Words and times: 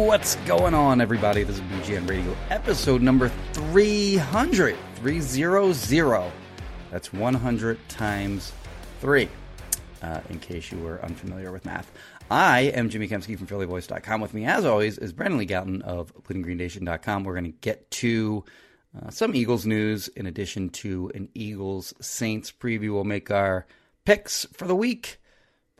What's 0.00 0.36
going 0.46 0.72
on, 0.72 1.02
everybody? 1.02 1.42
This 1.44 1.56
is 1.56 1.60
BGN 1.60 2.08
Radio, 2.08 2.34
episode 2.48 3.02
number 3.02 3.28
300. 3.52 4.74
300. 4.94 6.32
That's 6.90 7.12
100 7.12 7.88
times 7.90 8.52
3, 9.02 9.28
uh, 10.02 10.20
in 10.30 10.40
case 10.40 10.72
you 10.72 10.78
were 10.78 11.04
unfamiliar 11.04 11.52
with 11.52 11.66
math. 11.66 11.92
I 12.30 12.60
am 12.60 12.88
Jimmy 12.88 13.08
Kempski 13.08 13.36
from 13.36 13.46
PhillyVoice.com. 13.46 14.22
With 14.22 14.32
me, 14.32 14.46
as 14.46 14.64
always, 14.64 14.96
is 14.96 15.12
Brandon 15.12 15.38
Lee 15.38 15.46
Gowton 15.46 15.82
of 15.82 16.14
BleedingGreenNation.com. 16.24 17.24
We're 17.24 17.34
going 17.34 17.52
to 17.52 17.58
get 17.60 17.88
to 17.90 18.42
uh, 19.00 19.10
some 19.10 19.34
Eagles 19.34 19.66
news 19.66 20.08
in 20.08 20.24
addition 20.24 20.70
to 20.70 21.12
an 21.14 21.28
Eagles 21.34 21.92
Saints 22.00 22.50
preview. 22.50 22.94
We'll 22.94 23.04
make 23.04 23.30
our 23.30 23.66
picks 24.06 24.46
for 24.54 24.66
the 24.66 24.74
week. 24.74 25.18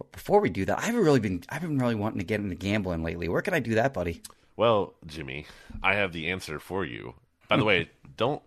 But 0.00 0.12
before 0.12 0.40
we 0.40 0.48
do 0.48 0.64
that, 0.64 0.78
I 0.78 0.86
haven't 0.86 1.04
really 1.04 1.20
been 1.20 1.42
I've 1.50 1.60
been 1.60 1.78
really 1.78 1.94
wanting 1.94 2.20
to 2.20 2.24
get 2.24 2.40
into 2.40 2.54
gambling 2.54 3.02
lately. 3.04 3.28
Where 3.28 3.42
can 3.42 3.52
I 3.52 3.60
do 3.60 3.74
that, 3.74 3.92
buddy? 3.92 4.22
Well, 4.56 4.94
Jimmy, 5.06 5.44
I 5.82 5.96
have 5.96 6.14
the 6.14 6.30
answer 6.30 6.58
for 6.58 6.86
you. 6.86 7.12
By 7.48 7.58
the 7.58 7.64
way, 7.64 7.90
don't 8.16 8.40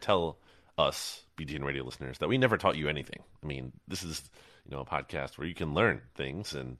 tell 0.00 0.36
us 0.76 1.22
BGN 1.38 1.62
radio 1.62 1.84
listeners 1.84 2.18
that 2.18 2.28
we 2.28 2.38
never 2.38 2.56
taught 2.56 2.76
you 2.76 2.88
anything. 2.88 3.20
I 3.40 3.46
mean, 3.46 3.70
this 3.86 4.02
is 4.02 4.20
you 4.68 4.74
know 4.74 4.80
a 4.80 4.84
podcast 4.84 5.38
where 5.38 5.46
you 5.46 5.54
can 5.54 5.74
learn 5.74 6.00
things, 6.16 6.54
and 6.54 6.76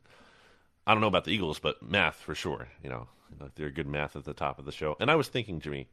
I 0.89 0.93
don't 0.93 1.01
know 1.01 1.07
about 1.07 1.25
the 1.25 1.31
Eagles, 1.31 1.61
but 1.61 1.81
math 1.81 2.17
for 2.17 2.35
sure. 2.35 2.67
You 2.83 2.91
know, 2.91 3.07
they're 3.55 3.71
good 3.71 3.87
math 3.87 4.17
at 4.17 4.25
the 4.25 4.35
top 4.35 4.59
of 4.59 4.65
the 4.65 4.73
show. 4.73 4.97
And 4.99 5.09
I 5.09 5.15
was 5.15 5.29
thinking, 5.29 5.61
Jimmy, 5.61 5.87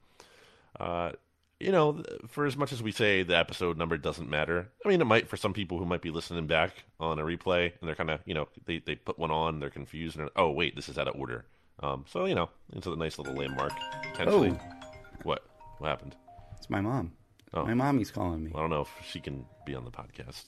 uh, 0.79 1.11
you 1.59 1.71
know, 1.71 2.03
for 2.27 2.45
as 2.45 2.57
much 2.57 2.71
as 2.73 2.83
we 2.83 2.91
say 2.91 3.23
the 3.23 3.37
episode 3.37 3.77
number 3.77 3.97
doesn't 3.97 4.29
matter, 4.29 4.69
I 4.85 4.89
mean, 4.89 5.01
it 5.01 5.05
might 5.05 5.29
for 5.29 5.37
some 5.37 5.53
people 5.53 5.77
who 5.77 5.85
might 5.85 6.01
be 6.01 6.09
listening 6.09 6.47
back 6.47 6.83
on 6.99 7.19
a 7.19 7.23
replay 7.23 7.71
and 7.79 7.87
they're 7.87 7.95
kind 7.95 8.09
of, 8.09 8.19
you 8.25 8.33
know, 8.33 8.47
they, 8.65 8.79
they 8.79 8.95
put 8.95 9.17
one 9.17 9.31
on, 9.31 9.59
they're 9.59 9.69
confused, 9.69 10.17
and 10.17 10.29
oh, 10.35 10.51
wait, 10.51 10.75
this 10.75 10.89
is 10.89 10.97
out 10.97 11.07
of 11.07 11.15
order. 11.15 11.45
Um, 11.81 12.05
so, 12.07 12.25
you 12.25 12.35
know, 12.35 12.49
it's 12.73 12.87
a 12.87 12.95
nice 12.95 13.17
little 13.17 13.33
landmark, 13.33 13.73
potentially. 14.11 14.51
Oh. 14.51 14.75
What? 15.23 15.43
What 15.79 15.87
happened? 15.87 16.15
It's 16.57 16.69
my 16.69 16.81
mom. 16.81 17.13
Oh. 17.53 17.65
My 17.65 17.73
mommy's 17.73 18.11
calling 18.11 18.43
me. 18.43 18.51
I 18.55 18.59
don't 18.59 18.69
know 18.69 18.81
if 18.81 18.89
she 19.05 19.19
can 19.19 19.45
be 19.65 19.75
on 19.75 19.85
the 19.85 19.91
podcast. 19.91 20.45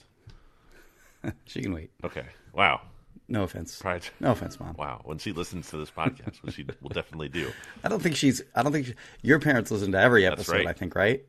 She 1.46 1.60
can 1.60 1.72
wait. 1.72 1.90
Okay. 2.04 2.26
Wow. 2.52 2.82
No 3.28 3.42
offense. 3.42 3.78
Pride. 3.80 4.04
No 4.20 4.30
offense, 4.32 4.60
mom. 4.60 4.74
Wow. 4.78 5.00
When 5.04 5.18
she 5.18 5.32
listens 5.32 5.68
to 5.70 5.76
this 5.78 5.90
podcast, 5.90 6.36
which 6.42 6.54
she 6.54 6.64
will 6.80 6.90
definitely 6.90 7.28
do. 7.28 7.50
I 7.82 7.88
don't 7.88 8.00
think 8.02 8.14
she's. 8.16 8.40
I 8.54 8.62
don't 8.62 8.72
think 8.72 8.86
she, 8.86 8.94
your 9.22 9.40
parents 9.40 9.70
listen 9.70 9.92
to 9.92 10.00
every 10.00 10.24
episode. 10.26 10.52
right. 10.52 10.66
I 10.66 10.72
think 10.72 10.94
right. 10.94 11.24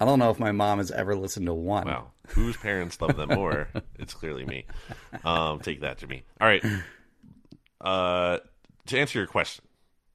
I 0.00 0.04
don't 0.04 0.18
know 0.20 0.30
if 0.30 0.38
my 0.38 0.52
mom 0.52 0.78
has 0.78 0.90
ever 0.90 1.14
listened 1.16 1.46
to 1.46 1.54
one. 1.54 1.86
Wow. 1.86 2.10
Whose 2.28 2.56
parents 2.56 3.00
love 3.00 3.16
them 3.16 3.30
more? 3.30 3.68
it's 3.98 4.14
clearly 4.14 4.44
me. 4.44 4.66
Um, 5.24 5.58
take 5.60 5.80
that, 5.80 5.98
Jimmy. 5.98 6.22
All 6.40 6.46
right. 6.46 6.64
Uh, 7.80 8.38
to 8.86 8.98
answer 8.98 9.18
your 9.18 9.26
question, 9.26 9.64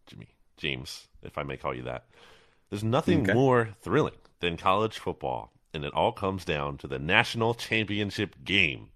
Jimmy, 0.07 0.27
James, 0.57 1.07
if 1.21 1.37
I 1.37 1.43
may 1.43 1.57
call 1.57 1.73
you 1.73 1.83
that, 1.83 2.05
there's 2.69 2.83
nothing 2.83 3.21
Okay. 3.23 3.33
more 3.33 3.69
thrilling 3.81 4.15
than 4.39 4.57
college 4.57 4.97
football, 4.99 5.51
and 5.73 5.85
it 5.85 5.93
all 5.93 6.11
comes 6.11 6.43
down 6.45 6.77
to 6.79 6.87
the 6.87 6.99
national 6.99 7.53
championship 7.53 8.35
game. 8.43 8.89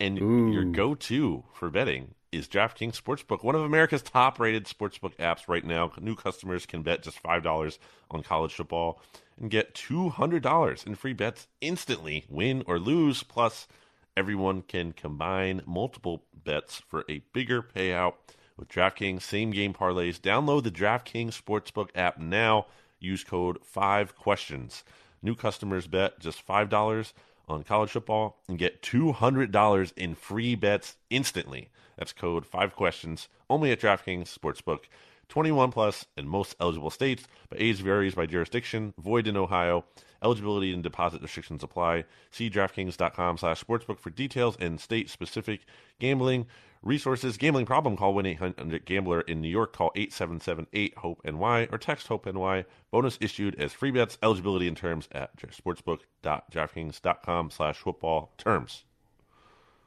And 0.00 0.16
your 0.52 0.64
go 0.64 0.94
to 0.94 1.44
for 1.52 1.68
betting 1.68 2.14
is 2.32 2.48
DraftKings 2.48 2.98
Sportsbook, 2.98 3.44
one 3.44 3.54
of 3.54 3.60
America's 3.60 4.02
top 4.02 4.40
rated 4.40 4.64
sportsbook 4.64 5.14
apps 5.16 5.46
right 5.46 5.64
now. 5.64 5.92
New 6.00 6.14
customers 6.14 6.64
can 6.64 6.82
bet 6.82 7.02
just 7.02 7.22
$5 7.22 7.78
on 8.10 8.22
college 8.22 8.54
football 8.54 9.02
and 9.38 9.50
get 9.50 9.74
$200 9.74 10.86
in 10.86 10.94
free 10.94 11.12
bets 11.12 11.48
instantly, 11.60 12.24
win 12.30 12.62
or 12.66 12.78
lose. 12.78 13.22
Plus, 13.22 13.68
everyone 14.16 14.62
can 14.62 14.92
combine 14.92 15.60
multiple 15.66 16.24
bets 16.44 16.80
for 16.88 17.04
a 17.08 17.22
bigger 17.34 17.62
payout 17.62 18.14
with 18.56 18.68
DraftKings 18.68 19.22
same 19.22 19.50
game 19.50 19.74
parlays. 19.74 20.18
Download 20.18 20.62
the 20.62 20.70
DraftKings 20.70 21.38
Sportsbook 21.38 21.90
app 21.94 22.18
now. 22.18 22.66
Use 23.00 23.24
code 23.24 23.58
5 23.64 24.16
questions. 24.16 24.84
New 25.22 25.34
customers 25.34 25.86
bet 25.86 26.20
just 26.20 26.46
$5 26.46 27.12
on 27.50 27.64
college 27.64 27.90
football 27.90 28.38
and 28.48 28.58
get 28.58 28.82
$200 28.82 29.92
in 29.96 30.14
free 30.14 30.54
bets 30.54 30.96
instantly. 31.10 31.68
That's 31.96 32.12
code 32.12 32.46
5 32.46 32.74
questions 32.74 33.28
only 33.48 33.72
at 33.72 33.80
DraftKings 33.80 34.36
Sportsbook. 34.38 34.84
21 35.28 35.70
plus 35.70 36.06
in 36.16 36.26
most 36.26 36.56
eligible 36.60 36.90
states, 36.90 37.24
but 37.48 37.60
age 37.60 37.76
varies 37.76 38.16
by 38.16 38.26
jurisdiction. 38.26 38.92
Void 38.98 39.28
in 39.28 39.36
Ohio. 39.36 39.84
Eligibility 40.22 40.72
and 40.74 40.82
deposit 40.82 41.22
restrictions 41.22 41.62
apply. 41.62 42.04
See 42.30 42.50
DraftKings.com 42.50 43.38
slash 43.38 43.64
sportsbook 43.64 44.00
for 44.00 44.10
details 44.10 44.56
and 44.60 44.80
state-specific 44.80 45.60
gambling 45.98 46.46
resources. 46.82 47.36
Gambling 47.36 47.66
problem, 47.66 47.96
call 47.96 48.14
1-800-GAMBLER. 48.14 49.22
In 49.22 49.40
New 49.40 49.48
York, 49.48 49.72
call 49.72 49.90
877-8-HOPE-NY 49.96 51.68
or 51.70 51.78
text 51.78 52.08
HOPE-NY. 52.08 52.64
Bonus 52.90 53.18
issued 53.20 53.60
as 53.60 53.72
free 53.72 53.90
bets. 53.90 54.18
Eligibility 54.22 54.68
and 54.68 54.76
terms 54.76 55.08
at 55.12 55.36
sportsbook.draftkings.com 55.36 57.50
slash 57.50 57.78
football 57.78 58.32
terms. 58.38 58.84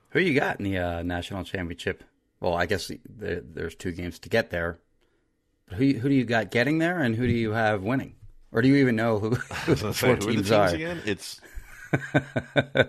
Who 0.10 0.20
you 0.20 0.40
got 0.40 0.60
in 0.60 0.66
the 0.66 0.78
uh, 0.78 1.04
national 1.04 1.44
championship? 1.44 2.04
Well, 2.40 2.54
I 2.54 2.66
guess 2.66 2.92
there, 3.10 3.42
there's 3.42 3.76
two 3.76 3.92
games 3.92 4.20
to 4.20 4.30
get 4.30 4.52
there. 4.52 4.80
But 5.68 5.78
who 5.78 5.94
who 5.94 6.10
do 6.10 6.16
you 6.16 6.26
got 6.26 6.52
getting 6.52 6.78
there, 6.78 7.00
and 7.00 7.16
who 7.16 7.26
do 7.26 7.34
you 7.34 7.52
have 7.52 7.84
winning? 7.84 8.16
Or 8.52 8.62
do 8.62 8.68
you 8.68 8.76
even 8.76 8.96
know 8.96 9.18
who, 9.18 9.30
who 9.66 9.76
the 9.76 9.94
four 9.94 10.18
teams 10.18 10.36
teams 10.36 10.52
are? 10.52 10.68
again? 10.68 11.02
It's 11.06 11.42
uh, 12.14 12.84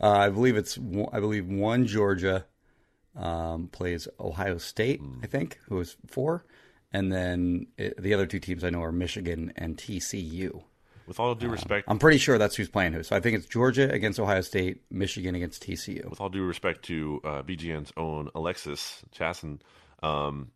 I 0.00 0.30
believe 0.30 0.56
it's 0.56 0.78
I 1.12 1.20
believe 1.20 1.46
one 1.46 1.86
Georgia 1.86 2.46
um, 3.16 3.68
plays 3.68 4.08
Ohio 4.18 4.58
State, 4.58 5.00
Hmm. 5.00 5.20
I 5.22 5.26
think, 5.26 5.58
who 5.68 5.80
is 5.80 5.96
four, 6.06 6.44
and 6.92 7.12
then 7.12 7.66
it, 7.76 8.00
the 8.00 8.14
other 8.14 8.26
two 8.26 8.38
teams 8.40 8.64
I 8.64 8.70
know 8.70 8.82
are 8.82 8.92
Michigan 8.92 9.52
and 9.56 9.76
TCU. 9.76 10.62
with 11.06 11.18
all 11.20 11.34
due 11.34 11.48
respect, 11.48 11.86
I'm 11.88 11.98
pretty 11.98 12.18
sure 12.18 12.38
that's 12.38 12.54
who's 12.56 12.68
playing 12.68 12.92
who. 12.92 13.02
So 13.02 13.16
I 13.16 13.20
think 13.20 13.36
it's 13.36 13.46
Georgia 13.46 13.90
against 13.90 14.20
Ohio 14.20 14.40
State, 14.42 14.82
Michigan 14.90 15.34
against 15.34 15.62
TCU. 15.66 16.08
with 16.08 16.20
all 16.20 16.28
due 16.28 16.44
respect 16.44 16.84
to 16.84 17.20
uh, 17.24 17.42
BGN's 17.42 17.92
own 17.96 18.28
Alexis 18.34 19.02
Chassen, 19.12 19.60
um, 20.02 20.50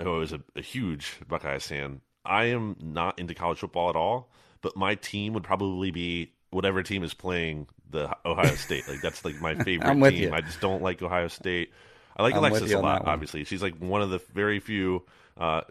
who 0.00 0.20
is 0.22 0.32
a, 0.32 0.40
a 0.56 0.62
huge 0.62 1.18
Buckeyes 1.28 1.66
fan, 1.66 2.00
I 2.24 2.44
am 2.46 2.76
not 2.80 3.18
into 3.18 3.34
college 3.34 3.58
football 3.58 3.90
at 3.90 3.96
all, 3.96 4.30
but 4.62 4.76
my 4.76 4.94
team 4.94 5.34
would 5.34 5.42
probably 5.44 5.90
be 5.90 6.32
whatever 6.52 6.82
team 6.82 7.02
is 7.02 7.14
playing 7.14 7.66
the 7.90 8.14
Ohio 8.24 8.54
State. 8.54 8.88
Like 8.88 9.00
that's 9.00 9.24
like 9.24 9.40
my 9.40 9.54
favorite 9.64 9.94
team. 10.10 10.22
you. 10.22 10.32
I 10.32 10.40
just 10.40 10.60
don't 10.60 10.82
like 10.82 11.02
Ohio 11.02 11.28
State. 11.28 11.72
I 12.16 12.22
like 12.22 12.34
I'm 12.34 12.40
Alexis 12.40 12.72
a 12.72 12.78
lot. 12.78 13.06
Obviously, 13.06 13.44
she's 13.44 13.62
like 13.62 13.76
one 13.78 14.02
of 14.02 14.10
the 14.10 14.20
very 14.34 14.60
few 14.60 15.02
uh, 15.36 15.62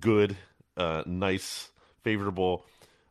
good, 0.00 0.36
uh, 0.76 1.02
nice, 1.06 1.70
favorable 2.02 2.64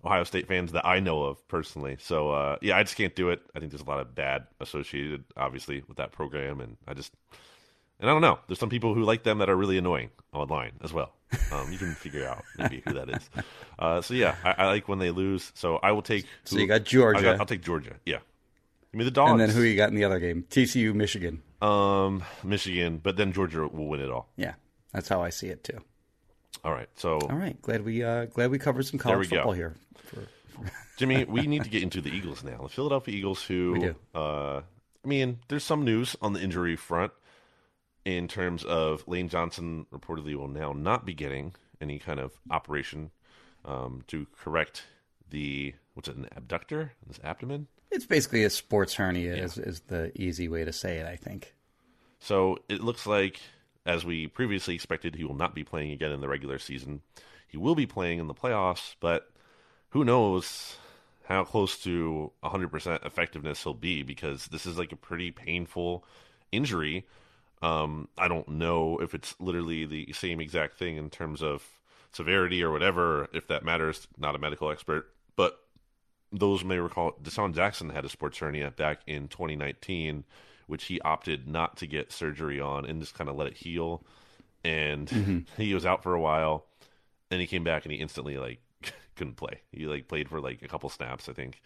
Ohio 0.04 0.24
State 0.24 0.48
fans 0.48 0.72
that 0.72 0.86
I 0.86 1.00
know 1.00 1.24
of 1.24 1.46
personally. 1.48 1.98
So 2.00 2.32
uh, 2.32 2.58
yeah, 2.62 2.78
I 2.78 2.84
just 2.84 2.96
can't 2.96 3.16
do 3.16 3.30
it. 3.30 3.42
I 3.56 3.60
think 3.60 3.72
there's 3.72 3.82
a 3.82 3.90
lot 3.90 4.00
of 4.00 4.16
bad 4.16 4.48
associated, 4.60 5.26
obviously, 5.36 5.84
with 5.88 5.98
that 5.98 6.12
program, 6.12 6.62
and 6.62 6.78
I 6.88 6.94
just 6.94 7.14
and 8.00 8.10
I 8.10 8.14
don't 8.14 8.22
know. 8.22 8.40
There's 8.48 8.60
some 8.60 8.70
people 8.70 8.94
who 8.94 9.04
like 9.04 9.24
them 9.24 9.40
that 9.40 9.50
are 9.50 9.56
really 9.56 9.78
annoying 9.78 10.10
online 10.34 10.74
as 10.84 10.94
well. 10.94 11.14
Um, 11.52 11.72
you 11.72 11.78
can 11.78 11.94
figure 11.94 12.28
out 12.28 12.44
maybe 12.58 12.82
who 12.86 12.94
that 12.94 13.10
is. 13.10 13.30
Uh, 13.80 14.02
so 14.02 14.16
yeah, 14.16 14.34
I, 14.44 14.56
I, 14.58 14.66
like 14.70 14.88
when 14.88 14.98
they 14.98 15.12
lose. 15.12 15.52
So 15.54 15.76
I 15.76 15.92
will 15.92 16.02
take. 16.02 16.26
So 16.46 16.56
who, 16.56 16.64
you 16.64 16.68
got 16.68 16.84
Georgia. 16.84 17.34
I 17.34 17.36
will 17.38 17.46
take 17.46 17.62
Georgia. 17.62 17.94
Yeah. 18.08 18.18
Give 18.92 18.98
me 18.98 19.06
the 19.06 19.12
dogs. 19.12 19.34
And 19.34 19.40
then 19.40 19.52
who 19.52 19.62
you 19.62 19.76
got 19.76 19.90
in 19.90 19.96
the 19.96 20.04
other 20.04 20.18
game? 20.18 20.46
TCU, 20.50 20.96
Michigan. 20.96 21.44
Um, 21.62 22.24
Michigan, 22.44 23.00
but 23.02 23.18
then 23.18 23.34
Georgia 23.34 23.68
will 23.68 23.86
win 23.86 24.00
it 24.00 24.10
all. 24.10 24.30
Yeah, 24.36 24.56
that's 24.94 25.08
how 25.08 25.22
I 25.22 25.30
see 25.30 25.50
it 25.50 25.64
too. 25.64 25.78
All 26.64 26.72
right, 26.72 26.90
so 26.96 27.20
all 27.20 27.36
right, 27.36 27.62
glad 27.62 27.86
we 27.86 28.04
uh, 28.04 28.26
glad 28.26 28.50
we 28.50 28.58
covered 28.58 28.88
some 28.88 28.98
college 28.98 29.30
football 29.30 29.52
go. 29.52 29.58
here. 29.58 29.76
For, 29.98 30.22
for... 30.48 30.72
Jimmy, 30.98 31.24
we 31.30 31.46
need 31.46 31.64
to 31.64 31.70
get 31.70 31.84
into 31.84 32.02
the 32.02 32.10
Eagles 32.10 32.44
now. 32.44 32.64
The 32.64 32.70
Philadelphia 32.70 33.16
Eagles, 33.16 33.44
who. 33.44 33.94
Uh, 34.16 34.62
I 35.06 35.08
mean, 35.08 35.38
there's 35.50 35.64
some 35.64 35.86
news 35.86 36.16
on 36.20 36.34
the 36.34 36.42
injury 36.42 36.76
front 36.76 37.14
in 38.08 38.26
terms 38.30 38.64
of 38.64 39.06
Lane 39.06 39.28
Johnson 39.28 39.86
reportedly 39.92 40.34
will 40.34 40.48
now 40.48 40.72
not 40.72 41.06
be 41.06 41.14
getting 41.14 41.54
any 41.82 42.00
kind 42.00 42.22
of 42.22 42.32
operation 42.50 43.12
um, 43.66 44.02
to 44.08 44.26
correct 44.40 44.84
the 45.30 45.74
what's 45.94 46.08
it 46.08 46.16
an 46.16 46.30
abductor 46.34 46.94
his 47.06 47.20
abdomen. 47.22 47.68
It's 47.92 48.06
basically 48.06 48.46
a 48.46 48.50
sports 48.50 48.94
hernia 48.94 49.36
yeah. 49.36 49.44
is, 49.44 49.58
is 49.58 49.82
the 49.82 50.14
easy 50.16 50.48
way 50.48 50.64
to 50.64 50.72
say 50.72 51.00
it, 51.00 51.06
I 51.06 51.18
think. 51.18 51.54
So 52.20 52.60
it 52.70 52.82
looks 52.82 53.06
like, 53.06 53.42
as 53.86 54.06
we 54.06 54.28
previously 54.28 54.74
expected, 54.74 55.16
he 55.16 55.26
will 55.26 55.36
not 55.36 55.54
be 55.54 55.66
playing 55.66 55.92
again 55.92 56.14
in 56.14 56.22
the 56.22 56.30
regular 56.30 56.60
season. 56.60 57.02
He 57.46 57.58
will 57.58 57.76
be 57.76 57.86
playing 57.86 58.20
in 58.20 58.28
the 58.28 58.34
playoffs, 58.34 58.96
but 59.02 59.30
who 59.90 60.06
knows 60.06 60.78
how 61.26 61.44
close 61.44 61.78
to 61.84 62.32
100% 62.42 63.06
effectiveness 63.06 63.64
he'll 63.64 63.74
be 63.74 64.02
because 64.02 64.48
this 64.48 64.66
is 64.66 64.78
like 64.78 64.94
a 64.94 64.98
pretty 64.98 65.30
painful 65.30 66.06
injury 66.54 67.06
um, 67.62 68.08
I 68.18 68.28
don't 68.28 68.48
know 68.48 69.00
if 69.00 69.14
it's 69.14 69.36
literally 69.40 69.86
the 69.86 70.14
same 70.14 70.40
exact 70.40 70.78
thing 70.78 70.98
in 70.98 71.10
terms 71.10 71.42
of 71.42 71.64
severity 72.12 72.64
or 72.64 72.72
whatever, 72.72 73.28
if 73.34 73.48
that 73.48 73.64
matters. 73.64 74.08
Not 74.18 74.36
a 74.36 74.40
medical 74.40 74.72
expert, 74.72 75.12
but 75.36 75.60
those 76.32 76.64
may 76.64 76.78
recall 76.78 77.14
DeSean 77.24 77.56
Jackson 77.56 77.90
had 77.90 78.06
a 78.06 78.10
sports 78.10 78.38
hernia 78.38 78.72
back 78.72 79.02
in 79.08 79.28
2019, 79.28 80.24
which 80.68 80.86
he 80.86 81.02
opted 81.02 81.48
not 81.48 81.78
to 81.78 81.88
get 81.88 82.12
surgery 82.12 82.60
on 82.60 82.86
and 82.86 83.02
just 83.02 83.16
kind 83.16 83.30
of 83.30 83.36
let 83.36 83.48
it 83.48 83.58
heal. 83.58 84.04
And 84.64 85.08
mm-hmm. 85.08 85.40
he 85.62 85.74
was 85.74 85.86
out 85.86 86.04
for 86.04 86.14
a 86.14 86.22
while, 86.22 86.66
and 87.32 87.42
he 87.42 87.48
came 87.48 87.64
back 87.64 87.86
and 87.86 87.92
he 87.92 88.00
instantly 88.00 88.38
like 88.38 88.60
couldn't 89.16 89.38
play. 89.38 89.62
He 89.72 89.88
like 89.88 90.08
played 90.08 90.30
for 90.30 90.40
like 90.40 90.62
a 90.62 90.68
couple 90.68 90.90
snaps, 90.90 91.28
I 91.28 91.34
think, 91.34 91.62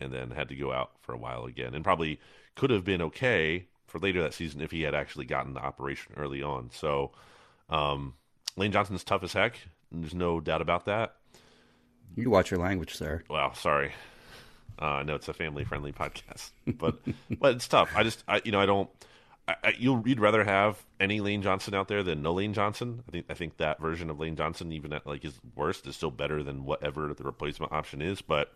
and 0.00 0.12
then 0.12 0.30
had 0.30 0.48
to 0.48 0.56
go 0.56 0.72
out 0.72 0.92
for 1.02 1.12
a 1.12 1.18
while 1.18 1.44
again. 1.44 1.72
And 1.74 1.84
probably 1.84 2.18
could 2.56 2.70
have 2.70 2.84
been 2.84 3.02
okay 3.02 3.66
for 3.96 4.04
later 4.04 4.22
that 4.22 4.34
season 4.34 4.60
if 4.60 4.70
he 4.70 4.82
had 4.82 4.94
actually 4.94 5.24
gotten 5.24 5.54
the 5.54 5.60
operation 5.60 6.12
early 6.16 6.42
on. 6.42 6.70
So 6.72 7.12
um, 7.70 8.14
Lane 8.56 8.72
Johnson's 8.72 9.04
tough 9.04 9.22
as 9.22 9.32
heck. 9.32 9.58
There's 9.90 10.14
no 10.14 10.40
doubt 10.40 10.62
about 10.62 10.86
that. 10.86 11.16
You 12.14 12.30
watch 12.30 12.50
your 12.50 12.60
language, 12.60 12.94
sir. 12.94 13.22
Well, 13.28 13.54
sorry. 13.54 13.92
Uh, 14.80 14.84
I 14.84 15.02
know 15.04 15.14
it's 15.14 15.28
a 15.28 15.32
family-friendly 15.32 15.92
podcast, 15.92 16.50
but 16.66 16.98
but 17.38 17.56
it's 17.56 17.66
tough. 17.66 17.90
I 17.96 18.02
just, 18.02 18.22
I, 18.28 18.42
you 18.44 18.52
know, 18.52 18.60
I 18.60 18.66
don't. 18.66 18.90
I, 19.48 19.54
I, 19.64 19.74
you'll, 19.78 20.06
you'd 20.06 20.20
rather 20.20 20.44
have 20.44 20.82
any 21.00 21.20
Lane 21.20 21.40
Johnson 21.40 21.72
out 21.72 21.88
there 21.88 22.02
than 22.02 22.20
no 22.20 22.34
Lane 22.34 22.52
Johnson. 22.52 23.02
I 23.08 23.10
think 23.10 23.26
I 23.30 23.34
think 23.34 23.56
that 23.56 23.80
version 23.80 24.10
of 24.10 24.20
Lane 24.20 24.36
Johnson, 24.36 24.72
even 24.72 24.92
at 24.92 25.06
like 25.06 25.22
his 25.22 25.38
worst, 25.54 25.86
is 25.86 25.96
still 25.96 26.10
better 26.10 26.42
than 26.42 26.64
whatever 26.64 27.14
the 27.14 27.24
replacement 27.24 27.72
option 27.72 28.02
is. 28.02 28.20
But 28.20 28.52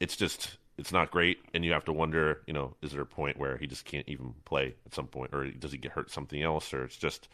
it's 0.00 0.16
just 0.16 0.56
it's 0.76 0.92
not 0.92 1.10
great, 1.10 1.38
and 1.52 1.64
you 1.64 1.72
have 1.72 1.84
to 1.84 1.92
wonder, 1.92 2.40
you 2.46 2.52
know, 2.52 2.74
is 2.82 2.92
there 2.92 3.02
a 3.02 3.06
point 3.06 3.38
where 3.38 3.56
he 3.56 3.66
just 3.66 3.84
can't 3.84 4.08
even 4.08 4.34
play 4.44 4.74
at 4.86 4.94
some 4.94 5.06
point, 5.06 5.30
or 5.32 5.50
does 5.50 5.72
he 5.72 5.78
get 5.78 5.92
hurt 5.92 6.10
something 6.10 6.42
else, 6.42 6.72
or 6.74 6.84
it's 6.84 6.96
just 6.96 7.28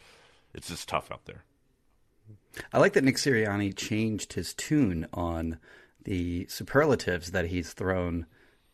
it's 0.53 0.67
just 0.67 0.87
tough 0.87 1.11
out 1.11 1.25
there. 1.25 1.43
I 2.71 2.79
like 2.79 2.93
that 2.93 3.03
Nick 3.03 3.15
Sirianni 3.15 3.75
changed 3.75 4.33
his 4.33 4.53
tune 4.53 5.07
on 5.13 5.57
the 6.03 6.45
superlatives 6.47 7.31
that 7.31 7.45
he's 7.45 7.73
thrown 7.73 8.25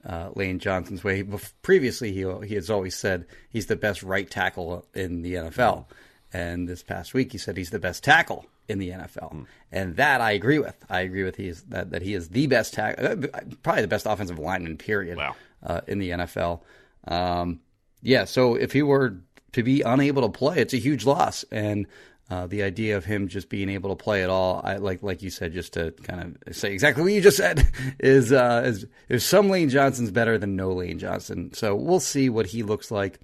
uh, 0.05 0.29
Lane 0.35 0.59
Johnson's 0.59 1.03
way. 1.03 1.23
Previously, 1.61 2.11
he 2.11 2.25
he 2.45 2.55
has 2.55 2.69
always 2.69 2.95
said 2.95 3.25
he's 3.49 3.67
the 3.67 3.75
best 3.75 4.03
right 4.03 4.29
tackle 4.29 4.85
in 4.93 5.21
the 5.21 5.35
NFL, 5.35 5.85
and 6.33 6.67
this 6.67 6.83
past 6.83 7.13
week 7.13 7.31
he 7.31 7.37
said 7.37 7.57
he's 7.57 7.69
the 7.69 7.79
best 7.79 8.03
tackle 8.03 8.45
in 8.67 8.79
the 8.79 8.89
NFL, 8.89 9.33
mm. 9.33 9.45
and 9.71 9.95
that 9.95 10.21
I 10.21 10.31
agree 10.31 10.59
with. 10.59 10.75
I 10.89 11.01
agree 11.01 11.23
with 11.23 11.35
he 11.35 11.47
is 11.47 11.63
that 11.63 11.91
that 11.91 12.01
he 12.01 12.13
is 12.13 12.29
the 12.29 12.47
best 12.47 12.73
tackle, 12.73 13.05
uh, 13.05 13.15
probably 13.63 13.81
the 13.81 13.87
best 13.87 14.05
offensive 14.05 14.39
lineman. 14.39 14.77
Period. 14.77 15.17
Wow. 15.17 15.35
Uh, 15.63 15.81
in 15.87 15.99
the 15.99 16.11
NFL. 16.11 16.61
Um, 17.07 17.61
yeah. 18.01 18.25
So 18.25 18.55
if 18.55 18.73
he 18.73 18.83
were 18.83 19.17
to 19.53 19.63
be 19.63 19.81
unable 19.81 20.21
to 20.21 20.29
play, 20.29 20.57
it's 20.57 20.73
a 20.73 20.77
huge 20.77 21.05
loss, 21.05 21.43
and 21.51 21.87
uh, 22.29 22.45
the 22.45 22.61
idea 22.61 22.97
of 22.97 23.05
him 23.05 23.27
just 23.27 23.49
being 23.49 23.69
able 23.69 23.89
to 23.89 23.95
play 23.95 24.21
at 24.21 24.29
all, 24.29 24.61
I 24.63 24.77
like 24.77 25.01
like 25.01 25.21
you 25.21 25.29
said, 25.29 25.53
just 25.53 25.73
to 25.73 25.91
kind 26.03 26.37
of 26.45 26.55
say 26.55 26.73
exactly 26.73 27.03
what 27.03 27.13
you 27.13 27.21
just 27.21 27.37
said, 27.37 27.67
is 27.99 28.33
uh, 28.33 28.63
is, 28.65 28.85
is 29.07 29.25
some 29.25 29.49
Lane 29.49 29.69
Johnson's 29.69 30.11
better 30.11 30.37
than 30.37 30.55
no 30.55 30.73
Lane 30.73 30.99
Johnson. 30.99 31.53
So 31.53 31.73
we'll 31.75 32.01
see 32.01 32.29
what 32.29 32.47
he 32.47 32.63
looks 32.63 32.91
like 32.91 33.19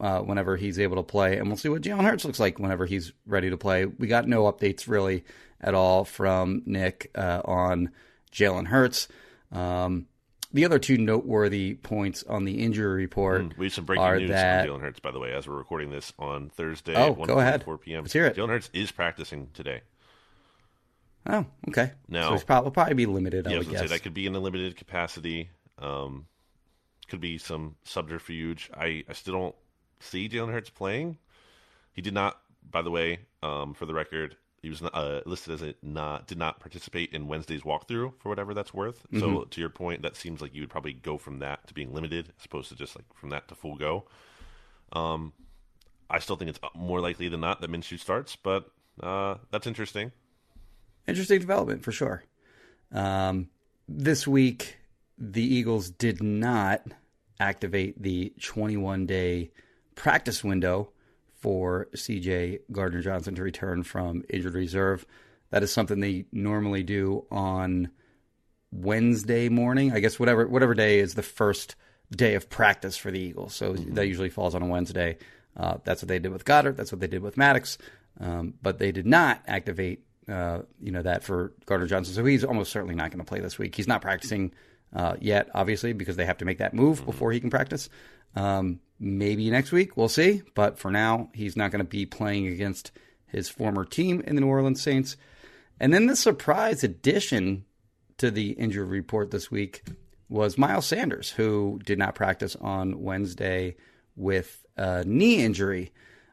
uh, 0.00 0.20
whenever 0.20 0.56
he's 0.56 0.78
able 0.78 0.96
to 0.96 1.02
play, 1.02 1.38
and 1.38 1.48
we'll 1.48 1.56
see 1.56 1.68
what 1.68 1.82
Jalen 1.82 2.04
Hurts 2.04 2.24
looks 2.24 2.40
like 2.40 2.58
whenever 2.58 2.86
he's 2.86 3.12
ready 3.26 3.50
to 3.50 3.56
play. 3.56 3.84
We 3.86 4.06
got 4.06 4.28
no 4.28 4.44
updates 4.50 4.88
really 4.88 5.24
at 5.60 5.74
all 5.74 6.04
from 6.04 6.62
Nick 6.66 7.10
uh, 7.14 7.42
on 7.44 7.90
Jalen 8.32 8.68
Hurts. 8.68 9.08
Um, 9.50 10.06
the 10.52 10.64
other 10.64 10.78
two 10.78 10.96
noteworthy 10.96 11.74
points 11.74 12.22
on 12.22 12.44
the 12.44 12.62
injury 12.62 12.94
report 12.94 13.42
mm, 13.42 13.58
we 13.58 13.66
have 13.66 13.74
some 13.74 13.84
breaking 13.84 14.16
news 14.16 14.30
that... 14.30 14.68
on 14.68 14.78
Jalen 14.78 14.82
Hurts, 14.82 15.00
by 15.00 15.10
the 15.10 15.18
way, 15.18 15.32
as 15.32 15.46
we're 15.46 15.56
recording 15.56 15.90
this 15.90 16.12
on 16.18 16.48
Thursday. 16.50 16.94
Oh, 16.94 17.14
go 17.14 17.38
ahead. 17.38 17.64
4 17.64 17.78
p.m. 17.78 18.02
Let's 18.02 18.12
hear 18.12 18.26
it. 18.26 18.36
Jalen 18.36 18.48
Hurts 18.48 18.70
is 18.72 18.90
practicing 18.90 19.48
today. 19.52 19.82
Oh, 21.26 21.44
okay. 21.68 21.92
Now, 22.08 22.36
so 22.36 22.44
probably, 22.44 22.64
will 22.64 22.70
probably 22.70 22.94
be 22.94 23.06
limited. 23.06 23.46
Yeah, 23.46 23.56
I 23.56 23.58
would 23.58 23.68
I 23.68 23.70
guess 23.72 23.80
say, 23.80 23.86
that 23.88 24.02
could 24.02 24.14
be 24.14 24.26
in 24.26 24.34
a 24.34 24.40
limited 24.40 24.76
capacity. 24.76 25.50
Um, 25.78 26.26
could 27.08 27.20
be 27.20 27.36
some 27.36 27.76
subterfuge. 27.84 28.70
I, 28.74 29.04
I 29.08 29.12
still 29.12 29.34
don't 29.34 29.54
see 30.00 30.28
Jalen 30.28 30.52
Hurts 30.52 30.70
playing. 30.70 31.18
He 31.92 32.02
did 32.02 32.14
not, 32.14 32.40
by 32.70 32.82
the 32.82 32.90
way, 32.90 33.20
um, 33.42 33.74
for 33.74 33.86
the 33.86 33.94
record, 33.94 34.36
he 34.62 34.68
was 34.68 34.82
uh, 34.82 35.20
listed 35.24 35.54
as 35.54 35.62
a 35.62 35.74
not 35.82 36.26
did 36.26 36.38
not 36.38 36.58
participate 36.58 37.12
in 37.12 37.28
Wednesday's 37.28 37.62
walkthrough 37.62 38.14
for 38.18 38.28
whatever 38.28 38.54
that's 38.54 38.74
worth. 38.74 39.06
Mm-hmm. 39.12 39.20
So 39.20 39.44
to 39.44 39.60
your 39.60 39.70
point, 39.70 40.02
that 40.02 40.16
seems 40.16 40.40
like 40.40 40.54
you 40.54 40.62
would 40.62 40.70
probably 40.70 40.92
go 40.92 41.16
from 41.16 41.38
that 41.38 41.66
to 41.68 41.74
being 41.74 41.94
limited 41.94 42.32
as 42.38 42.44
opposed 42.44 42.68
to 42.70 42.74
just 42.74 42.96
like 42.96 43.04
from 43.14 43.30
that 43.30 43.48
to 43.48 43.54
full 43.54 43.76
go. 43.76 44.04
Um, 44.92 45.32
I 46.10 46.18
still 46.18 46.36
think 46.36 46.50
it's 46.50 46.60
more 46.74 47.00
likely 47.00 47.28
than 47.28 47.40
not 47.40 47.60
that 47.60 47.70
Minshew 47.70 47.98
starts, 47.98 48.36
but 48.36 48.70
uh, 49.00 49.36
that's 49.50 49.66
interesting. 49.66 50.10
Interesting 51.06 51.40
development 51.40 51.84
for 51.84 51.92
sure. 51.92 52.24
Um, 52.92 53.48
this 53.88 54.26
week, 54.26 54.78
the 55.18 55.42
Eagles 55.42 55.90
did 55.90 56.22
not 56.22 56.82
activate 57.38 58.02
the 58.02 58.32
21 58.40 59.06
day 59.06 59.50
practice 59.98 60.44
window 60.44 60.90
for 61.40 61.88
CJ 61.94 62.60
Gardner 62.72 63.02
Johnson 63.02 63.34
to 63.34 63.42
return 63.42 63.82
from 63.82 64.24
injured 64.30 64.54
reserve. 64.54 65.04
That 65.50 65.62
is 65.62 65.72
something 65.72 66.00
they 66.00 66.24
normally 66.32 66.84
do 66.84 67.26
on 67.30 67.90
Wednesday 68.70 69.48
morning. 69.48 69.92
I 69.92 70.00
guess 70.00 70.18
whatever 70.18 70.46
whatever 70.46 70.74
day 70.74 71.00
is 71.00 71.14
the 71.14 71.22
first 71.22 71.74
day 72.10 72.34
of 72.34 72.48
practice 72.48 72.96
for 72.96 73.10
the 73.10 73.18
Eagles. 73.18 73.54
So 73.54 73.74
mm-hmm. 73.74 73.94
that 73.94 74.06
usually 74.06 74.30
falls 74.30 74.54
on 74.54 74.62
a 74.62 74.66
Wednesday. 74.66 75.18
Uh, 75.56 75.78
that's 75.84 76.00
what 76.00 76.08
they 76.08 76.20
did 76.20 76.32
with 76.32 76.44
Goedert. 76.44 76.76
That's 76.76 76.92
what 76.92 77.00
they 77.00 77.08
did 77.08 77.22
with 77.22 77.36
Maddox. 77.36 77.76
Um, 78.20 78.54
but 78.62 78.78
they 78.78 78.92
did 78.92 79.06
not 79.06 79.42
activate, 79.46 80.04
uh, 80.28 80.60
you 80.80 80.92
know, 80.92 81.02
that 81.02 81.24
for 81.24 81.52
Gardner 81.66 81.88
Johnson. 81.88 82.14
So 82.14 82.24
he's 82.24 82.44
almost 82.44 82.70
certainly 82.70 82.94
not 82.94 83.10
going 83.10 83.18
to 83.18 83.28
play 83.28 83.40
this 83.40 83.58
week. 83.58 83.74
He's 83.74 83.88
not 83.88 84.00
practicing 84.00 84.52
uh, 84.94 85.16
yet, 85.20 85.48
obviously, 85.54 85.92
because 85.92 86.16
they 86.16 86.24
have 86.24 86.38
to 86.38 86.44
make 86.44 86.58
that 86.58 86.72
move 86.72 86.98
mm-hmm. 86.98 87.06
before 87.06 87.32
he 87.32 87.40
can 87.40 87.50
practice. 87.50 87.88
Um, 88.36 88.80
maybe 88.98 89.50
next 89.50 89.72
week, 89.72 89.96
we'll 89.96 90.08
see. 90.08 90.42
But 90.54 90.78
for 90.78 90.90
now, 90.90 91.30
he's 91.34 91.56
not 91.56 91.70
going 91.70 91.84
to 91.84 91.88
be 91.88 92.06
playing 92.06 92.46
against 92.46 92.90
his 93.26 93.48
former 93.48 93.84
team 93.84 94.22
in 94.26 94.34
the 94.34 94.40
New 94.40 94.48
Orleans 94.48 94.82
Saints. 94.82 95.16
And 95.80 95.92
then 95.92 96.06
the 96.06 96.16
surprise 96.16 96.82
addition 96.82 97.64
to 98.18 98.30
the 98.30 98.50
injury 98.52 98.84
report 98.84 99.30
this 99.30 99.50
week 99.50 99.82
was 100.28 100.58
Miles 100.58 100.86
Sanders, 100.86 101.30
who 101.30 101.80
did 101.84 101.98
not 101.98 102.14
practice 102.14 102.56
on 102.56 103.02
Wednesday 103.02 103.76
with 104.16 104.64
a 104.76 105.04
knee 105.04 105.42
injury. 105.42 105.92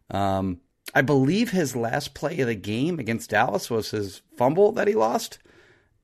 Um, 0.09 0.61
I 0.93 1.01
believe 1.01 1.51
his 1.51 1.75
last 1.75 2.13
play 2.13 2.39
of 2.39 2.47
the 2.47 2.55
game 2.55 2.99
against 2.99 3.29
Dallas 3.29 3.69
was 3.69 3.91
his 3.91 4.21
fumble 4.37 4.71
that 4.73 4.87
he 4.87 4.95
lost. 4.95 5.39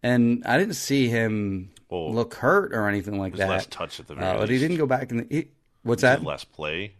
And 0.04 0.44
I 0.46 0.58
didn't 0.58 0.76
see 0.76 1.08
him 1.08 1.72
well, 1.90 2.14
look 2.14 2.36
hurt 2.36 2.74
or 2.74 2.88
anything 2.88 3.20
like 3.20 3.36
that. 3.36 3.50
Last 3.50 3.72
touch 3.72 4.00
at 4.00 4.08
the 4.08 4.16
very 4.16 4.28
uh, 4.28 4.38
But 4.38 4.50
he 4.50 4.58
didn't 4.58 4.78
go 4.78 4.88
back. 4.88 5.12
And 5.12 5.28
he, 5.30 5.50
what's 5.84 6.02
that? 6.02 6.24
Last 6.24 6.52
play. 6.52 6.96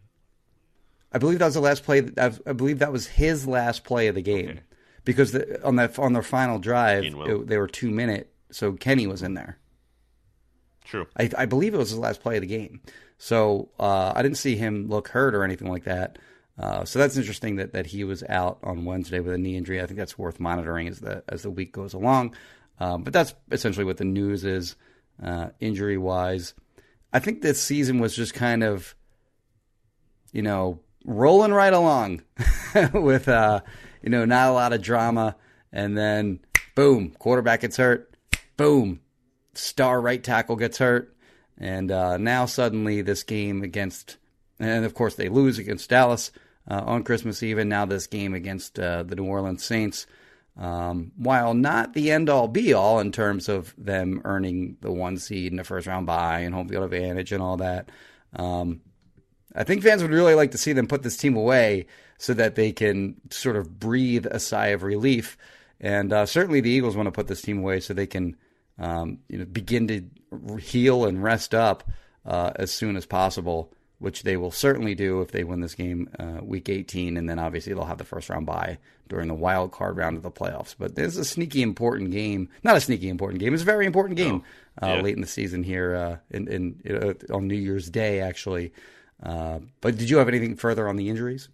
I 1.12 1.18
believe 1.18 1.40
that 1.40 1.46
was 1.46 1.56
the 1.56 1.62
last 1.62 1.84
play. 1.84 2.10
I 2.18 2.30
believe 2.54 2.80
that 2.80 2.92
was 2.92 3.08
his 3.08 3.46
last 3.46 3.84
play 3.84 4.08
of 4.08 4.16
the 4.16 4.22
game, 4.22 4.50
okay. 4.50 4.62
because 5.04 5.34
the, 5.34 5.66
on 5.66 5.76
that 5.76 6.00
on 6.00 6.14
their 6.14 6.24
final 6.24 6.58
drive, 6.58 7.04
it, 7.04 7.48
they 7.48 7.58
were 7.58 7.68
two 7.68 7.92
minute 7.92 8.32
So 8.52 8.74
Kenny 8.74 9.08
was 9.08 9.22
in 9.22 9.34
there. 9.34 9.58
True. 10.86 11.08
I, 11.18 11.30
I 11.38 11.46
believe 11.46 11.74
it 11.74 11.78
was 11.78 11.90
his 11.90 12.00
last 12.00 12.22
play 12.22 12.36
of 12.36 12.42
the 12.42 12.48
game. 12.48 12.82
So 13.18 13.70
uh, 13.80 14.14
I 14.16 14.22
didn't 14.22 14.38
see 14.38 14.56
him 14.56 14.88
look 14.90 15.10
hurt 15.10 15.36
or 15.36 15.44
anything 15.44 15.70
like 15.70 15.86
that. 15.86 16.18
Uh, 16.60 16.86
so 16.86 17.00
that's 17.00 17.18
interesting 17.18 17.56
that, 17.58 17.74
that 17.74 17.88
he 17.88 18.04
was 18.04 18.24
out 18.24 18.60
on 18.64 18.84
Wednesday 18.84 19.20
with 19.20 19.34
a 19.34 19.38
knee 19.38 19.56
injury. 19.56 19.82
I 19.82 19.86
think 19.86 19.98
that's 19.98 20.18
worth 20.18 20.40
monitoring 20.40 20.88
as 20.88 21.00
the 21.00 21.24
as 21.30 21.44
the 21.44 21.50
week 21.50 21.72
goes 21.72 21.94
along. 21.94 22.36
Um, 22.80 23.04
but 23.04 23.14
that's 23.14 23.34
essentially 23.52 23.86
what 23.86 23.98
the 23.98 24.06
news 24.06 24.44
is 24.44 24.76
uh, 25.24 25.50
injury 25.60 25.98
wise. 25.98 26.54
I 27.14 27.20
think 27.20 27.42
this 27.42 27.62
season 27.62 28.00
was 28.00 28.16
just 28.16 28.34
kind 28.34 28.64
of, 28.64 28.96
you 30.32 30.42
know, 30.42 30.80
rolling 31.06 31.52
right 31.52 31.74
along 31.74 32.22
with, 32.94 33.28
uh, 33.28 33.62
you 34.02 34.10
know, 34.10 34.26
not 34.26 34.50
a 34.50 34.54
lot 34.54 34.74
of 34.74 34.82
drama. 34.82 35.36
And 35.72 35.98
then, 35.98 36.40
boom, 36.76 37.12
quarterback 37.20 37.62
gets 37.62 37.78
hurt. 37.78 38.16
Boom, 38.58 39.02
star 39.54 40.00
right 40.00 40.24
tackle 40.24 40.56
gets 40.56 40.78
hurt. 40.78 41.16
And 41.58 41.92
uh, 41.92 42.18
now 42.18 42.46
suddenly 42.46 43.02
this 43.02 43.24
game 43.24 43.62
against, 43.62 44.18
and 44.60 44.86
of 44.86 44.94
course 44.94 45.16
they 45.16 45.30
lose 45.30 45.60
against 45.60 45.90
Dallas 45.90 46.32
uh, 46.70 46.82
on 46.86 47.04
Christmas 47.04 47.44
Eve, 47.44 47.60
and 47.60 47.70
now 47.70 47.86
this 47.86 48.08
game 48.08 48.34
against 48.34 48.80
uh, 48.80 49.04
the 49.04 49.16
New 49.16 49.26
Orleans 49.26 49.64
Saints. 49.64 50.08
Um, 50.58 51.12
while 51.16 51.54
not 51.54 51.94
the 51.94 52.12
end 52.12 52.30
all 52.30 52.48
be 52.48 52.74
all 52.74 53.00
in 53.00 53.12
terms 53.12 53.48
of 53.48 53.74
them 53.78 54.22
earning 54.26 54.78
the 54.82 54.92
one 54.92 55.18
seed 55.18 55.52
in 55.52 55.58
the 55.58 55.64
first 55.64 55.88
round 55.88 56.06
bye 56.06 56.40
and 56.40 56.54
home 56.54 56.68
field 56.68 56.84
advantage 56.84 57.32
and 57.32 57.42
all 57.42 57.58
that, 57.58 57.90
um, 58.36 58.82
I 59.56 59.64
think 59.64 59.82
fans 59.82 60.02
would 60.02 60.12
really 60.12 60.36
like 60.36 60.52
to 60.52 60.58
see 60.58 60.74
them 60.74 60.88
put 60.88 61.04
this 61.04 61.18
team 61.18 61.36
away 61.36 61.88
so 62.18 62.34
that 62.34 62.56
they 62.56 62.72
can 62.72 63.16
sort 63.30 63.56
of 63.56 63.80
breathe 63.80 64.28
a 64.30 64.40
sigh 64.40 64.68
of 64.68 64.84
relief. 64.84 65.38
And 65.80 66.14
uh, 66.14 66.26
certainly 66.26 66.62
the 66.62 66.70
Eagles 66.70 66.96
want 66.96 67.08
to 67.08 67.12
put 67.12 67.28
this 67.28 67.42
team 67.42 67.60
away 67.60 67.80
so 67.80 67.94
they 67.94 68.08
can 68.08 68.36
um, 68.78 69.20
you 69.28 69.38
know, 69.38 69.46
begin 69.46 69.88
to 69.88 70.60
heal 70.60 71.06
and 71.06 71.24
rest 71.24 71.54
up 71.54 71.90
uh, 72.26 72.52
as 72.56 72.72
soon 72.72 72.96
as 72.96 73.06
possible, 73.06 73.74
which 74.02 74.24
they 74.24 74.36
will 74.36 74.52
certainly 74.52 74.96
do 74.96 75.22
if 75.22 75.32
they 75.32 75.44
win 75.44 75.62
this 75.62 75.76
game 75.76 76.10
uh, 76.20 76.40
week 76.42 76.68
18. 76.70 77.16
And 77.18 77.30
then 77.30 77.38
obviously 77.40 77.72
they'll 77.74 77.86
have 77.86 78.00
the 78.00 78.04
first 78.04 78.30
round 78.30 78.46
bye 78.48 78.80
during 79.08 79.28
the 79.28 79.36
wild 79.36 79.72
card 79.72 79.96
round 79.96 80.18
of 80.18 80.24
the 80.24 80.32
playoffs. 80.32 80.76
But 80.78 80.96
this 80.96 81.14
is 81.14 81.18
a 81.18 81.26
sneaky 81.26 81.62
important 81.62 82.12
game. 82.12 82.50
Not 82.64 82.76
a 82.76 82.82
sneaky 82.82 83.10
important 83.10 83.40
game. 83.40 83.54
It's 83.54 83.62
a 83.64 83.66
very 83.66 83.86
important 83.86 84.18
game 84.18 84.44
Oh, 84.82 84.88
yeah. 84.88 84.94
uh, 85.00 85.02
late 85.04 85.16
in 85.16 85.22
the 85.22 85.28
season 85.28 85.62
here 85.64 85.96
uh, 85.96 86.18
in, 86.32 86.48
in, 86.48 86.82
uh, 87.30 87.34
on 87.36 87.48
New 87.48 87.56
Year's 87.56 87.90
Day, 87.90 88.22
actually. 88.22 88.74
Uh, 89.22 89.60
but 89.82 89.98
did 89.98 90.10
you 90.10 90.18
have 90.18 90.28
anything 90.28 90.56
further 90.56 90.90
on 90.90 90.96
the 90.96 91.08
injuries? 91.08 91.50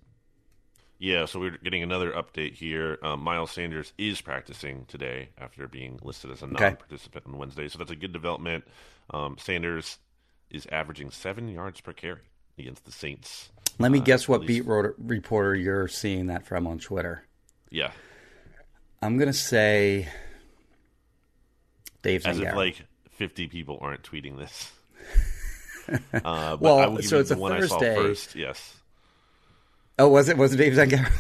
Yeah, 1.00 1.26
so 1.26 1.40
we're 1.40 1.58
getting 1.64 1.84
another 1.84 2.12
update 2.12 2.54
here. 2.54 2.98
Um, 3.04 3.20
Miles 3.22 3.52
Sanders 3.52 3.94
is 4.00 4.20
practicing 4.22 4.86
today 4.86 5.30
after 5.38 5.68
being 5.68 6.00
listed 6.02 6.32
as 6.32 6.42
a 6.42 6.48
non-participant 6.48 7.26
on 7.28 7.38
Wednesday, 7.38 7.68
so 7.68 7.78
that's 7.78 7.92
a 7.92 7.96
good 7.96 8.14
development. 8.14 8.64
Um, 9.12 9.38
Sanders 9.38 10.00
is 10.50 10.66
averaging 10.72 11.12
seven 11.12 11.50
yards 11.50 11.82
per 11.82 11.94
carry 11.94 12.22
against 12.58 12.86
the 12.86 12.92
Saints. 12.92 13.50
Let 13.80 13.92
me 13.92 14.00
Uh, 14.00 14.04
guess 14.04 14.28
what 14.28 14.46
beat 14.48 14.66
reporter 14.66 15.56
you're 15.56 15.88
seeing 15.88 16.28
that 16.28 16.46
from 16.46 16.66
on 16.68 16.80
Twitter. 16.80 17.24
Yeah, 17.70 17.92
I'm 19.02 19.18
going 19.18 19.28
to 19.32 19.34
say 19.38 20.08
Dave 22.02 22.26
as 22.26 22.38
Zangaro. 22.40 22.48
if 22.50 22.56
like 22.56 22.82
fifty 23.12 23.48
people 23.48 23.78
aren't 23.82 24.04
tweeting 24.04 24.38
this. 24.38 24.72
uh, 26.14 26.58
Well, 26.60 27.02
so 27.02 27.20
it's 27.20 27.30
the 27.30 27.36
a 27.36 27.38
one 27.38 27.52
I 27.52 27.62
saw 27.68 27.80
Thursday. 27.80 27.96
first. 27.96 28.36
Yes. 28.36 28.74
oh, 30.00 30.08
was 30.10 30.30
it? 30.30 30.38
Was 30.38 30.54
it 30.54 30.58
Dave 30.58 30.74
Zangaro? 30.74 31.12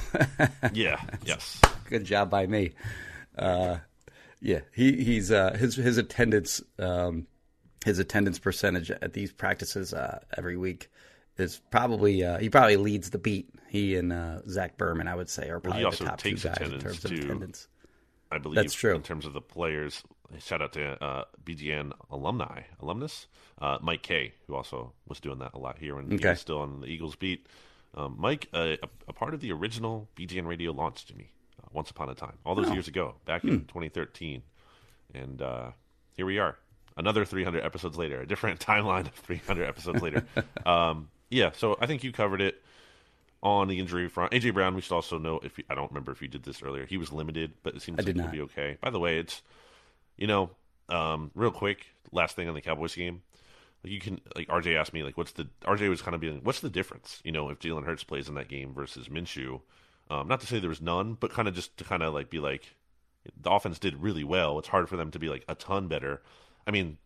Yeah. 0.73 0.99
yes. 1.25 1.61
Good 1.89 2.03
job 2.05 2.29
by 2.29 2.47
me. 2.47 2.71
Uh, 3.37 3.77
yeah, 4.41 4.61
he 4.73 5.03
he's 5.03 5.31
uh, 5.31 5.53
his 5.53 5.75
his 5.75 5.97
attendance 5.97 6.61
um, 6.79 7.27
his 7.85 7.99
attendance 7.99 8.39
percentage 8.39 8.89
at 8.91 9.13
these 9.13 9.31
practices 9.31 9.93
uh, 9.93 10.19
every 10.37 10.57
week 10.57 10.89
is 11.37 11.61
probably 11.71 12.23
uh, 12.23 12.37
he 12.39 12.49
probably 12.49 12.77
leads 12.77 13.09
the 13.09 13.17
beat. 13.17 13.49
He 13.69 13.95
and 13.95 14.13
uh, 14.13 14.41
Zach 14.47 14.77
Berman, 14.77 15.07
I 15.07 15.15
would 15.15 15.29
say, 15.29 15.49
are 15.49 15.59
probably 15.59 15.83
also 15.83 16.05
the 16.05 16.09
top 16.11 16.19
two 16.19 16.35
guys 16.37 16.57
in 16.61 16.79
terms 16.79 17.03
of 17.05 17.11
too. 17.11 17.23
attendance. 17.25 17.67
I 18.31 18.37
believe 18.39 18.55
That's 18.55 18.73
true. 18.73 18.95
in 18.95 19.03
terms 19.03 19.25
of 19.25 19.33
the 19.33 19.41
players. 19.41 20.03
Shout 20.39 20.61
out 20.61 20.73
to 20.73 21.01
uh, 21.03 21.23
BGN 21.45 21.93
alumni, 22.11 22.63
alumnus, 22.81 23.27
uh, 23.61 23.77
Mike 23.81 24.03
Kaye, 24.03 24.33
who 24.47 24.55
also 24.55 24.91
was 25.07 25.21
doing 25.21 25.39
that 25.39 25.53
a 25.53 25.57
lot 25.57 25.77
here 25.79 25.95
when 25.95 26.09
he 26.09 26.15
Okay. 26.15 26.31
was 26.31 26.41
still 26.41 26.59
on 26.59 26.81
the 26.81 26.87
Eagles 26.87 27.15
beat. 27.15 27.47
Um, 27.95 28.15
Mike, 28.19 28.49
uh, 28.53 28.75
a, 28.83 28.87
a 29.07 29.13
part 29.13 29.33
of 29.33 29.39
the 29.39 29.53
original 29.53 30.09
BGN 30.17 30.45
radio 30.45 30.73
launch 30.73 31.05
to 31.05 31.15
me 31.15 31.31
uh, 31.63 31.67
once 31.71 31.89
upon 31.89 32.09
a 32.09 32.15
time, 32.15 32.37
all 32.45 32.57
Oh. 32.59 32.61
those 32.61 32.71
years 32.73 32.89
ago, 32.89 33.15
back 33.25 33.43
Hmm. 33.43 33.49
in 33.49 33.59
2013, 33.65 34.43
and 35.13 35.41
uh, 35.41 35.71
here 36.17 36.25
we 36.25 36.37
are, 36.39 36.57
another 36.97 37.23
300 37.23 37.63
episodes 37.63 37.97
later, 37.97 38.19
a 38.19 38.27
different 38.27 38.59
timeline 38.65 39.07
of 39.07 39.13
300 39.13 39.65
episodes 39.65 40.01
later. 40.01 40.25
um, 40.65 41.07
yeah, 41.29 41.51
so 41.53 41.77
I 41.79 41.85
think 41.85 42.03
you 42.03 42.11
covered 42.11 42.41
it 42.41 42.61
on 43.43 43.67
the 43.67 43.79
injury 43.79 44.09
front. 44.09 44.31
AJ 44.31 44.53
Brown, 44.53 44.75
we 44.75 44.81
should 44.81 44.95
also 44.95 45.17
know 45.17 45.39
if 45.43 45.59
I 45.69 45.75
don't 45.75 45.91
remember 45.91 46.11
if 46.11 46.21
you 46.21 46.27
did 46.27 46.43
this 46.43 46.61
earlier. 46.63 46.85
He 46.85 46.97
was 46.97 47.11
limited, 47.11 47.53
but 47.63 47.75
it 47.75 47.81
seems 47.81 47.99
I 47.99 48.03
like 48.03 48.15
he'll 48.15 48.27
be 48.27 48.41
okay. 48.41 48.77
By 48.81 48.89
the 48.89 48.99
way, 48.99 49.19
it's 49.19 49.41
you 50.17 50.27
know, 50.27 50.49
um, 50.89 51.31
real 51.35 51.51
quick, 51.51 51.87
last 52.11 52.35
thing 52.35 52.47
on 52.49 52.55
the 52.55 52.61
Cowboys 52.61 52.95
game. 52.95 53.21
Like 53.83 53.93
You 53.93 53.99
can 53.99 54.19
like 54.35 54.47
RJ 54.47 54.75
asked 54.75 54.93
me 54.93 55.03
like, 55.03 55.17
what's 55.17 55.31
the 55.31 55.47
RJ 55.63 55.89
was 55.89 56.01
kind 56.01 56.15
of 56.15 56.21
being, 56.21 56.41
what's 56.43 56.59
the 56.59 56.69
difference? 56.69 57.21
You 57.23 57.31
know, 57.31 57.49
if 57.49 57.59
Jalen 57.59 57.85
Hurts 57.85 58.03
plays 58.03 58.27
in 58.27 58.35
that 58.35 58.47
game 58.47 58.73
versus 58.73 59.07
Minshew. 59.07 59.61
Um, 60.09 60.27
not 60.27 60.39
to 60.39 60.47
say 60.47 60.59
there 60.59 60.69
was 60.69 60.81
none, 60.81 61.15
but 61.19 61.31
kind 61.33 61.49
of 61.49 61.53
just 61.53 61.75
to 61.77 61.83
kind 61.83 62.01
of 62.01 62.13
like 62.13 62.29
be 62.29 62.39
like, 62.39 62.75
the 63.41 63.51
offense 63.51 63.77
did 63.77 64.01
really 64.01 64.23
well. 64.23 64.57
It's 64.57 64.69
hard 64.69 64.87
for 64.87 64.95
them 64.95 65.11
to 65.11 65.19
be 65.19 65.27
like 65.27 65.43
a 65.49 65.55
ton 65.55 65.87
better. 65.87 66.21
I 66.65 66.71
mean, 66.71 66.97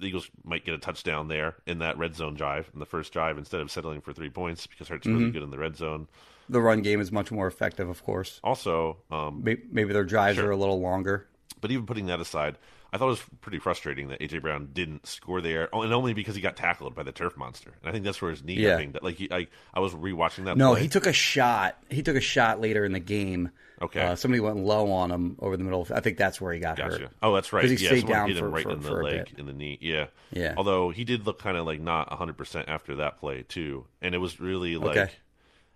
the 0.00 0.06
Eagles 0.06 0.30
might 0.44 0.64
get 0.64 0.74
a 0.74 0.78
touchdown 0.78 1.28
there 1.28 1.56
in 1.66 1.78
that 1.78 1.98
red 1.98 2.14
zone 2.14 2.34
drive 2.34 2.70
in 2.72 2.78
the 2.80 2.86
first 2.86 3.12
drive 3.12 3.38
instead 3.38 3.60
of 3.60 3.70
settling 3.70 4.00
for 4.00 4.12
three 4.12 4.30
points 4.30 4.66
because 4.66 4.88
Hurts 4.88 5.06
Mm-hmm. 5.06 5.18
really 5.18 5.30
good 5.30 5.42
in 5.42 5.50
the 5.50 5.58
red 5.58 5.76
zone. 5.76 6.08
The 6.48 6.60
run 6.60 6.82
game 6.82 7.00
is 7.00 7.10
much 7.12 7.30
more 7.30 7.46
effective, 7.46 7.88
of 7.88 8.02
course. 8.04 8.40
Also, 8.44 8.98
um, 9.10 9.42
May- 9.44 9.62
Maybe 9.70 9.92
their 9.92 10.04
drives 10.04 10.36
Sure. 10.38 10.48
are 10.48 10.50
a 10.52 10.56
little 10.56 10.80
longer. 10.80 11.28
but 11.60 11.70
even 11.70 11.86
putting 11.86 12.06
that 12.06 12.18
aside, 12.20 12.58
I 12.92 12.98
thought 12.98 13.06
it 13.06 13.10
was 13.10 13.24
pretty 13.40 13.58
frustrating 13.58 14.08
that 14.08 14.20
AJ 14.20 14.42
Brown 14.42 14.68
didn't 14.72 15.06
score 15.06 15.40
there, 15.40 15.68
oh, 15.72 15.82
and 15.82 15.92
only 15.94 16.12
because 16.12 16.34
he 16.34 16.42
got 16.42 16.56
tackled 16.56 16.94
by 16.94 17.02
the 17.02 17.12
turf 17.12 17.36
monster. 17.36 17.72
And 17.80 17.88
I 17.88 17.92
think 17.92 18.04
that's 18.04 18.20
where 18.20 18.30
his 18.30 18.44
knee 18.44 18.54
Yeah. 18.56 18.76
up. 18.78 19.02
Like 19.02 19.16
he, 19.16 19.28
I, 19.32 19.46
I 19.72 19.80
was 19.80 19.94
rewatching 19.94 20.44
that. 20.44 20.56
No, 20.58 20.72
play. 20.72 20.82
he 20.82 20.88
took 20.88 21.06
a 21.06 21.12
shot. 21.12 21.78
He 21.88 22.02
took 22.02 22.16
a 22.16 22.20
shot 22.20 22.60
later 22.60 22.84
in 22.84 22.92
the 22.92 23.00
game. 23.00 23.50
Okay. 23.80 24.00
Uh, 24.00 24.14
somebody 24.14 24.38
went 24.40 24.58
low 24.58 24.92
on 24.92 25.10
him 25.10 25.36
over 25.40 25.56
the 25.56 25.64
middle. 25.64 25.86
I 25.92 26.00
think 26.00 26.16
that's 26.16 26.40
where 26.40 26.52
he 26.52 26.60
got 26.60 26.76
Gotcha. 26.76 26.98
hurt. 26.98 27.10
Oh, 27.20 27.34
that's 27.34 27.52
right. 27.52 27.64
he 27.64 27.74
yeah, 27.76 27.88
stayed 27.88 28.06
down 28.06 28.28
hit 28.28 28.36
him 28.36 28.44
for- 28.44 28.50
right 28.50 28.62
for- 28.62 28.70
in 28.70 28.80
the 28.80 28.92
leg, 28.92 29.34
in 29.38 29.46
the 29.46 29.52
knee. 29.52 29.76
Yeah. 29.80 30.06
Yeah. 30.30 30.54
Although 30.56 30.90
he 30.90 31.02
did 31.04 31.26
look 31.26 31.40
kind 31.40 31.56
of 31.56 31.66
like 31.66 31.80
not 31.80 32.08
100% 32.10 32.68
after 32.68 32.96
that 32.96 33.18
play, 33.18 33.42
too. 33.42 33.86
And 34.00 34.14
it 34.14 34.18
was 34.18 34.38
really 34.38 34.76
like, 34.76 34.96
Okay. 34.96 35.12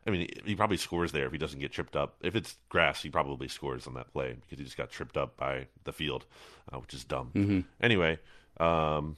I 0.06 0.10
mean, 0.10 0.28
he 0.44 0.54
probably 0.54 0.76
scores 0.76 1.10
there 1.12 1.26
if 1.26 1.32
he 1.32 1.38
doesn't 1.38 1.58
get 1.58 1.72
tripped 1.72 1.96
up. 1.96 2.14
If 2.22 2.36
it's 2.36 2.56
grass, 2.68 3.02
he 3.02 3.10
probably 3.10 3.48
scores 3.48 3.86
on 3.86 3.94
that 3.94 4.12
play 4.12 4.34
because 4.40 4.58
he 4.58 4.64
just 4.64 4.76
got 4.76 4.90
tripped 4.90 5.16
up 5.16 5.36
by 5.36 5.66
the 5.84 5.92
field, 5.92 6.24
uh, 6.72 6.78
which 6.78 6.94
is 6.94 7.04
dumb. 7.04 7.30
Mm-hmm. 7.34 7.60
Anyway, 7.80 8.18
um, 8.58 9.16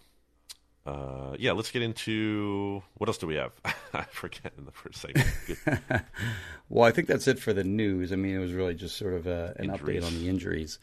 uh, 0.87 1.37
yeah, 1.39 1.53
let's 1.53 1.71
get 1.71 1.83
into 1.83 2.83
what 2.95 3.09
else 3.09 3.19
do 3.19 3.27
we 3.27 3.35
have? 3.35 3.53
I 3.93 4.03
forget 4.05 4.53
in 4.57 4.65
the 4.65 4.73
first 4.73 5.01
segment. 5.03 5.29
Well, 6.71 6.85
I 6.85 6.91
think 6.93 7.09
that's 7.09 7.27
it 7.27 7.39
for 7.39 7.55
the 7.55 7.65
news. 7.65 8.13
I 8.13 8.17
mean, 8.17 8.35
it 8.35 8.39
was 8.41 8.53
really 8.53 8.75
just 8.75 8.99
sort 8.99 9.15
of 9.15 9.27
a, 9.27 9.55
an 9.59 9.71
Injuries. 9.71 10.05
update 10.05 10.07
on 10.07 10.15
the 10.19 10.29
injuries. 10.29 10.79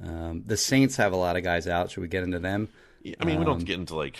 Um, 0.00 0.44
the 0.46 0.56
Saints 0.56 0.96
have 0.96 1.12
a 1.12 1.16
lot 1.16 1.36
of 1.36 1.42
guys 1.42 1.66
out. 1.66 1.90
Should 1.90 2.02
we 2.02 2.08
get 2.08 2.22
into 2.22 2.38
them? 2.38 2.68
Yeah, 3.02 3.16
I 3.18 3.24
mean, 3.24 3.40
we 3.40 3.44
Um, 3.44 3.58
don't 3.58 3.64
get 3.64 3.78
into 3.80 3.96
like 3.96 4.16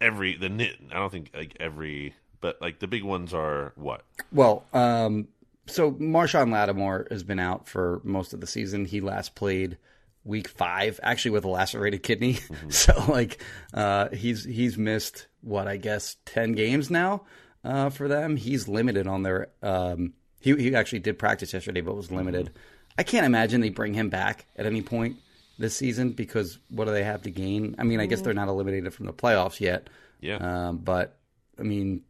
every 0.00 0.36
the 0.36 0.48
nit. 0.48 0.76
I 0.90 0.94
don't 0.98 1.12
think 1.12 1.30
like 1.32 1.56
every, 1.60 2.14
but 2.42 2.60
like 2.60 2.80
the 2.80 2.86
big 2.86 3.04
ones 3.04 3.32
are 3.32 3.72
what? 3.76 4.04
Well, 4.30 4.66
um, 4.74 5.28
so 5.66 5.92
Marshon 5.92 6.52
Lattimore 6.52 7.06
has 7.10 7.22
been 7.22 7.38
out 7.38 7.66
for 7.66 8.02
most 8.04 8.34
of 8.34 8.42
the 8.42 8.46
season. 8.46 8.84
He 8.84 9.00
last 9.00 9.34
played 9.34 9.78
week 10.24 10.48
five, 10.48 11.00
actually 11.02 11.30
with 11.30 11.44
a 11.44 11.48
lacerated 11.48 12.02
kidney. 12.02 12.38
so 12.68 12.92
like, 13.08 13.42
uh, 13.72 14.10
he's 14.10 14.44
he's 14.44 14.76
missed 14.76 15.28
what 15.40 15.66
I 15.66 15.78
guess 15.78 16.16
ten 16.26 16.52
games 16.52 16.90
now 16.90 17.22
uh, 17.64 17.88
for 17.88 18.08
them. 18.08 18.36
He's 18.36 18.68
limited 18.68 19.06
on 19.06 19.22
their. 19.22 19.48
Um, 19.62 20.12
he 20.40 20.54
he 20.56 20.74
actually 20.74 20.98
did 20.98 21.18
practice 21.18 21.54
yesterday, 21.54 21.80
but 21.80 21.96
was 21.96 22.10
limited. 22.10 22.50
I 22.98 23.04
can't 23.04 23.24
imagine 23.24 23.62
they 23.62 23.70
bring 23.70 23.94
him 23.94 24.10
back 24.10 24.46
at 24.56 24.66
any 24.66 24.82
point 24.82 25.16
this 25.58 25.74
season 25.74 26.10
because 26.10 26.58
what 26.68 26.86
do 26.86 26.90
they 26.90 27.04
have 27.04 27.22
to 27.22 27.30
gain? 27.30 27.74
I 27.78 27.84
mean, 27.84 28.00
I 28.00 28.06
guess 28.06 28.20
they're 28.20 28.34
not 28.34 28.48
eliminated 28.48 28.92
from 28.92 29.06
the 29.06 29.12
playoffs 29.12 29.60
yet. 29.60 29.88
Yeah. 30.20 30.36
Um, 30.36 30.78
but 30.78 31.16
I 31.58 31.62
mean, 31.62 32.02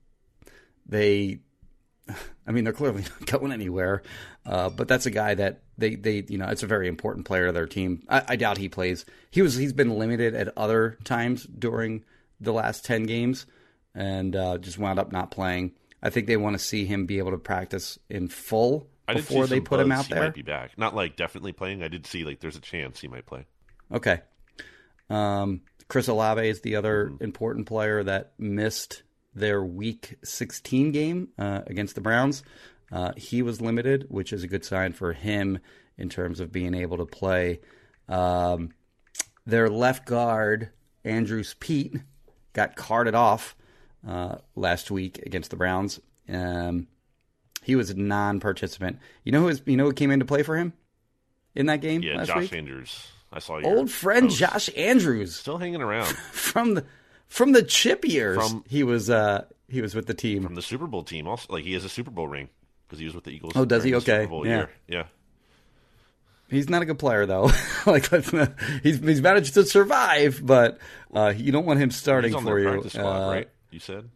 they 0.87 1.41
I 2.47 2.53
mean, 2.53 2.65
they're 2.65 2.73
clearly 2.73 3.03
not 3.21 3.27
going 3.27 3.53
anywhere. 3.53 4.03
Uh, 4.45 4.71
but 4.71 4.89
that's 4.89 5.07
a 5.07 5.11
guy 5.11 5.35
that 5.35 5.62
they, 5.79 5.95
they, 5.95 6.25
you 6.29 6.39
know, 6.39 6.49
it's 6.49 6.62
a 6.62 6.67
very 6.67 6.89
important 6.89 7.27
player 7.27 7.47
to 7.47 7.53
their 7.53 7.67
team. 7.67 8.03
I, 8.09 8.23
I 8.29 8.37
doubt 8.37 8.59
he 8.59 8.69
plays. 8.69 9.05
He 9.31 9.43
was, 9.43 9.55
he's 9.55 9.73
been 9.73 9.99
limited 9.99 10.35
at 10.35 10.57
other 10.57 10.99
times 11.05 11.45
during 11.45 12.05
the 12.41 12.53
last 12.53 12.85
ten 12.85 13.05
games, 13.05 13.47
and 13.95 14.35
uh, 14.35 14.59
just 14.59 14.79
wound 14.79 14.99
up 14.99 15.12
not 15.12 15.31
playing. 15.31 15.73
I 16.03 16.11
think 16.11 16.27
they 16.27 16.37
want 16.37 16.55
to 16.55 16.65
see 16.65 16.85
him 16.85 17.07
be 17.07 17.19
able 17.19 17.31
to 17.31 17.39
practice 17.39 17.99
in 18.11 18.29
full 18.29 18.89
before 19.07 19.47
they 19.47 19.61
put 19.61 19.79
him 19.79 19.93
out 19.93 20.07
he 20.07 20.15
there. 20.15 20.25
might 20.25 20.35
be 20.35 20.43
back. 20.43 20.77
Not 20.77 20.97
like 20.97 21.15
definitely 21.15 21.53
playing. 21.53 21.85
I 21.85 21.89
did 21.89 22.07
see 22.07 22.25
like 22.25 22.41
there's 22.41 22.57
a 22.57 22.61
chance 22.61 23.01
he 23.01 23.07
might 23.07 23.27
play. 23.27 23.47
Okay. 23.93 24.21
Um, 25.09 25.61
Chris 25.87 26.09
Olave 26.09 26.49
is 26.49 26.62
the 26.62 26.75
other 26.75 27.07
mm-hmm. 27.07 27.23
important 27.23 27.67
player 27.67 28.03
that 28.03 28.33
missed 28.39 29.05
their 29.35 29.62
Week 29.62 30.17
16 30.25 30.93
game 30.93 31.29
uh, 31.39 31.62
against 31.67 31.95
the 31.95 32.01
Browns. 32.01 32.43
Uh, 32.91 33.12
he 33.17 33.43
was 33.43 33.61
limited, 33.61 34.07
which 34.09 34.33
is 34.33 34.43
a 34.43 34.49
good 34.49 34.65
sign 34.65 34.93
for 34.93 35.12
him 35.12 35.59
in 35.97 36.09
terms 36.09 36.41
of 36.41 36.53
being 36.53 36.75
able 36.75 36.99
to 36.99 37.07
play. 37.07 37.61
Um, 38.09 38.71
their 39.47 39.71
left 39.71 40.05
guard, 40.05 40.71
Andrus 41.05 41.55
Peat, 41.59 41.97
got 42.53 42.77
carted 42.77 43.15
off 43.15 43.57
uh, 44.07 44.37
last 44.55 44.91
week 44.91 45.19
against 45.25 45.51
the 45.51 45.57
Browns. 45.57 46.01
Um, 46.29 46.89
he 47.62 47.77
was 47.77 47.91
a 47.91 47.95
non-participant. 47.95 48.99
You 49.25 49.33
know 49.33 49.41
who 49.41 49.47
was, 49.47 49.62
you 49.67 49.77
know 49.77 49.85
who 49.85 49.93
came 49.93 50.11
into 50.11 50.25
play 50.25 50.43
for 50.43 50.57
him 50.57 50.73
in 51.55 51.67
that 51.67 51.81
game? 51.81 52.03
Yeah, 52.03 52.25
Josh 52.25 52.43
week? 52.43 52.53
Andrews. 52.53 53.09
I 53.33 53.39
saw 53.39 53.59
your 53.59 53.77
old 53.77 53.91
friend 53.91 54.29
post. 54.29 54.39
Josh 54.39 54.71
Andrews 54.77 55.35
still 55.35 55.59
hanging 55.59 55.81
around 55.81 56.07
from 56.33 56.75
the 56.75 56.85
from 57.33 57.53
the 57.53 57.62
chip 57.62 58.05
years. 58.05 58.37
From, 58.37 58.62
he 58.69 58.83
was 58.83 59.09
uh, 59.09 59.47
he 59.69 59.81
was 59.81 59.95
with 59.95 60.07
the 60.07 60.15
team 60.15 60.43
from 60.43 60.55
the 60.55 60.62
Super 60.62 60.87
Bowl 60.87 61.03
team. 61.03 61.27
Also, 61.27 61.53
like 61.53 61.65
he 61.65 61.73
has 61.73 61.85
a 61.85 61.89
Super 61.89 62.11
Bowl 62.11 62.29
ring 62.29 62.51
because 62.87 62.99
he 62.99 63.07
was 63.07 63.15
with 63.15 63.25
the 63.25 63.31
Eagles. 63.31 63.55
Oh, 63.57 63.65
does 63.65 63.83
he? 63.83 63.95
Okay, 63.95 64.29
yeah, 64.31 64.45
year. 64.45 64.71
yeah. 64.87 65.05
He's 66.49 66.69
not 66.69 66.83
a 66.83 66.85
good 66.85 66.99
player 66.99 67.25
though. 67.25 67.51
like 67.87 68.07
he's 68.83 68.99
he's 68.99 69.23
managed 69.23 69.55
to 69.55 69.65
survive, 69.65 70.41
but 70.45 70.79
uh, 71.15 71.33
you 71.35 71.53
don't 71.53 71.65
want 71.65 71.81
him 71.81 71.91
starting 71.91 72.39
for 72.39 72.61
you. 72.61 72.89
Squad, 72.89 73.29
uh, 73.29 73.33
right? 73.33 73.49
You 73.71 73.81
said. 73.81 74.11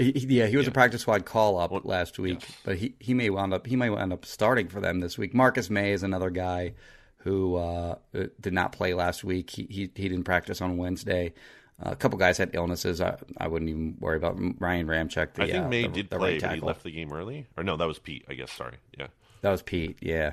He, 0.00 0.12
yeah, 0.28 0.46
he 0.46 0.56
was 0.56 0.66
yeah. 0.66 0.70
a 0.70 0.74
practice 0.74 1.02
squad 1.02 1.24
call 1.24 1.58
up 1.58 1.72
last 1.84 2.20
week, 2.20 2.40
yes. 2.40 2.52
but 2.64 2.76
he, 2.76 2.94
he 3.00 3.14
may 3.14 3.30
wound 3.30 3.52
up 3.52 3.66
he 3.66 3.74
may 3.74 3.92
end 3.96 4.12
up 4.12 4.24
starting 4.24 4.68
for 4.68 4.80
them 4.80 5.00
this 5.00 5.18
week. 5.18 5.34
Marcus 5.34 5.70
Maye 5.70 5.92
is 5.92 6.04
another 6.04 6.30
guy 6.30 6.74
who 7.18 7.56
uh, 7.56 7.96
did 8.40 8.52
not 8.52 8.70
play 8.70 8.94
last 8.94 9.24
week. 9.24 9.50
He, 9.50 9.64
he 9.64 9.90
he 9.94 10.08
didn't 10.08 10.24
practice 10.24 10.60
on 10.60 10.76
Wednesday. 10.76 11.34
A 11.80 11.94
couple 11.94 12.18
guys 12.18 12.38
had 12.38 12.50
illnesses. 12.54 13.00
I, 13.00 13.18
I 13.36 13.46
wouldn't 13.46 13.70
even 13.70 13.96
worry 14.00 14.16
about 14.16 14.36
Ryan 14.58 14.88
Ramczyk. 14.88 15.34
The, 15.34 15.42
I 15.44 15.50
think 15.50 15.64
uh, 15.64 15.68
Maye 15.68 15.82
the, 15.82 15.88
did 15.88 16.10
the 16.10 16.18
play, 16.18 16.32
right 16.32 16.42
but 16.42 16.54
he 16.54 16.60
left 16.60 16.82
the 16.82 16.90
game 16.90 17.12
early. 17.12 17.46
Or 17.56 17.62
no, 17.62 17.76
that 17.76 17.86
was 17.86 17.98
Peat. 18.00 18.24
I 18.28 18.34
guess. 18.34 18.50
Sorry. 18.50 18.76
Yeah, 18.98 19.06
that 19.42 19.50
was 19.50 19.62
Peat. 19.62 19.98
Yeah, 20.02 20.32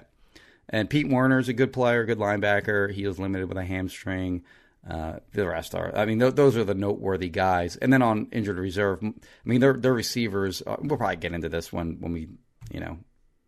and 0.70 0.90
Pete 0.90 1.08
Werner 1.08 1.38
is 1.38 1.48
a 1.48 1.54
good 1.54 1.72
player, 1.72 2.04
good 2.06 2.18
linebacker. 2.18 2.92
He 2.92 3.06
was 3.06 3.20
limited 3.20 3.48
with 3.48 3.58
a 3.58 3.64
hamstring. 3.64 4.44
Uh, 4.90 5.18
the 5.34 5.48
rest 5.48 5.74
are, 5.74 5.96
I 5.98 6.06
mean, 6.06 6.20
th- 6.20 6.36
those 6.36 6.56
are 6.56 6.64
the 6.64 6.76
noteworthy 6.76 7.30
guys. 7.30 7.76
And 7.76 7.92
then 7.92 8.04
on 8.04 8.28
injured 8.32 8.60
reserve, 8.60 9.00
I 9.04 9.14
mean, 9.44 9.60
their 9.60 9.74
their 9.74 9.94
receivers. 9.94 10.62
Uh, 10.66 10.78
we'll 10.80 10.98
probably 10.98 11.16
get 11.16 11.34
into 11.34 11.50
this 11.50 11.72
when 11.74 12.00
when 12.00 12.12
we, 12.12 12.28
you 12.72 12.80
know, 12.80 12.98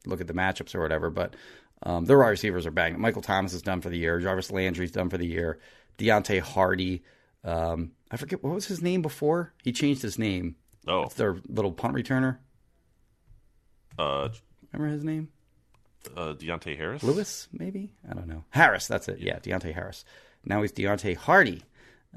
look 0.06 0.22
at 0.22 0.28
the 0.28 0.34
matchups 0.34 0.76
or 0.76 0.82
whatever. 0.82 1.10
But 1.10 1.36
um, 1.84 2.06
their 2.06 2.18
wide 2.18 2.30
receivers 2.30 2.66
are 2.66 2.72
banged. 2.72 2.98
Michael 2.98 3.22
Thomas 3.22 3.54
is 3.54 3.62
done 3.62 3.82
for 3.82 3.90
the 3.90 3.98
year. 3.98 4.20
Jarvis 4.20 4.52
Landry's 4.52 4.92
done 4.92 5.10
for 5.10 5.18
the 5.18 5.28
year. 5.28 5.60
Deonte 5.98 6.40
Harty. 6.42 7.04
Um, 7.48 7.92
I 8.12 8.18
forget 8.18 8.44
what 8.44 8.54
was 8.54 8.68
his 8.68 8.82
name 8.82 9.02
before. 9.02 9.54
He 9.64 9.72
changed 9.72 10.02
his 10.02 10.20
name. 10.20 10.56
Oh, 10.88 11.04
it's 11.04 11.16
their 11.16 11.38
little 11.48 11.72
punt 11.72 11.96
returner. 11.96 12.38
Uh, 13.98 14.30
remember 14.72 14.94
his 14.94 15.04
name? 15.04 15.30
Uh, 16.16 16.34
Deonte 16.34 16.78
Harris. 16.78 17.04
Lewis, 17.04 17.48
maybe. 17.52 17.94
I 18.10 18.14
don't 18.14 18.28
know. 18.28 18.44
Harris. 18.50 18.88
That's 18.88 19.08
it. 19.08 19.20
Yeah, 19.20 19.40
Deonte 19.40 19.74
Harris. 19.74 20.06
Now 20.46 20.62
he's 20.62 20.72
Deonte 20.72 21.16
Harty, 21.16 21.64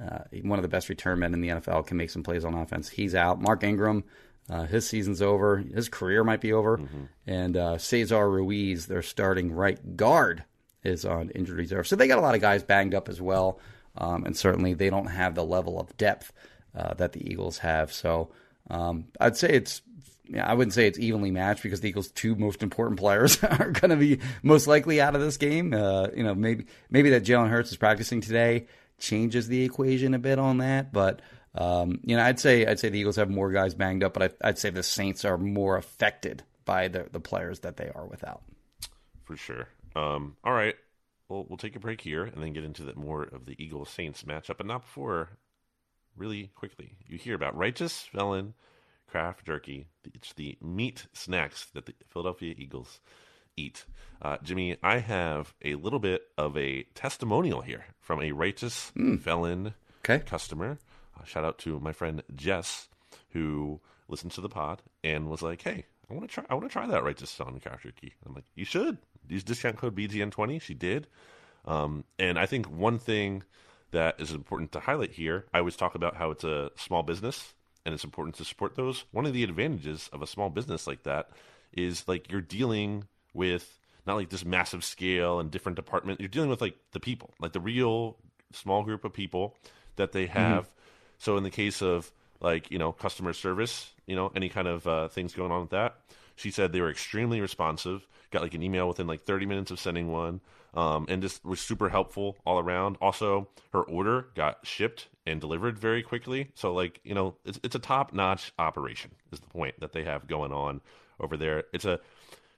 uh, 0.00 0.20
one 0.42 0.58
of 0.58 0.62
the 0.62 0.68
best 0.68 0.88
return 0.88 1.18
men 1.18 1.34
in 1.34 1.40
the 1.40 1.48
NFL, 1.48 1.86
can 1.86 1.96
make 1.96 2.10
some 2.10 2.22
plays 2.22 2.44
on 2.44 2.54
offense. 2.54 2.88
He's 2.88 3.14
out. 3.14 3.40
Mark 3.40 3.64
Ingram, 3.64 4.04
uh, 4.48 4.64
his 4.64 4.86
season's 4.86 5.22
over. 5.22 5.58
His 5.58 5.88
career 5.88 6.22
might 6.22 6.40
be 6.40 6.52
over. 6.52 6.78
Mm-hmm. 6.78 7.04
And 7.26 7.56
uh, 7.56 7.78
Cesar 7.78 8.30
Ruiz, 8.30 8.86
their 8.86 9.02
starting 9.02 9.52
right 9.52 9.96
guard, 9.96 10.44
is 10.84 11.04
on 11.04 11.30
injured 11.30 11.58
reserve. 11.58 11.88
So 11.88 11.96
they 11.96 12.08
got 12.08 12.18
a 12.18 12.22
lot 12.22 12.34
of 12.34 12.40
guys 12.40 12.62
banged 12.62 12.94
up 12.94 13.08
as 13.08 13.20
well. 13.20 13.58
Um, 13.96 14.24
and 14.24 14.36
certainly 14.36 14.74
they 14.74 14.90
don't 14.90 15.06
have 15.06 15.34
the 15.34 15.44
level 15.44 15.80
of 15.80 15.96
depth 15.96 16.32
uh, 16.74 16.94
that 16.94 17.12
the 17.12 17.30
Eagles 17.30 17.58
have. 17.58 17.92
So 17.92 18.30
um, 18.70 19.06
I'd 19.20 19.36
say 19.36 19.50
it's 19.50 19.82
yeah, 20.32 20.48
I 20.48 20.54
wouldn't 20.54 20.74
say 20.74 20.86
it's 20.86 20.98
evenly 20.98 21.32
matched 21.32 21.64
because 21.64 21.80
the 21.80 21.88
Eagles' 21.88 22.12
two 22.12 22.36
most 22.36 22.62
important 22.62 23.00
players 23.00 23.42
are 23.44 23.72
going 23.72 23.90
to 23.90 23.96
be 23.96 24.20
most 24.44 24.68
likely 24.68 25.00
out 25.00 25.16
of 25.16 25.20
this 25.20 25.36
game. 25.36 25.74
Uh, 25.74 26.08
you 26.14 26.22
know, 26.22 26.34
maybe 26.34 26.66
maybe 26.88 27.10
that 27.10 27.24
Jalen 27.24 27.48
Hurts 27.48 27.72
is 27.72 27.76
practicing 27.76 28.20
today 28.20 28.66
changes 28.98 29.48
the 29.48 29.64
equation 29.64 30.14
a 30.14 30.18
bit 30.18 30.38
on 30.38 30.58
that, 30.58 30.92
but 30.92 31.20
um, 31.54 32.00
you 32.04 32.16
know, 32.16 32.22
I'd 32.22 32.38
say 32.38 32.64
I'd 32.64 32.78
say 32.78 32.90
the 32.90 32.98
Eagles 32.98 33.16
have 33.16 33.28
more 33.28 33.50
guys 33.50 33.74
banged 33.74 34.04
up, 34.04 34.14
but 34.14 34.36
I, 34.40 34.48
would 34.48 34.58
say 34.58 34.70
the 34.70 34.84
Saints 34.84 35.24
are 35.24 35.36
more 35.36 35.76
affected 35.76 36.44
by 36.64 36.88
the 36.88 37.08
the 37.10 37.20
players 37.20 37.60
that 37.60 37.76
they 37.76 37.90
are 37.92 38.06
without. 38.06 38.42
For 39.24 39.36
sure. 39.36 39.68
Um, 39.96 40.36
all 40.44 40.52
right, 40.52 40.76
well, 41.30 41.46
we'll 41.48 41.56
take 41.56 41.76
a 41.76 41.80
break 41.80 42.00
here 42.00 42.24
and 42.24 42.42
then 42.42 42.52
get 42.52 42.64
into 42.64 42.82
the 42.82 42.94
more 42.96 43.22
of 43.22 43.46
the 43.46 43.54
Eagles 43.62 43.88
Saints 43.88 44.24
matchup, 44.24 44.56
but 44.58 44.66
not 44.66 44.82
before. 44.82 45.30
Really 46.16 46.50
quickly, 46.56 46.96
you 47.06 47.16
hear 47.16 47.36
about 47.36 47.56
righteous 47.56 48.08
felon 48.12 48.52
craft 49.06 49.46
jerky. 49.46 49.86
It's 50.12 50.32
the 50.32 50.58
meat 50.60 51.06
snacks 51.12 51.66
that 51.72 51.86
the 51.86 51.94
Philadelphia 52.08 52.54
Eagles 52.58 53.00
eat. 53.56 53.84
Uh, 54.20 54.38
Jimmy, 54.42 54.76
I 54.82 54.98
have 54.98 55.54
a 55.64 55.76
little 55.76 56.00
bit 56.00 56.22
of 56.36 56.56
a 56.56 56.82
testimonial 56.94 57.60
here 57.60 57.86
from 58.00 58.20
a 58.20 58.32
righteous 58.32 58.90
mm. 58.96 59.20
felon 59.20 59.74
okay. 60.04 60.18
customer. 60.24 60.78
Uh, 61.18 61.24
shout 61.24 61.44
out 61.44 61.58
to 61.58 61.78
my 61.78 61.92
friend 61.92 62.22
Jess, 62.34 62.88
who 63.30 63.80
listened 64.08 64.32
to 64.32 64.40
the 64.40 64.48
pod 64.48 64.82
and 65.04 65.28
was 65.28 65.42
like, 65.42 65.62
"Hey, 65.62 65.86
I 66.10 66.14
want 66.14 66.28
to 66.28 66.34
try. 66.34 66.44
I 66.50 66.54
want 66.54 66.68
to 66.68 66.72
try 66.72 66.88
that 66.88 67.04
righteous 67.04 67.32
felon 67.32 67.60
craft 67.60 67.84
jerky." 67.84 68.14
I'm 68.26 68.34
like, 68.34 68.46
"You 68.56 68.64
should 68.64 68.98
use 69.30 69.44
discount 69.44 69.76
code 69.76 69.94
BGN20." 69.96 70.60
She 70.60 70.74
did, 70.74 71.06
um, 71.64 72.04
and 72.18 72.38
I 72.38 72.46
think 72.46 72.70
one 72.70 72.98
thing 72.98 73.42
that 73.90 74.20
is 74.20 74.32
important 74.32 74.72
to 74.72 74.80
highlight 74.80 75.12
here. 75.12 75.46
I 75.52 75.58
always 75.58 75.76
talk 75.76 75.94
about 75.94 76.16
how 76.16 76.30
it's 76.30 76.44
a 76.44 76.70
small 76.76 77.02
business 77.02 77.54
and 77.84 77.94
it's 77.94 78.04
important 78.04 78.36
to 78.36 78.44
support 78.44 78.76
those. 78.76 79.04
One 79.10 79.26
of 79.26 79.32
the 79.32 79.44
advantages 79.44 80.08
of 80.12 80.22
a 80.22 80.26
small 80.26 80.50
business 80.50 80.86
like 80.86 81.02
that 81.04 81.30
is 81.72 82.06
like 82.06 82.30
you're 82.30 82.40
dealing 82.40 83.04
with 83.34 83.78
not 84.06 84.16
like 84.16 84.30
this 84.30 84.44
massive 84.44 84.84
scale 84.84 85.40
and 85.40 85.50
different 85.50 85.76
department. 85.76 86.20
You're 86.20 86.28
dealing 86.28 86.50
with 86.50 86.60
like 86.60 86.76
the 86.92 87.00
people, 87.00 87.30
like 87.40 87.52
the 87.52 87.60
real 87.60 88.16
small 88.52 88.82
group 88.82 89.04
of 89.04 89.12
people 89.12 89.56
that 89.96 90.12
they 90.12 90.26
mm-hmm. 90.26 90.38
have. 90.38 90.64
Mm-hmm. 90.64 90.74
So 91.18 91.36
in 91.36 91.42
the 91.42 91.50
case 91.50 91.82
of 91.82 92.10
like 92.40 92.70
you 92.70 92.78
know 92.78 92.92
customer 92.92 93.32
service, 93.32 93.90
you 94.06 94.16
know 94.16 94.32
any 94.34 94.48
kind 94.48 94.68
of 94.68 94.86
uh, 94.86 95.08
things 95.08 95.34
going 95.34 95.52
on 95.52 95.62
with 95.62 95.70
that, 95.70 95.96
she 96.40 96.50
said 96.50 96.72
they 96.72 96.80
were 96.80 96.90
extremely 96.90 97.40
responsive. 97.40 98.06
Got 98.30 98.42
like 98.42 98.54
an 98.54 98.62
email 98.62 98.88
within 98.88 99.06
like 99.06 99.22
30 99.22 99.46
minutes 99.46 99.70
of 99.70 99.80
sending 99.80 100.10
one 100.10 100.40
um, 100.74 101.06
and 101.08 101.22
just 101.22 101.44
was 101.44 101.60
super 101.60 101.88
helpful 101.88 102.36
all 102.46 102.58
around. 102.58 102.96
Also, 103.00 103.48
her 103.72 103.82
order 103.82 104.28
got 104.34 104.66
shipped 104.66 105.08
and 105.26 105.40
delivered 105.40 105.78
very 105.78 106.02
quickly. 106.02 106.50
So, 106.54 106.72
like 106.72 107.00
you 107.04 107.14
know, 107.14 107.36
it's 107.44 107.60
it's 107.62 107.74
a 107.74 107.80
top 107.80 108.12
notch 108.12 108.52
operation. 108.58 109.12
Is 109.32 109.40
the 109.40 109.48
point 109.48 109.80
that 109.80 109.92
they 109.92 110.04
have 110.04 110.26
going 110.26 110.52
on 110.52 110.80
over 111.18 111.36
there? 111.36 111.64
It's 111.72 111.84
a 111.84 112.00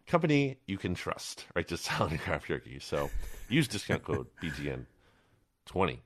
company 0.07 0.59
you 0.67 0.79
can 0.79 0.95
trust, 0.95 1.47
right? 1.55 1.67
Just 1.67 1.85
selling 1.99 2.19
craft 2.19 2.49
jerky. 2.49 2.79
So, 2.81 3.11
use 3.49 3.69
discount 3.69 4.05
code 4.05 4.27
BGN 4.43 4.87
twenty 5.67 6.03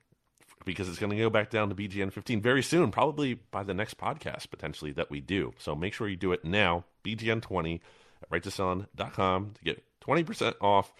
because 0.65 0.89
it's 0.89 0.99
going 0.99 1.11
to 1.11 1.17
go 1.17 1.31
back 1.31 1.49
down 1.49 1.69
to 1.69 1.77
BGN 1.77 2.12
15 2.12 2.43
very 2.43 2.62
soon, 2.62 2.91
probably 2.91 3.35
by 3.35 3.62
the 3.62 3.73
next 3.73 3.97
podcast 3.99 4.51
potentially 4.51 4.91
that 4.91 5.09
we 5.11 5.21
do. 5.21 5.55
So 5.59 5.77
make 5.77 5.95
sure 5.95 6.09
you 6.09 6.17
do 6.17 6.33
it 6.33 6.45
now. 6.45 6.85
BGN 7.07 7.40
20 7.40 7.81
at 8.23 8.31
righteousfelon.com 8.31 9.53
to 9.55 9.64
get 9.64 9.85
20% 10.01 10.55
off 10.61 10.92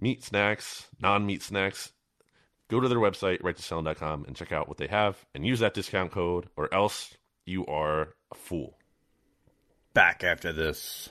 meat 0.00 0.24
snacks, 0.24 0.88
non 1.00 1.26
meat 1.26 1.42
snacks, 1.42 1.92
go 2.68 2.80
to 2.80 2.88
their 2.88 2.98
website, 2.98 3.42
righteousfelon.com, 3.42 4.24
and 4.26 4.36
check 4.36 4.52
out 4.52 4.68
what 4.68 4.78
they 4.78 4.86
have 4.86 5.26
and 5.34 5.46
use 5.46 5.60
that 5.60 5.74
discount 5.74 6.12
code, 6.12 6.48
or 6.56 6.72
else 6.72 7.14
you 7.44 7.66
are 7.66 8.14
a 8.30 8.34
fool. 8.34 8.78
Back 9.94 10.22
after 10.22 10.52
this. 10.52 11.10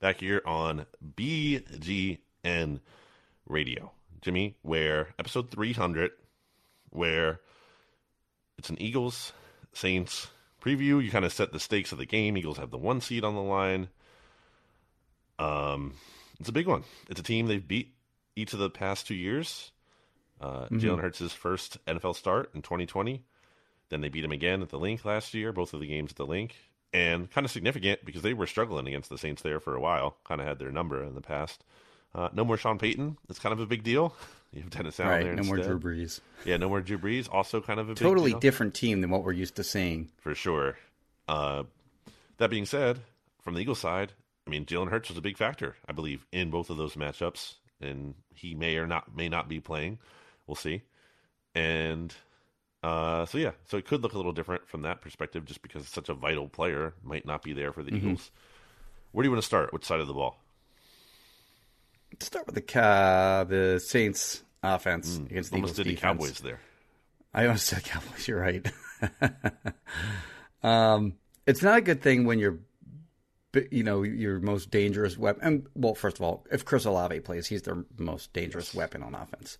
back 0.00 0.20
here 0.20 0.42
on 0.44 0.86
BGN 1.16 2.80
Radio. 3.46 3.92
Jimmy, 4.20 4.56
where 4.62 5.08
episode 5.18 5.50
300, 5.50 6.10
where 6.90 7.40
it's 8.58 8.68
an 8.70 8.80
Eagles 8.80 9.32
Saints 9.72 10.28
preview. 10.62 11.02
You 11.02 11.10
kind 11.10 11.24
of 11.24 11.32
set 11.32 11.52
the 11.52 11.60
stakes 11.60 11.92
of 11.92 11.98
the 11.98 12.06
game. 12.06 12.36
Eagles 12.36 12.58
have 12.58 12.70
the 12.70 12.78
one 12.78 13.00
seed 13.00 13.24
on 13.24 13.34
the 13.34 13.40
line. 13.42 13.88
Um, 15.38 15.94
it's 16.38 16.48
a 16.50 16.52
big 16.52 16.66
one. 16.66 16.84
It's 17.08 17.20
a 17.20 17.22
team 17.24 17.46
they've 17.46 17.66
beat 17.66 17.94
each 18.36 18.52
of 18.52 18.58
the 18.58 18.68
past 18.70 19.06
two 19.06 19.14
years. 19.14 19.72
Uh, 20.40 20.64
Mm-hmm. 20.66 20.78
Jalen 20.78 21.00
Hurts' 21.00 21.32
first 21.32 21.78
NFL 21.86 22.14
start 22.16 22.50
in 22.54 22.62
2020. 22.62 23.22
Then 23.90 24.00
they 24.00 24.08
beat 24.08 24.24
him 24.24 24.32
again 24.32 24.62
at 24.62 24.68
the 24.70 24.78
Linc 24.78 25.04
last 25.04 25.34
year, 25.34 25.52
both 25.52 25.74
of 25.74 25.80
the 25.80 25.86
games 25.86 26.12
at 26.12 26.16
the 26.16 26.26
Linc. 26.26 26.54
And 26.92 27.30
kind 27.30 27.44
of 27.44 27.50
significant 27.52 28.04
because 28.04 28.22
they 28.22 28.34
were 28.34 28.46
struggling 28.46 28.88
against 28.88 29.10
the 29.10 29.18
Saints 29.18 29.42
there 29.42 29.60
for 29.60 29.76
a 29.76 29.80
while, 29.80 30.16
kind 30.24 30.40
of 30.40 30.46
had 30.46 30.58
their 30.58 30.72
number 30.72 31.04
in 31.04 31.14
the 31.14 31.20
past. 31.20 31.62
Uh, 32.14 32.28
no 32.32 32.44
more 32.44 32.56
Sean 32.56 32.78
Payton. 32.78 33.16
It's 33.28 33.38
kind 33.38 33.52
of 33.52 33.60
a 33.60 33.66
big 33.66 33.82
deal. 33.82 34.14
You 34.52 34.62
have 34.62 34.70
Dennis 34.70 34.98
Allen 34.98 35.12
right. 35.12 35.22
there 35.22 35.36
No 35.36 35.44
more 35.44 35.58
instead. 35.58 35.80
Drew 35.80 35.94
Brees. 35.94 36.18
Yeah, 36.44 36.56
no 36.56 36.68
more 36.68 36.80
Drew 36.80 36.98
Brees. 36.98 37.28
Also 37.32 37.60
kind 37.60 37.78
of 37.78 37.88
a 37.88 37.92
big 37.92 37.98
Totally 37.98 38.34
different 38.34 38.74
team 38.74 39.00
than 39.00 39.08
what 39.08 39.22
we're 39.22 39.30
used 39.30 39.54
to 39.54 39.62
seeing. 39.62 40.08
for 40.18 40.34
sure. 40.34 40.76
Uh, 41.28 41.62
that 42.38 42.50
being 42.50 42.66
said, 42.66 42.98
from 43.42 43.54
the 43.54 43.60
Eagles 43.60 43.78
side, 43.78 44.12
I 44.46 44.50
mean, 44.50 44.66
Jalen 44.66 44.90
Hurts 44.90 45.08
was 45.08 45.16
a 45.16 45.20
big 45.20 45.36
factor, 45.36 45.76
I 45.88 45.92
believe, 45.92 46.26
in 46.32 46.50
both 46.50 46.68
of 46.68 46.78
those 46.78 46.94
matchups, 46.96 47.54
and 47.80 48.14
he 48.34 48.56
may 48.56 48.76
or 48.76 48.88
not 48.88 49.14
may 49.14 49.28
not 49.28 49.48
be 49.48 49.60
playing. 49.60 49.98
We'll 50.48 50.56
see. 50.56 50.82
And 51.54 52.12
uh, 52.82 53.26
so 53.26 53.38
yeah, 53.38 53.52
so 53.68 53.76
it 53.76 53.84
could 53.86 54.02
look 54.02 54.14
a 54.14 54.16
little 54.16 54.32
different 54.32 54.66
from 54.68 54.82
that 54.82 55.00
perspective, 55.00 55.44
just 55.44 55.62
because 55.62 55.86
such 55.88 56.08
a 56.08 56.14
vital 56.14 56.48
player 56.48 56.94
might 57.02 57.26
not 57.26 57.42
be 57.42 57.52
there 57.52 57.72
for 57.72 57.82
the 57.82 57.94
Eagles. 57.94 58.30
Where 59.12 59.22
do 59.22 59.26
you 59.26 59.32
want 59.32 59.42
to 59.42 59.46
start? 59.46 59.72
Which 59.72 59.84
side 59.84 60.00
of 60.00 60.06
the 60.06 60.14
ball? 60.14 60.38
Let's 62.12 62.26
start 62.26 62.46
with 62.46 62.54
the 62.54 62.80
uh, 62.80 63.44
the 63.44 63.80
Saints 63.84 64.42
offense 64.62 65.16
against 65.18 65.50
the 65.50 65.56
Almost 65.56 65.72
Eagles 65.72 65.76
did 65.76 65.86
the 65.86 65.90
defense. 65.94 66.00
Cowboys 66.00 66.40
there. 66.40 66.60
I 67.32 67.44
almost 67.46 67.66
said 67.66 67.84
Cowboys. 67.84 68.26
You're 68.28 68.40
right. 68.40 68.66
um, 70.62 71.14
it's 71.46 71.62
not 71.62 71.78
a 71.78 71.80
good 71.80 72.02
thing 72.02 72.24
when 72.24 72.38
you're, 72.38 72.58
bi- 73.52 73.68
you 73.70 73.82
know, 73.82 74.02
your 74.02 74.40
most 74.40 74.70
dangerous 74.70 75.16
weapon. 75.16 75.42
And, 75.42 75.66
well, 75.74 75.94
first 75.94 76.16
of 76.18 76.22
all, 76.22 76.44
if 76.50 76.64
Chris 76.64 76.84
Olave 76.84 77.20
plays, 77.20 77.46
he's 77.46 77.62
their 77.62 77.84
most 77.98 78.32
dangerous 78.32 78.74
weapon 78.74 79.02
on 79.02 79.14
offense. 79.14 79.58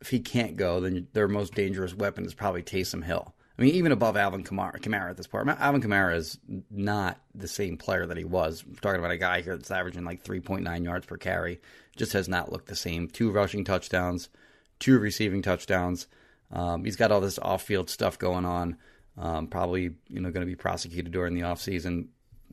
If 0.00 0.08
he 0.08 0.20
can't 0.20 0.56
go, 0.56 0.80
then 0.80 1.08
their 1.12 1.28
most 1.28 1.54
dangerous 1.54 1.94
weapon 1.94 2.24
is 2.24 2.34
probably 2.34 2.62
Taysom 2.62 3.04
Hill. 3.04 3.34
I 3.60 3.62
mean, 3.62 3.74
even 3.74 3.92
above 3.92 4.16
Alvin 4.16 4.42
Kamara, 4.42 4.80
Kamara 4.80 5.10
at 5.10 5.18
this 5.18 5.26
point. 5.26 5.46
Alvin 5.48 5.82
Kamara 5.82 6.16
is 6.16 6.38
not 6.70 7.20
the 7.34 7.46
same 7.46 7.76
player 7.76 8.06
that 8.06 8.16
he 8.16 8.24
was. 8.24 8.64
We're 8.66 8.76
talking 8.76 9.00
about 9.00 9.10
a 9.10 9.18
guy 9.18 9.42
here 9.42 9.54
that's 9.54 9.70
averaging 9.70 10.06
like 10.06 10.24
3.9 10.24 10.82
yards 10.82 11.04
per 11.04 11.18
carry. 11.18 11.60
Just 11.94 12.14
has 12.14 12.26
not 12.26 12.50
looked 12.50 12.68
the 12.68 12.76
same. 12.76 13.08
Two 13.08 13.30
rushing 13.30 13.62
touchdowns, 13.64 14.30
two 14.78 14.98
receiving 14.98 15.42
touchdowns. 15.42 16.06
Um, 16.50 16.84
he's 16.84 16.96
got 16.96 17.12
all 17.12 17.20
this 17.20 17.38
off-field 17.38 17.90
stuff 17.90 18.18
going 18.18 18.46
on. 18.46 18.78
Um, 19.18 19.46
probably, 19.46 19.90
you 20.08 20.20
know, 20.20 20.30
going 20.30 20.46
to 20.46 20.50
be 20.50 20.56
prosecuted 20.56 21.12
during 21.12 21.34
the 21.34 21.42
offseason. 21.42 22.06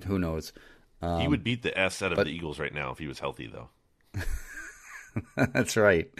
Who 0.05 0.19
knows? 0.19 0.51
he 1.01 1.27
would 1.27 1.43
beat 1.43 1.63
the 1.63 1.77
S 1.79 2.01
out 2.01 2.12
of 2.12 2.17
the 2.17 2.25
Eagles 2.25 2.60
right 2.60 2.73
now 2.73 2.91
if 2.91 2.97
he 2.97 3.07
was 3.07 3.19
healthy, 3.19 3.47
though. 3.47 3.69
That's 5.53 5.77
right. 5.77 6.12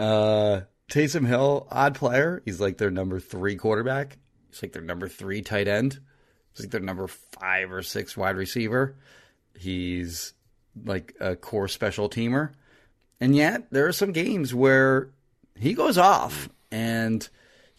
Uh, 0.00 0.62
Taysom 0.90 1.26
Hill, 1.26 1.68
odd 1.70 1.94
player. 1.94 2.42
He's 2.44 2.60
like 2.60 2.78
their 2.78 2.90
number 2.90 3.20
three 3.20 3.56
quarterback. 3.56 4.16
He's 4.48 4.62
like 4.62 4.72
their 4.72 4.82
number 4.82 5.08
three 5.08 5.42
tight 5.42 5.68
end. 5.68 6.00
He's 6.52 6.64
like 6.64 6.70
their 6.70 6.80
number 6.80 7.06
five 7.06 7.70
or 7.70 7.82
six 7.82 8.16
wide 8.16 8.36
receiver. 8.36 8.96
He's 9.54 10.32
like 10.84 11.14
a 11.20 11.36
core 11.36 11.68
special 11.68 12.08
teamer. 12.08 12.52
And 13.20 13.36
yet, 13.36 13.70
there 13.70 13.86
are 13.86 13.92
some 13.92 14.12
games 14.12 14.54
where 14.54 15.10
he 15.54 15.74
goes 15.74 15.98
off 15.98 16.48
and 16.72 17.28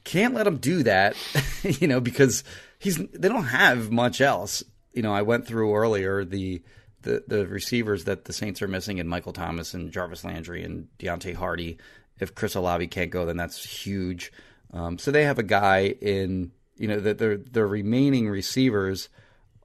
can't 0.04 0.36
let 0.36 0.46
him 0.48 0.58
do 0.58 0.84
that, 0.84 1.16
you 1.64 1.88
know, 1.88 2.00
because 2.00 2.44
he's 2.78 2.98
they 2.98 3.30
don't 3.30 3.46
have 3.46 3.92
much 3.92 4.22
else. 4.22 4.64
You 4.94 5.02
know, 5.02 5.14
I 5.14 5.24
went 5.24 5.48
through 5.48 5.76
earlier 5.76 6.24
the 6.24 6.62
the 7.02 7.24
the 7.28 7.48
receivers 7.48 8.06
that 8.06 8.26
the 8.26 8.34
Saints 8.34 8.62
are 8.62 8.68
missing 8.68 9.00
and 9.00 9.10
Michael 9.10 9.34
Thomas 9.34 9.74
and 9.74 9.92
Jarvis 9.92 10.24
Landry 10.24 10.64
and 10.64 10.88
Deonte 11.00 11.36
Harty. 11.36 11.78
If 12.22 12.36
Chris 12.36 12.56
Olave 12.56 12.88
can't 12.88 13.12
go, 13.12 13.26
then 13.26 13.36
that's 13.36 13.64
huge. 13.66 14.32
Um, 14.74 14.98
so 14.98 15.12
they 15.12 15.26
have 15.26 15.40
a 15.40 15.44
guy 15.44 15.88
in 16.02 16.52
you 16.78 16.88
know 16.88 17.00
that 17.02 17.18
their 17.18 17.36
their 17.38 17.68
remaining 17.68 18.30
receivers 18.30 19.10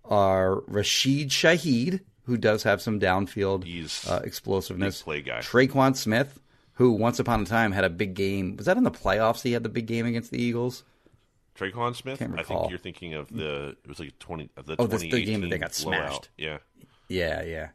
are 0.04 0.60
Rashid 0.66 1.28
Shaheed, 1.30 2.00
who 2.24 2.36
does 2.36 2.62
have 2.64 2.80
some 2.82 2.98
downfield 2.98 3.64
He's 3.64 4.06
uh, 4.08 4.20
explosiveness. 4.24 5.02
play 5.02 5.20
guy. 5.20 5.38
Tre'Quan 5.40 5.96
Smith, 5.96 6.40
who 6.74 6.92
once 6.92 7.18
upon 7.18 7.42
a 7.42 7.44
time 7.44 7.72
had 7.72 7.84
a 7.84 7.90
big 7.90 8.14
game. 8.14 8.56
Was 8.56 8.66
that 8.66 8.76
in 8.76 8.84
the 8.84 8.90
playoffs? 8.90 9.42
He 9.42 9.52
had 9.52 9.62
the 9.62 9.68
big 9.68 9.86
game 9.86 10.06
against 10.06 10.30
the 10.30 10.40
Eagles. 10.42 10.84
Tre'Quan 11.58 11.94
Smith. 11.96 12.18
Can't 12.18 12.38
I 12.38 12.42
think 12.42 12.70
you're 12.70 12.78
thinking 12.78 13.14
of 13.14 13.28
the. 13.28 13.76
It 13.82 13.88
was 13.88 13.98
like 14.00 14.18
twenty. 14.18 14.50
of 14.56 14.66
The 14.66 14.76
Oh, 14.78 14.86
that's 14.86 15.02
the 15.02 15.24
game 15.24 15.40
that 15.42 15.50
they 15.50 15.58
got 15.58 15.76
blowout. 15.82 16.10
smashed. 16.10 16.28
Yeah, 16.36 16.58
Yeah, 17.08 17.42
yeah. 17.42 17.68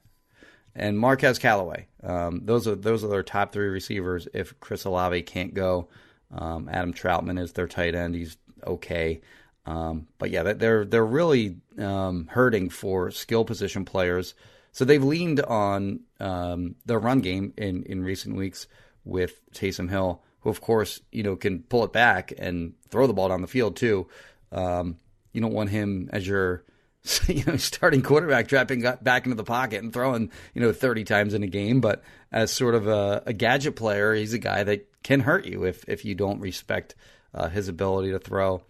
And 0.76 0.98
Marquez 0.98 1.38
Callaway. 1.38 1.88
Um, 2.04 2.42
those 2.46 2.68
are 2.68 2.76
those 2.76 3.04
are 3.04 3.10
their 3.10 3.24
top 3.24 3.52
three 3.52 3.68
receivers. 3.68 4.28
If 4.34 4.60
Chris 4.60 4.86
Olave 4.86 5.22
can't 5.24 5.54
go, 5.54 5.90
um, 6.34 6.70
Adam 6.72 6.94
Trautman 6.94 7.40
is 7.40 7.54
their 7.54 7.68
tight 7.68 7.96
end. 7.96 8.16
He's 8.16 8.38
okay. 8.66 9.22
Um, 9.66 10.08
but 10.18 10.32
yeah, 10.32 10.44
they're 10.54 10.86
they're 10.86 11.06
really 11.06 11.58
um, 11.78 12.28
hurting 12.32 12.70
for 12.70 13.12
skill 13.12 13.46
position 13.46 13.86
players. 13.86 14.34
So 14.72 14.86
they've 14.86 15.04
leaned 15.04 15.42
on 15.42 16.02
um, 16.20 16.76
the 16.86 16.98
run 16.98 17.20
game 17.20 17.54
in, 17.58 17.84
in 17.84 18.04
recent 18.04 18.38
weeks 18.38 18.68
with 19.04 19.42
Taysom 19.52 19.90
Hill, 19.90 20.24
who 20.42 20.50
of 20.50 20.62
course 20.62 21.02
you 21.12 21.24
know 21.24 21.36
can 21.36 21.64
pull 21.64 21.84
it 21.84 21.94
back 21.94 22.34
and 22.38 22.74
throw 22.90 23.08
the 23.08 23.14
ball 23.14 23.30
down 23.30 23.42
the 23.42 23.48
field 23.48 23.76
too. 23.76 24.08
Um, 24.52 24.98
you 25.34 25.42
don't 25.42 25.54
want 25.54 25.70
him 25.70 26.10
as 26.12 26.28
your 26.28 26.64
you 27.28 27.44
know 27.46 27.58
starting 27.58 28.02
quarterback 28.02 28.48
dropping 28.48 28.82
back 29.02 29.26
into 29.26 29.36
the 29.36 29.44
pocket 29.44 29.84
and 29.84 29.92
throwing 29.92 30.30
you 30.54 30.62
know 30.62 30.72
30 30.72 31.04
times 31.04 31.34
in 31.34 31.44
a 31.44 31.48
game. 31.48 31.82
But 31.82 32.04
as 32.32 32.52
sort 32.52 32.76
of 32.76 32.88
a, 32.88 33.24
a 33.26 33.34
gadget 33.34 33.76
player 33.76 34.14
he's 34.14 34.34
a 34.34 34.40
guy 34.40 34.64
that 34.64 34.88
can 35.04 35.22
hurt 35.22 35.46
you 35.46 35.64
if 35.64 35.84
if 35.88 36.06
you 36.06 36.16
don't 36.16 36.40
respect 36.40 36.96
uh, 37.34 37.50
his 37.50 37.68
ability 37.68 38.12
to 38.12 38.20
throw. 38.20 38.64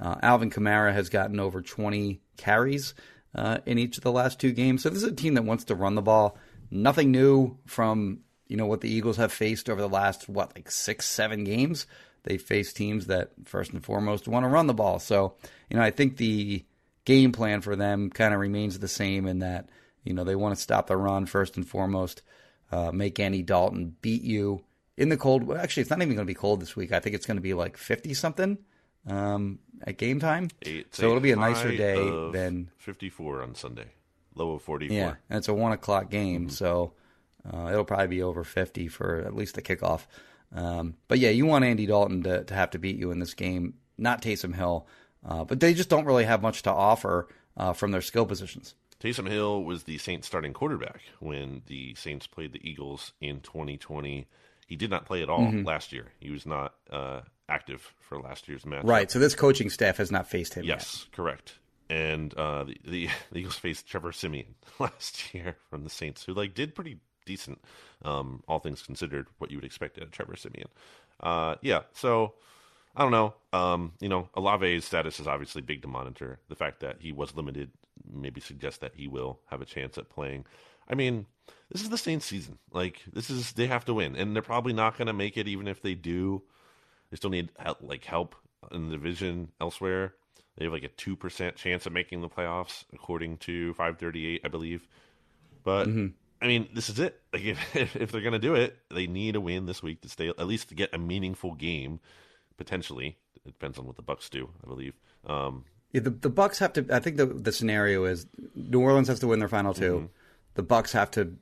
Uh, 0.00 0.16
Alvin 0.22 0.50
Kamara 0.50 0.92
has 0.92 1.08
gotten 1.08 1.40
over 1.40 1.60
20 1.60 2.20
carries 2.36 2.94
uh, 3.34 3.58
in 3.66 3.78
each 3.78 3.96
of 3.96 4.04
the 4.04 4.12
last 4.12 4.38
two 4.40 4.52
games. 4.52 4.82
So 4.82 4.90
this 4.90 5.02
is 5.02 5.08
a 5.10 5.14
team 5.14 5.34
that 5.34 5.44
wants 5.44 5.64
to 5.64 5.74
run 5.74 5.94
the 5.94 6.02
ball. 6.02 6.38
Nothing 6.70 7.10
new 7.10 7.58
from 7.66 8.20
you 8.46 8.56
know 8.56 8.66
what 8.66 8.80
the 8.80 8.90
Eagles 8.90 9.18
have 9.18 9.32
faced 9.32 9.68
over 9.68 9.80
the 9.80 9.88
last 9.88 10.28
what 10.28 10.54
like 10.54 10.70
six 10.70 11.06
seven 11.06 11.44
games? 11.44 11.86
They 12.24 12.38
face 12.38 12.72
teams 12.72 13.06
that 13.06 13.30
first 13.44 13.72
and 13.72 13.84
foremost 13.84 14.28
want 14.28 14.44
to 14.44 14.48
run 14.48 14.66
the 14.66 14.74
ball. 14.74 14.98
So 14.98 15.34
you 15.70 15.76
know 15.76 15.82
I 15.82 15.90
think 15.90 16.16
the 16.16 16.64
game 17.08 17.32
plan 17.32 17.62
for 17.62 17.74
them 17.74 18.10
kind 18.10 18.34
of 18.34 18.40
remains 18.40 18.78
the 18.78 18.86
same 18.86 19.26
in 19.26 19.38
that 19.38 19.70
you 20.04 20.12
know 20.12 20.24
they 20.24 20.36
want 20.36 20.54
to 20.54 20.60
stop 20.60 20.86
the 20.86 20.96
run 20.96 21.24
first 21.24 21.56
and 21.56 21.66
foremost, 21.66 22.20
uh, 22.70 22.92
make 22.92 23.18
Andy 23.18 23.42
Dalton 23.42 23.96
beat 24.02 24.22
you 24.22 24.62
in 24.98 25.08
the 25.08 25.16
cold. 25.16 25.42
well, 25.42 25.56
Actually, 25.58 25.80
it's 25.82 25.90
not 25.90 26.00
even 26.02 26.14
going 26.14 26.26
to 26.26 26.30
be 26.30 26.34
cold 26.34 26.60
this 26.60 26.76
week. 26.76 26.92
I 26.92 27.00
think 27.00 27.16
it's 27.16 27.24
going 27.24 27.38
to 27.38 27.42
be 27.42 27.54
like 27.54 27.78
fifty 27.78 28.12
something 28.12 28.58
um, 29.06 29.58
at 29.86 29.96
game 29.96 30.20
time. 30.20 30.50
So 30.90 31.08
it'll 31.08 31.20
be 31.20 31.32
a 31.32 31.36
nicer 31.36 31.74
day 31.74 31.96
than 32.32 32.70
54 32.76 33.42
on 33.42 33.54
Sunday, 33.54 33.86
low 34.34 34.52
of 34.52 34.62
44. 34.62 34.94
yeah, 34.94 35.14
and 35.30 35.38
it's 35.38 35.48
a 35.48 35.54
one 35.54 35.72
o'clock 35.72 36.10
game, 36.10 36.50
so 36.50 36.92
uh, 37.50 37.68
it'll 37.72 37.84
probably 37.86 38.08
be 38.08 38.22
over 38.22 38.44
fifty 38.44 38.86
for 38.86 39.22
at 39.22 39.34
least 39.34 39.54
the 39.54 39.62
kickoff. 39.62 40.02
Um, 40.54 40.94
but 41.08 41.18
yeah, 41.18 41.30
you 41.30 41.46
want 41.46 41.64
Andy 41.64 41.86
Dalton 41.86 42.22
to, 42.24 42.44
to 42.44 42.54
have 42.54 42.70
to 42.70 42.78
beat 42.78 42.96
you 42.96 43.10
in 43.12 43.18
this 43.18 43.32
game, 43.34 43.74
not 43.96 44.20
Taysom 44.20 44.54
Hill. 44.54 44.86
Uh, 45.26 45.44
but 45.44 45.60
they 45.60 45.74
just 45.74 45.88
don't 45.88 46.04
really 46.06 46.24
have 46.24 46.42
much 46.42 46.62
to 46.62 46.70
offer 46.70 47.28
uh, 47.56 47.72
from 47.72 47.90
their 47.90 48.00
skill 48.02 48.24
positions. 48.26 48.74
Taysom 49.00 49.28
Hill 49.28 49.62
was 49.64 49.84
the 49.84 49.98
Saints 49.98 50.26
starting 50.26 50.52
quarterback 50.52 51.00
when 51.20 51.62
the 51.66 51.94
Saints 51.94 52.26
played 52.26 52.52
the 52.52 52.68
Eagles 52.68 53.12
in 53.20 53.40
2020. 53.40 54.26
He 54.66 54.76
did 54.76 54.90
not 54.90 55.06
play 55.06 55.22
at 55.22 55.28
all 55.28 55.40
Mm-hmm. 55.40 55.64
last 55.66 55.92
year. 55.92 56.12
He 56.20 56.30
was 56.30 56.44
not 56.46 56.74
uh, 56.90 57.20
active 57.48 57.94
for 58.00 58.20
last 58.20 58.48
year's 58.48 58.66
match. 58.66 58.84
Right. 58.84 59.10
So 59.10 59.18
this 59.18 59.34
coaching 59.34 59.70
staff 59.70 59.96
has 59.98 60.10
not 60.10 60.28
faced 60.28 60.54
him 60.54 60.64
Yes, 60.64 61.06
correct. 61.12 61.54
And 61.90 62.34
uh, 62.36 62.64
the, 62.64 62.76
the 62.84 63.08
the 63.32 63.38
Eagles 63.38 63.56
faced 63.56 63.86
Trevor 63.86 64.12
Siemian 64.12 64.54
last 64.78 65.32
year 65.32 65.56
from 65.70 65.84
the 65.84 65.90
Saints, 65.90 66.24
who 66.24 66.34
like 66.34 66.54
did 66.54 66.74
pretty 66.74 66.98
decent, 67.24 67.60
um, 68.04 68.42
all 68.48 68.58
things 68.58 68.82
considered, 68.82 69.26
what 69.38 69.50
you 69.50 69.56
would 69.58 69.64
expect 69.64 69.96
out 69.98 70.04
of 70.04 70.10
Trevor 70.10 70.34
Siemian. 70.36 70.68
Uh, 71.20 71.54
yeah, 71.62 71.82
so 71.94 72.34
I 72.98 73.02
don't 73.02 73.12
know. 73.12 73.34
Um, 73.52 73.92
you 74.00 74.08
know, 74.08 74.28
Olave's 74.34 74.84
status 74.84 75.20
is 75.20 75.28
obviously 75.28 75.62
big 75.62 75.82
to 75.82 75.88
monitor. 75.88 76.40
The 76.48 76.56
fact 76.56 76.80
that 76.80 76.96
he 76.98 77.12
was 77.12 77.36
limited 77.36 77.70
maybe 78.12 78.40
suggests 78.40 78.80
that 78.80 78.92
he 78.96 79.06
will 79.06 79.38
have 79.46 79.62
a 79.62 79.64
chance 79.64 79.96
at 79.98 80.10
playing. 80.10 80.46
I 80.88 80.96
mean, 80.96 81.26
this 81.70 81.80
is 81.80 81.90
the 81.90 81.96
Saints 81.96 82.26
season. 82.26 82.58
Like 82.72 83.02
this 83.12 83.30
is 83.30 83.52
they 83.52 83.68
have 83.68 83.84
to 83.84 83.94
win, 83.94 84.16
and 84.16 84.34
they're 84.34 84.42
probably 84.42 84.72
not 84.72 84.98
going 84.98 85.06
to 85.06 85.12
make 85.12 85.36
it 85.36 85.46
even 85.46 85.68
if 85.68 85.80
they 85.80 85.94
do. 85.94 86.42
They 87.10 87.16
still 87.16 87.30
need 87.30 87.50
help, 87.56 87.78
like 87.82 88.04
help 88.04 88.34
in 88.72 88.88
the 88.88 88.96
division 88.96 89.52
elsewhere. 89.60 90.14
They 90.56 90.64
have 90.64 90.72
like 90.72 90.82
a 90.82 90.88
two 90.88 91.14
percent 91.14 91.54
chance 91.54 91.86
of 91.86 91.92
making 91.92 92.20
the 92.20 92.28
playoffs, 92.28 92.84
according 92.92 93.36
to 93.38 93.74
538, 93.74 94.40
I 94.44 94.48
believe. 94.48 94.88
But 95.62 95.86
I 96.42 96.48
mean, 96.48 96.68
this 96.74 96.88
is 96.88 96.98
it. 96.98 97.20
Like 97.32 97.44
if, 97.74 97.94
if 97.94 98.10
they're 98.10 98.22
going 98.22 98.32
to 98.32 98.40
do 98.40 98.56
it, 98.56 98.76
they 98.92 99.06
need 99.06 99.36
a 99.36 99.40
win 99.40 99.66
this 99.66 99.84
week 99.84 100.00
to 100.02 100.08
stay 100.08 100.30
at 100.30 100.46
least 100.48 100.70
to 100.70 100.74
get 100.74 100.92
a 100.92 100.98
meaningful 100.98 101.54
game. 101.54 102.00
Potentially, 102.58 103.16
it 103.46 103.48
depends 103.48 103.78
on 103.78 103.86
what 103.86 103.96
the 103.96 104.02
Bucs 104.02 104.28
do. 104.28 104.50
I 104.62 104.66
believe. 104.66 104.92
Um, 105.26 105.64
Yeah, 105.92 106.02
the 106.02 106.10
the 106.10 106.30
Bucs 106.30 106.58
have 106.58 106.74
to. 106.74 106.86
I 106.92 106.98
think 106.98 107.16
the 107.16 107.26
the 107.26 107.52
scenario 107.52 108.04
is 108.04 108.26
New 108.54 108.80
Orleans 108.80 109.08
has 109.08 109.20
to 109.20 109.26
win 109.26 109.38
their 109.38 109.48
final 109.48 109.72
2 109.72 109.82
Mm-hmm. 109.94 110.06
The 110.54 110.62
Bucks 110.64 110.92
have 110.92 111.10
to 111.12 111.34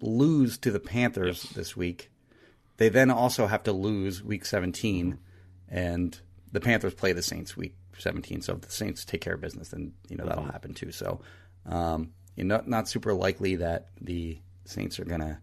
lose 0.00 0.58
to 0.58 0.70
the 0.70 0.78
Panthers 0.80 1.44
Yes. 1.44 1.52
this 1.54 1.76
week, 1.76 2.10
they 2.76 2.88
then 2.88 3.10
also 3.10 3.46
have 3.46 3.62
to 3.64 3.72
lose 3.72 4.22
week 4.22 4.44
17, 4.44 5.18
and 5.68 6.20
the 6.52 6.60
Panthers 6.60 6.94
play 6.94 7.12
the 7.12 7.22
Saints 7.22 7.56
week 7.56 7.74
17. 7.98 8.42
So 8.42 8.54
if 8.54 8.60
the 8.60 8.70
Saints 8.70 9.04
take 9.04 9.20
care 9.22 9.34
of 9.34 9.40
business, 9.40 9.70
then 9.70 9.94
you 10.08 10.16
know 10.16 10.24
that'll 10.26 10.44
happen 10.44 10.74
too. 10.74 10.92
So, 10.92 11.20
um, 11.66 12.12
you 12.36 12.44
know, 12.44 12.56
not, 12.56 12.68
not 12.68 12.88
super 12.88 13.12
likely 13.14 13.56
that 13.56 13.88
the 14.00 14.38
Saints 14.66 15.00
are 15.00 15.04
gonna, 15.04 15.40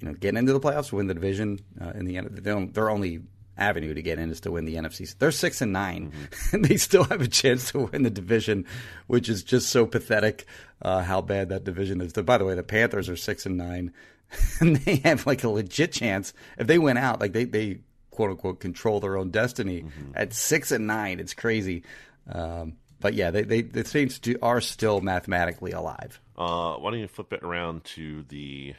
you 0.00 0.08
know, 0.08 0.14
get 0.14 0.34
into 0.34 0.52
the 0.52 0.60
playoffs, 0.60 0.90
win 0.90 1.06
the 1.06 1.14
division. 1.14 1.60
Uh, 1.80 1.90
in 1.90 2.06
the 2.06 2.16
end, 2.16 2.28
they 2.32 2.50
don't, 2.50 2.72
their 2.74 2.90
only 2.90 3.20
avenue 3.58 3.94
to 3.94 4.02
get 4.02 4.18
in 4.18 4.30
is 4.30 4.40
to 4.40 4.50
win 4.50 4.64
the 4.64 4.76
NFC. 4.76 5.16
They're 5.18 5.30
six 5.30 5.60
and 5.60 5.72
9 5.72 6.12
and 6.52 6.64
they 6.64 6.76
still 6.76 7.04
have 7.04 7.20
a 7.20 7.28
chance 7.28 7.72
to 7.72 7.80
win 7.80 8.02
the 8.02 8.10
division, 8.10 8.66
which 9.06 9.28
is 9.28 9.42
just 9.42 9.68
so 9.68 9.86
pathetic. 9.86 10.46
Uh, 10.80 11.02
how 11.02 11.20
bad 11.20 11.48
that 11.48 11.64
division 11.64 12.00
is. 12.00 12.12
By 12.12 12.38
the 12.38 12.44
way, 12.44 12.54
the 12.54 12.62
Panthers 12.62 13.08
are 13.08 13.16
six 13.16 13.46
and 13.46 13.56
nine, 13.56 13.92
and 14.60 14.76
they 14.76 14.96
have 14.96 15.26
like 15.26 15.42
a 15.42 15.48
legit 15.48 15.92
chance 15.92 16.32
if 16.56 16.68
they 16.68 16.78
win 16.78 16.96
out. 16.96 17.20
Like 17.20 17.32
they 17.32 17.44
they 17.44 17.80
quote 18.12 18.30
unquote 18.30 18.60
control 18.60 19.00
their 19.00 19.16
own 19.16 19.30
destiny 19.30 19.86
at 20.14 20.32
six 20.32 20.70
and 20.70 20.86
nine. 20.86 21.18
It's 21.18 21.34
crazy. 21.34 21.82
Um, 22.28 22.76
but 23.00 23.14
yeah, 23.14 23.30
they, 23.30 23.42
they 23.42 23.62
the 23.62 23.84
Saints 23.84 24.18
do, 24.18 24.36
are 24.42 24.60
still 24.60 25.00
mathematically 25.00 25.72
alive. 25.72 26.20
Uh, 26.36 26.74
why 26.76 26.90
don't 26.90 27.00
you 27.00 27.08
flip 27.08 27.32
it 27.32 27.42
around 27.42 27.84
to 27.84 28.24
the 28.28 28.74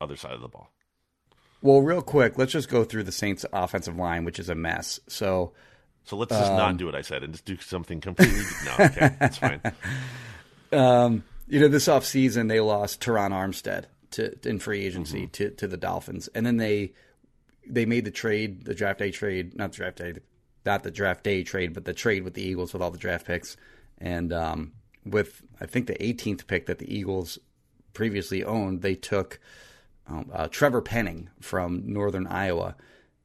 other 0.00 0.16
side 0.16 0.32
of 0.32 0.40
the 0.40 0.48
ball? 0.48 0.70
Well, 1.62 1.80
real 1.82 2.02
quick, 2.02 2.38
let's 2.38 2.52
just 2.52 2.68
go 2.68 2.84
through 2.84 3.02
the 3.04 3.12
Saints' 3.12 3.44
offensive 3.52 3.96
line, 3.96 4.24
which 4.24 4.38
is 4.38 4.48
a 4.48 4.54
mess. 4.54 5.00
So 5.08 5.52
So 6.04 6.16
let's 6.16 6.30
just 6.32 6.50
Um, 6.52 6.56
not 6.56 6.76
do 6.76 6.86
what 6.86 6.94
I 6.94 7.02
said 7.02 7.22
and 7.24 7.32
just 7.32 7.44
do 7.44 7.56
something 7.58 8.00
completely. 8.00 8.42
no, 8.64 8.84
okay, 8.84 9.10
that's 9.20 9.38
fine. 9.38 9.60
Um, 10.70 11.24
you 11.46 11.60
know, 11.60 11.68
this 11.68 11.88
offseason 11.88 12.48
they 12.48 12.60
lost 12.60 13.00
Terron 13.00 13.30
Armstead 13.30 13.84
to 14.10 14.36
in 14.46 14.58
free 14.58 14.84
agency 14.84 15.22
Mm-hmm. 15.22 15.30
to, 15.30 15.50
to 15.52 15.66
the 15.66 15.78
Dolphins, 15.78 16.28
and 16.34 16.44
then 16.44 16.58
they 16.58 16.92
they 17.66 17.86
made 17.86 18.04
the 18.04 18.10
trade, 18.10 18.64
the 18.66 18.74
draft 18.74 18.98
day 18.98 19.10
trade, 19.10 19.56
not 19.56 19.72
the 19.72 19.76
draft 19.78 19.96
day, 19.96 20.14
not 20.66 20.82
the 20.82 20.90
draft 20.90 21.24
day 21.24 21.42
trade, 21.42 21.72
but 21.72 21.86
the 21.86 21.94
trade 21.94 22.22
with 22.22 22.34
the 22.34 22.42
Eagles 22.42 22.74
with 22.74 22.82
all 22.82 22.90
the 22.90 22.98
draft 22.98 23.26
picks, 23.26 23.56
and 23.96 24.30
um, 24.30 24.72
with 25.06 25.40
I 25.58 25.64
think 25.64 25.86
the 25.86 25.94
18th 25.94 26.46
pick 26.46 26.66
that 26.66 26.78
the 26.80 26.94
Eagles 26.94 27.38
previously 27.94 28.44
owned, 28.44 28.82
they 28.82 28.94
took 28.94 29.40
um, 30.08 30.30
uh, 30.32 30.48
Trevor 30.48 30.80
Penning 30.80 31.28
from 31.40 31.82
Northern 31.92 32.26
Iowa. 32.26 32.76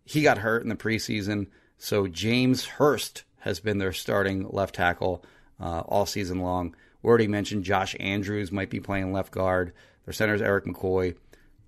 He 0.06 0.22
got 0.22 0.39
hurt 0.39 0.63
in 0.63 0.69
the 0.69 0.76
preseason, 0.76 1.48
so 1.78 2.08
James 2.08 2.65
Hurst 2.65 3.24
has 3.39 3.60
been 3.60 3.78
their 3.78 3.93
starting 3.93 4.48
left 4.50 4.76
tackle 4.76 5.24
uh, 5.60 5.82
all 5.82 6.06
season 6.06 6.39
long. 6.39 6.76
We 7.02 7.10
already 7.10 7.28
mentioned 7.28 7.63
Josh 7.63 7.96
Andrews 8.00 8.52
might 8.52 8.69
be 8.69 8.80
playing 8.80 9.12
left 9.13 9.32
guard. 9.32 9.74
Their 10.06 10.13
center 10.13 10.34
is 10.36 10.41
Erik 10.41 10.65
McCoy. 10.65 11.15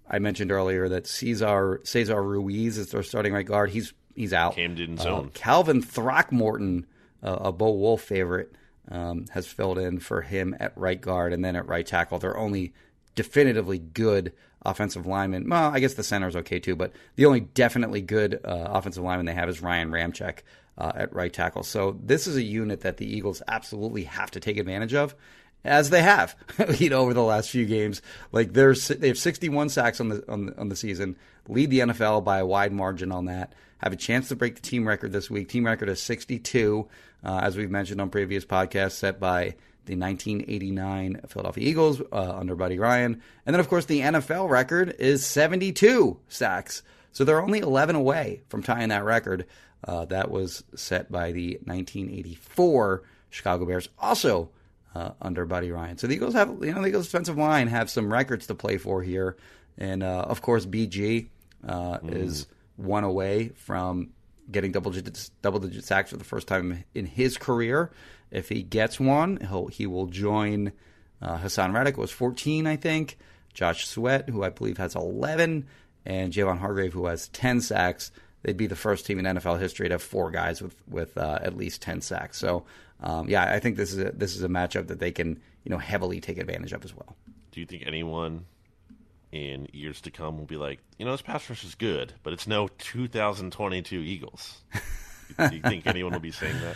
I 0.09 0.19
mentioned 0.19 0.51
earlier 0.51 0.87
that 0.89 1.07
Cesar 1.07 1.81
Cesar 1.83 2.21
Ruiz 2.21 2.77
is 2.77 2.91
their 2.91 3.03
starting 3.03 3.33
right 3.33 3.45
guard. 3.45 3.69
He's 3.71 3.93
he's 4.15 4.33
out. 4.33 4.55
Camden 4.55 4.99
Uh, 4.99 5.01
zone. 5.01 5.31
Calvin 5.33 5.81
Throckmorton, 5.81 6.85
uh, 7.23 7.37
a 7.41 7.51
Bo 7.51 7.71
Wulf 7.71 8.01
favorite, 8.01 8.53
um, 8.89 9.25
has 9.31 9.47
filled 9.47 9.77
in 9.79 9.99
for 9.99 10.21
him 10.21 10.55
at 10.59 10.77
right 10.77 11.01
guard 11.01 11.33
and 11.33 11.43
then 11.43 11.55
at 11.55 11.67
right 11.67 11.85
tackle. 11.85 12.19
They're 12.19 12.37
only 12.37 12.73
definitively 13.15 13.79
good 13.79 14.33
offensive 14.65 15.05
lineman. 15.05 15.49
Well, 15.49 15.71
I 15.71 15.79
guess 15.79 15.93
the 15.93 16.03
center 16.03 16.27
is 16.27 16.35
okay 16.35 16.59
too, 16.59 16.75
but 16.75 16.91
the 17.15 17.25
only 17.25 17.41
definitely 17.41 18.01
good 18.01 18.41
uh, 18.43 18.67
offensive 18.69 19.03
lineman 19.03 19.25
they 19.25 19.33
have 19.33 19.49
is 19.49 19.61
Ryan 19.61 19.91
Ramczyk 19.91 20.39
uh, 20.77 20.91
at 20.95 21.13
right 21.13 21.31
tackle. 21.31 21.63
So 21.63 21.97
this 22.03 22.27
is 22.27 22.35
a 22.35 22.43
unit 22.43 22.81
that 22.81 22.97
the 22.97 23.05
Eagles 23.05 23.41
absolutely 23.47 24.03
have 24.03 24.31
to 24.31 24.39
take 24.39 24.57
advantage 24.57 24.93
of. 24.93 25.15
As 25.63 25.89
they 25.89 26.03
have, 26.03 26.35
you 26.77 26.91
know, 26.91 26.99
over 26.99 27.13
the 27.13 27.23
last 27.23 27.49
few 27.49 27.65
games, 27.65 28.01
like 28.31 28.53
they're 28.53 28.75
they 28.75 29.07
have 29.07 29.17
61 29.17 29.69
sacks 29.69 29.99
on 29.99 30.09
the 30.09 30.23
on 30.31 30.45
the, 30.45 30.59
on 30.59 30.69
the 30.69 30.75
season, 30.75 31.15
lead 31.47 31.71
the 31.71 31.79
NFL 31.79 32.23
by 32.23 32.37
a 32.37 32.45
wide 32.45 32.71
margin 32.71 33.11
on 33.11 33.25
that. 33.25 33.53
Have 33.79 33.91
a 33.91 33.97
chance 33.97 34.27
to 34.29 34.35
break 34.35 34.55
the 34.55 34.61
team 34.61 34.87
record 34.87 35.11
this 35.11 35.29
week. 35.29 35.49
Team 35.49 35.65
record 35.65 35.89
is 35.89 36.01
62, 36.01 36.87
uh, 37.23 37.39
as 37.41 37.57
we've 37.57 37.71
mentioned 37.71 37.99
on 37.99 38.11
previous 38.11 38.45
podcasts, 38.45 38.93
set 38.93 39.19
by 39.19 39.55
the 39.85 39.95
1989 39.95 41.21
Philadelphia 41.27 41.67
Eagles 41.67 42.01
uh, 42.11 42.35
under 42.35 42.55
Buddy 42.55 42.79
Ryan. 42.79 43.21
And 43.45 43.53
then, 43.53 43.59
of 43.59 43.69
course, 43.69 43.85
the 43.85 44.01
NFL 44.01 44.49
record 44.49 44.95
is 44.99 45.25
72 45.25 46.19
sacks. 46.27 46.83
So 47.11 47.23
they're 47.23 47.41
only 47.41 47.59
11 47.59 47.95
away 47.95 48.41
from 48.49 48.63
tying 48.63 48.89
that 48.89 49.05
record. 49.05 49.45
Uh, 49.83 50.05
that 50.05 50.31
was 50.31 50.63
set 50.75 51.11
by 51.11 51.31
the 51.31 51.59
1984 51.63 53.03
Chicago 53.29 53.65
Bears, 53.65 53.89
also 53.99 54.49
uh, 54.95 55.11
under 55.21 55.45
Buddy 55.45 55.71
Ryan. 55.71 55.97
So 55.97 56.07
the 56.07 56.15
Eagles 56.15 56.33
have, 56.33 56.49
you 56.61 56.73
know, 56.73 56.81
the 56.81 56.87
Eagles' 56.87 57.05
defensive 57.05 57.37
line 57.37 57.67
have 57.67 57.89
some 57.89 58.11
records 58.11 58.47
to 58.47 58.55
play 58.55 58.77
for 58.77 59.03
here. 59.03 59.37
And, 59.77 60.03
uh, 60.03 60.25
of 60.27 60.41
course, 60.41 60.65
BG 60.65 61.27
uh, 61.67 61.99
is 62.03 62.47
one 62.77 63.03
away 63.03 63.49
from 63.49 64.11
getting 64.51 64.71
double 64.71 64.91
digit 64.91 65.29
double 65.41 65.59
digit 65.59 65.83
sacks 65.83 66.11
for 66.11 66.17
the 66.17 66.23
first 66.23 66.47
time 66.47 66.83
in 66.93 67.05
his 67.05 67.37
career. 67.37 67.91
If 68.31 68.49
he 68.49 68.63
gets 68.63 68.99
one, 68.99 69.37
he'll 69.37 69.67
he 69.67 69.87
will 69.87 70.07
join 70.07 70.73
uh, 71.21 71.37
Haason 71.37 71.73
Reddick, 71.73 71.95
who 71.95 72.01
was 72.01 72.11
14, 72.11 72.67
I 72.67 72.75
think. 72.75 73.17
Josh 73.53 73.87
Sweat, 73.87 74.29
who 74.29 74.43
I 74.43 74.49
believe 74.49 74.77
has 74.77 74.95
11, 74.95 75.65
and 76.05 76.33
Javon 76.33 76.59
Hargrave, 76.59 76.93
who 76.93 77.05
has 77.05 77.29
10 77.29 77.61
sacks. 77.61 78.11
They'd 78.43 78.57
be 78.57 78.67
the 78.67 78.75
first 78.75 79.05
team 79.05 79.17
in 79.17 79.25
NFL 79.25 79.59
history 79.59 79.87
to 79.87 79.95
have 79.95 80.03
four 80.03 80.29
guys 80.29 80.61
with 80.61 80.75
with 80.87 81.17
uh, 81.17 81.39
at 81.41 81.57
least 81.57 81.81
10 81.81 82.01
sacks. 82.01 82.37
So, 82.37 82.65
um, 83.01 83.27
yeah, 83.27 83.43
I 83.43 83.59
think 83.59 83.77
this 83.77 83.91
is 83.91 83.99
a, 83.99 84.11
this 84.11 84.35
is 84.35 84.43
a 84.43 84.47
matchup 84.47 84.87
that 84.87 84.99
they 84.99 85.11
can 85.11 85.41
you 85.63 85.71
know 85.71 85.79
heavily 85.79 86.21
take 86.21 86.37
advantage 86.37 86.73
of 86.73 86.85
as 86.85 86.95
well. 86.95 87.15
Do 87.51 87.59
you 87.59 87.65
think 87.65 87.83
anyone 87.87 88.45
in 89.31 89.67
years 89.73 90.01
to 90.01 90.11
come 90.11 90.37
will 90.37 90.45
be 90.45 90.57
like, 90.57 90.79
you 90.99 91.05
know, 91.05 91.11
this 91.11 91.21
pass 91.21 91.49
rush 91.49 91.63
is 91.63 91.75
good, 91.75 92.13
but 92.21 92.33
it's 92.33 92.47
no 92.47 92.67
2022 92.77 93.99
Eagles? 93.99 94.61
Do 95.37 95.55
you 95.55 95.61
think 95.61 95.87
anyone 95.87 96.13
will 96.13 96.19
be 96.19 96.31
saying 96.31 96.59
that? 96.61 96.75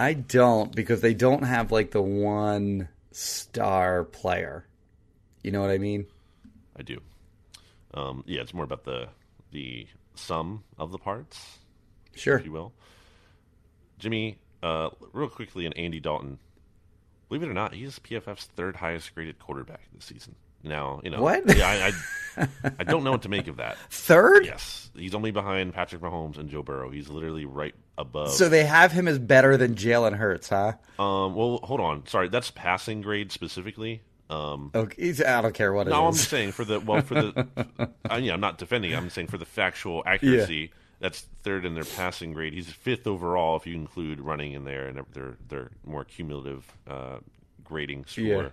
I 0.00 0.14
don't 0.14 0.74
because 0.74 1.00
they 1.02 1.14
don't 1.14 1.42
have 1.42 1.70
like 1.72 1.90
the 1.90 2.00
one 2.02 2.88
star 3.12 4.04
player. 4.04 4.66
You 5.42 5.50
know 5.52 5.60
what 5.60 5.70
I 5.70 5.78
mean? 5.78 6.06
I 6.76 6.82
do. 6.82 7.00
Um, 7.92 8.24
yeah, 8.26 8.40
it's 8.40 8.54
more 8.54 8.64
about 8.64 8.84
the 8.84 9.08
the 9.52 9.86
sum 10.14 10.64
of 10.78 10.92
the 10.92 10.98
parts, 10.98 11.58
Sure. 12.14 12.38
if 12.38 12.44
you 12.44 12.52
will. 12.52 12.72
Jimmy, 13.98 14.38
uh, 14.62 14.90
real 15.12 15.28
quickly, 15.28 15.66
and 15.66 15.76
Andy 15.76 16.00
Dalton. 16.00 16.38
Believe 17.28 17.42
it 17.42 17.48
or 17.48 17.54
not, 17.54 17.74
he's 17.74 17.98
PFF's 17.98 18.46
third 18.46 18.76
highest 18.76 19.14
graded 19.14 19.38
quarterback 19.38 19.82
this 19.94 20.04
season. 20.06 20.34
Now, 20.62 21.00
you 21.04 21.10
know, 21.10 21.22
What? 21.22 21.56
Yeah, 21.56 21.92
I, 22.36 22.42
I, 22.42 22.48
I 22.80 22.84
don't 22.84 23.02
know 23.04 23.12
what 23.12 23.22
to 23.22 23.28
make 23.30 23.48
of 23.48 23.56
that. 23.56 23.78
Third? 23.90 24.44
Yes, 24.44 24.90
he's 24.94 25.14
only 25.14 25.30
behind 25.30 25.72
Patrick 25.72 26.02
Mahomes 26.02 26.38
and 26.38 26.50
Joe 26.50 26.62
Burrow. 26.62 26.90
He's 26.90 27.08
literally 27.08 27.46
right 27.46 27.74
above. 28.00 28.30
So 28.32 28.48
they 28.48 28.64
have 28.64 28.92
him 28.92 29.06
as 29.08 29.18
better 29.18 29.56
than 29.56 29.74
Jalen 29.74 30.16
Hurts, 30.16 30.48
huh? 30.48 30.72
um, 30.98 31.34
well, 31.34 31.60
hold 31.62 31.80
on. 31.80 32.06
Sorry, 32.06 32.28
that's 32.28 32.50
passing 32.50 33.00
grade 33.02 33.32
specifically. 33.32 34.02
Um, 34.28 34.70
Okay, 34.74 35.12
I 35.26 35.40
don't 35.42 35.54
care 35.54 35.72
what 35.72 35.86
it 35.86 35.90
is. 35.90 35.92
no, 35.92 36.06
I'm 36.06 36.12
saying 36.12 36.52
for 36.52 36.64
the 36.64 36.78
well 36.80 37.02
for 37.02 37.14
the. 37.14 37.88
I, 38.08 38.18
yeah, 38.18 38.32
I'm 38.32 38.40
not 38.40 38.58
defending. 38.58 38.94
I'm 38.94 39.10
saying 39.10 39.26
for 39.26 39.38
the 39.38 39.44
factual 39.44 40.02
accuracy. 40.06 40.72
That's 41.00 41.22
third 41.42 41.64
in 41.64 41.74
their 41.74 41.84
passing 41.84 42.34
grade. 42.34 42.52
He's 42.52 42.68
fifth 42.68 43.06
overall 43.06 43.56
if 43.56 43.66
you 43.66 43.74
include 43.74 44.20
running 44.20 44.52
in 44.52 44.64
there 44.64 44.86
and 44.86 45.00
their 45.12 45.36
their 45.48 45.70
more 45.84 46.04
cumulative 46.04 46.70
uh, 46.86 47.18
grading 47.64 48.04
score. 48.04 48.24
Yeah. 48.24 48.48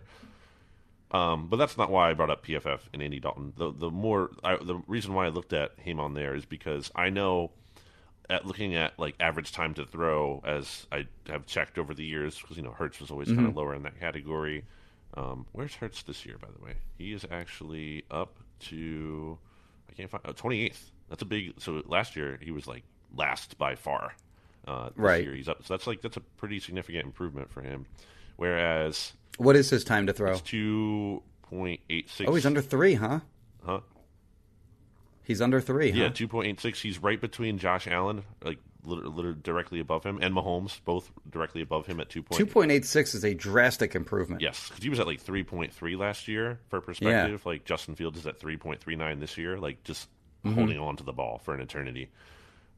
Um, 1.12 1.48
but 1.48 1.58
that's 1.58 1.78
not 1.78 1.90
why 1.90 2.10
I 2.10 2.14
brought 2.14 2.30
up 2.30 2.46
PFF 2.46 2.80
and 2.94 3.02
Andy 3.04 3.20
Dalton. 3.20 3.54
The 3.56 3.72
the 3.72 3.92
more 3.92 4.32
I, 4.44 4.58
the 4.58 4.82
reason 4.88 5.14
why 5.14 5.26
I 5.26 5.30
looked 5.30 5.54
at 5.54 5.74
him 5.78 6.00
on 6.00 6.14
there 6.14 6.34
is 6.36 6.46
because 6.46 6.92
I 6.96 7.10
know 7.10 7.52
at 8.30 8.46
looking 8.46 8.76
at 8.76 8.98
like 9.00 9.16
average 9.20 9.52
time 9.52 9.74
to 9.76 9.86
throw 9.86 10.42
as 10.46 10.86
I 10.92 11.08
have 11.28 11.46
checked 11.46 11.78
over 11.78 11.94
the 11.94 12.04
years 12.04 12.40
because 12.40 12.58
you 12.58 12.64
know 12.64 12.72
Hurts 12.72 13.00
was 13.00 13.10
always 13.12 13.30
kind 13.30 13.46
of 13.48 13.56
lower 13.56 13.74
in 13.74 13.84
that 13.84 14.00
category. 14.00 14.66
Um, 15.14 15.46
where's 15.54 15.74
Hurts 15.76 16.04
this 16.04 16.26
year, 16.26 16.38
by 16.40 16.50
the 16.58 16.64
way? 16.64 16.74
He 16.98 17.14
is 17.14 17.26
actually 17.32 18.04
up 18.12 18.38
to 18.68 19.38
I 19.90 19.94
can't 19.94 20.10
find 20.10 20.24
oh, 20.28 20.34
28th. 20.34 20.92
That's 21.10 21.22
a 21.22 21.26
big. 21.26 21.54
So 21.60 21.82
last 21.86 22.16
year 22.16 22.38
he 22.42 22.52
was 22.52 22.68
like 22.68 22.84
last 23.16 23.58
by 23.58 23.76
far. 23.76 24.14
Uh, 24.68 24.90
this 24.90 24.98
Right. 24.98 25.24
year 25.24 25.34
he's 25.34 25.48
up. 25.48 25.64
So 25.66 25.74
that's 25.74 25.88
like 25.88 26.02
that's 26.02 26.18
a 26.18 26.22
pretty 26.22 26.60
significant 26.60 27.06
improvement 27.06 27.50
for 27.50 27.62
him. 27.62 27.86
Whereas 28.36 29.14
What 29.38 29.56
is 29.56 29.70
his 29.70 29.84
time 29.84 30.08
to 30.08 30.14
throw? 30.14 30.32
it's 30.34 30.42
two 30.42 31.24
point 31.44 31.80
eight 31.90 32.10
six. 32.10 32.30
Oh, 32.30 32.36
he's 32.36 32.46
under 32.46 32.62
three, 32.62 32.96
huh? 32.96 33.22
Huh? 33.66 33.80
He's 35.28 35.42
under 35.42 35.60
three, 35.60 35.92
huh? 35.92 35.98
Yeah, 36.04 36.10
two 36.10 36.28
point 36.28 36.48
eight 36.48 36.60
six. 36.62 36.82
He's 36.82 37.00
right 37.00 37.20
between 37.20 37.58
Josh 37.58 37.86
Allen, 37.86 38.24
like 38.42 38.60
literally, 38.86 39.36
directly 39.44 39.82
above 39.82 40.06
him, 40.06 40.20
and 40.22 40.34
Mahomes, 40.34 40.80
both 40.86 41.12
directly 41.30 41.62
above 41.62 41.86
him 41.86 42.00
at 42.00 42.08
two 42.10 42.24
point. 42.24 42.40
Two 42.40 42.46
point 42.46 42.72
eight 42.72 42.86
six 42.86 43.14
is 43.14 43.26
a 43.26 43.34
drastic 43.34 43.94
improvement. 43.94 44.42
Yes, 44.42 44.70
because 44.70 44.82
he 44.82 44.90
was 44.90 45.00
at 45.02 45.06
like 45.06 45.20
three 45.20 45.44
point 45.44 45.74
three 45.74 45.98
last 45.98 46.30
year. 46.30 46.60
For 46.70 46.80
perspective, 46.80 47.46
like 47.46 47.66
Justin 47.66 47.96
Fields 47.96 48.18
is 48.18 48.26
at 48.26 48.40
three 48.40 48.56
point 48.56 48.80
three 48.80 48.96
nine 48.96 49.20
this 49.20 49.38
year. 49.38 49.58
Like 49.60 49.84
just 49.84 50.08
Mm-hmm. 50.46 50.56
holding 50.56 50.80
on 50.80 50.96
to 50.98 51.04
the 51.04 51.12
ball 51.12 51.40
for 51.44 51.56
an 51.56 51.60
eternity. 51.62 52.10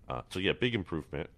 Uh, 0.08 0.22
so 0.30 0.40
yeah, 0.40 0.54
big 0.54 0.74
improvement. 0.74 1.30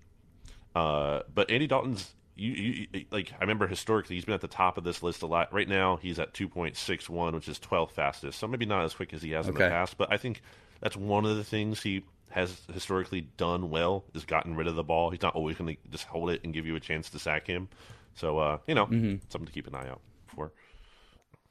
Uh, 0.76 1.22
but 1.34 1.50
Andy 1.50 1.66
Dalton's 1.68 2.14
you, 2.36 2.52
you 2.94 3.06
like 3.12 3.34
I 3.38 3.42
remember 3.42 3.68
historically 3.68 4.16
he's 4.16 4.26
been 4.26 4.36
at 4.36 4.42
the 4.42 4.48
top 4.48 4.78
of 4.78 4.84
this 4.84 5.04
list 5.04 5.24
a 5.24 5.26
lot. 5.26 5.52
Right 5.52 5.68
now 5.68 5.98
he's 5.98 6.20
at 6.20 6.34
2.61, 6.34 7.34
which 7.34 7.50
is 7.50 7.60
12th 7.60 7.92
fastest. 7.92 8.40
So 8.40 8.48
maybe 8.48 8.66
not 8.66 8.86
as 8.86 8.94
quick 8.94 9.14
as 9.14 9.22
he 9.22 9.32
has 9.32 9.48
in 9.48 9.56
the 9.56 9.60
past, 9.60 9.98
but 9.98 10.14
I 10.14 10.18
think 10.18 10.42
that's 10.82 10.98
one 10.98 11.26
of 11.26 11.38
the 11.38 11.44
things 11.44 11.82
he 11.82 12.04
has 12.32 12.62
historically 12.74 13.22
done 13.38 13.70
well 13.70 14.04
is 14.14 14.24
gotten 14.26 14.56
rid 14.56 14.68
of 14.68 14.76
the 14.76 14.84
ball. 14.84 15.10
He's 15.10 15.22
not 15.22 15.36
always 15.36 15.58
going 15.58 15.76
to 15.76 15.90
just 15.90 16.06
hold 16.06 16.30
it 16.30 16.42
and 16.44 16.54
give 16.54 16.66
you 16.66 16.76
a 16.76 16.80
chance 16.80 17.10
to 17.12 17.20
sack 17.20 17.48
him. 17.48 17.70
So 18.16 18.40
uh, 18.40 18.58
you 18.68 18.76
know, 18.76 18.86
something 19.30 19.46
to 19.46 19.52
keep 19.52 19.68
an 19.68 19.76
eye 19.76 19.90
out 19.90 20.02
for. 20.28 20.52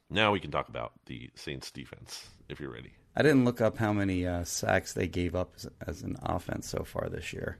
Now 0.09 0.31
we 0.31 0.39
can 0.39 0.51
talk 0.51 0.69
about 0.69 0.91
the 1.05 1.29
Saints 1.35 1.71
defense 1.71 2.27
if 2.49 2.59
you're 2.59 2.71
ready. 2.71 2.93
I 3.15 3.23
didn't 3.23 3.45
look 3.45 3.61
up 3.61 3.77
how 3.77 3.93
many 3.93 4.25
uh, 4.25 4.43
sacks 4.43 4.93
they 4.93 5.07
gave 5.07 5.35
up 5.35 5.53
as, 5.55 5.67
as 5.85 6.01
an 6.01 6.17
offense 6.23 6.67
so 6.67 6.83
far 6.83 7.09
this 7.09 7.33
year. 7.33 7.57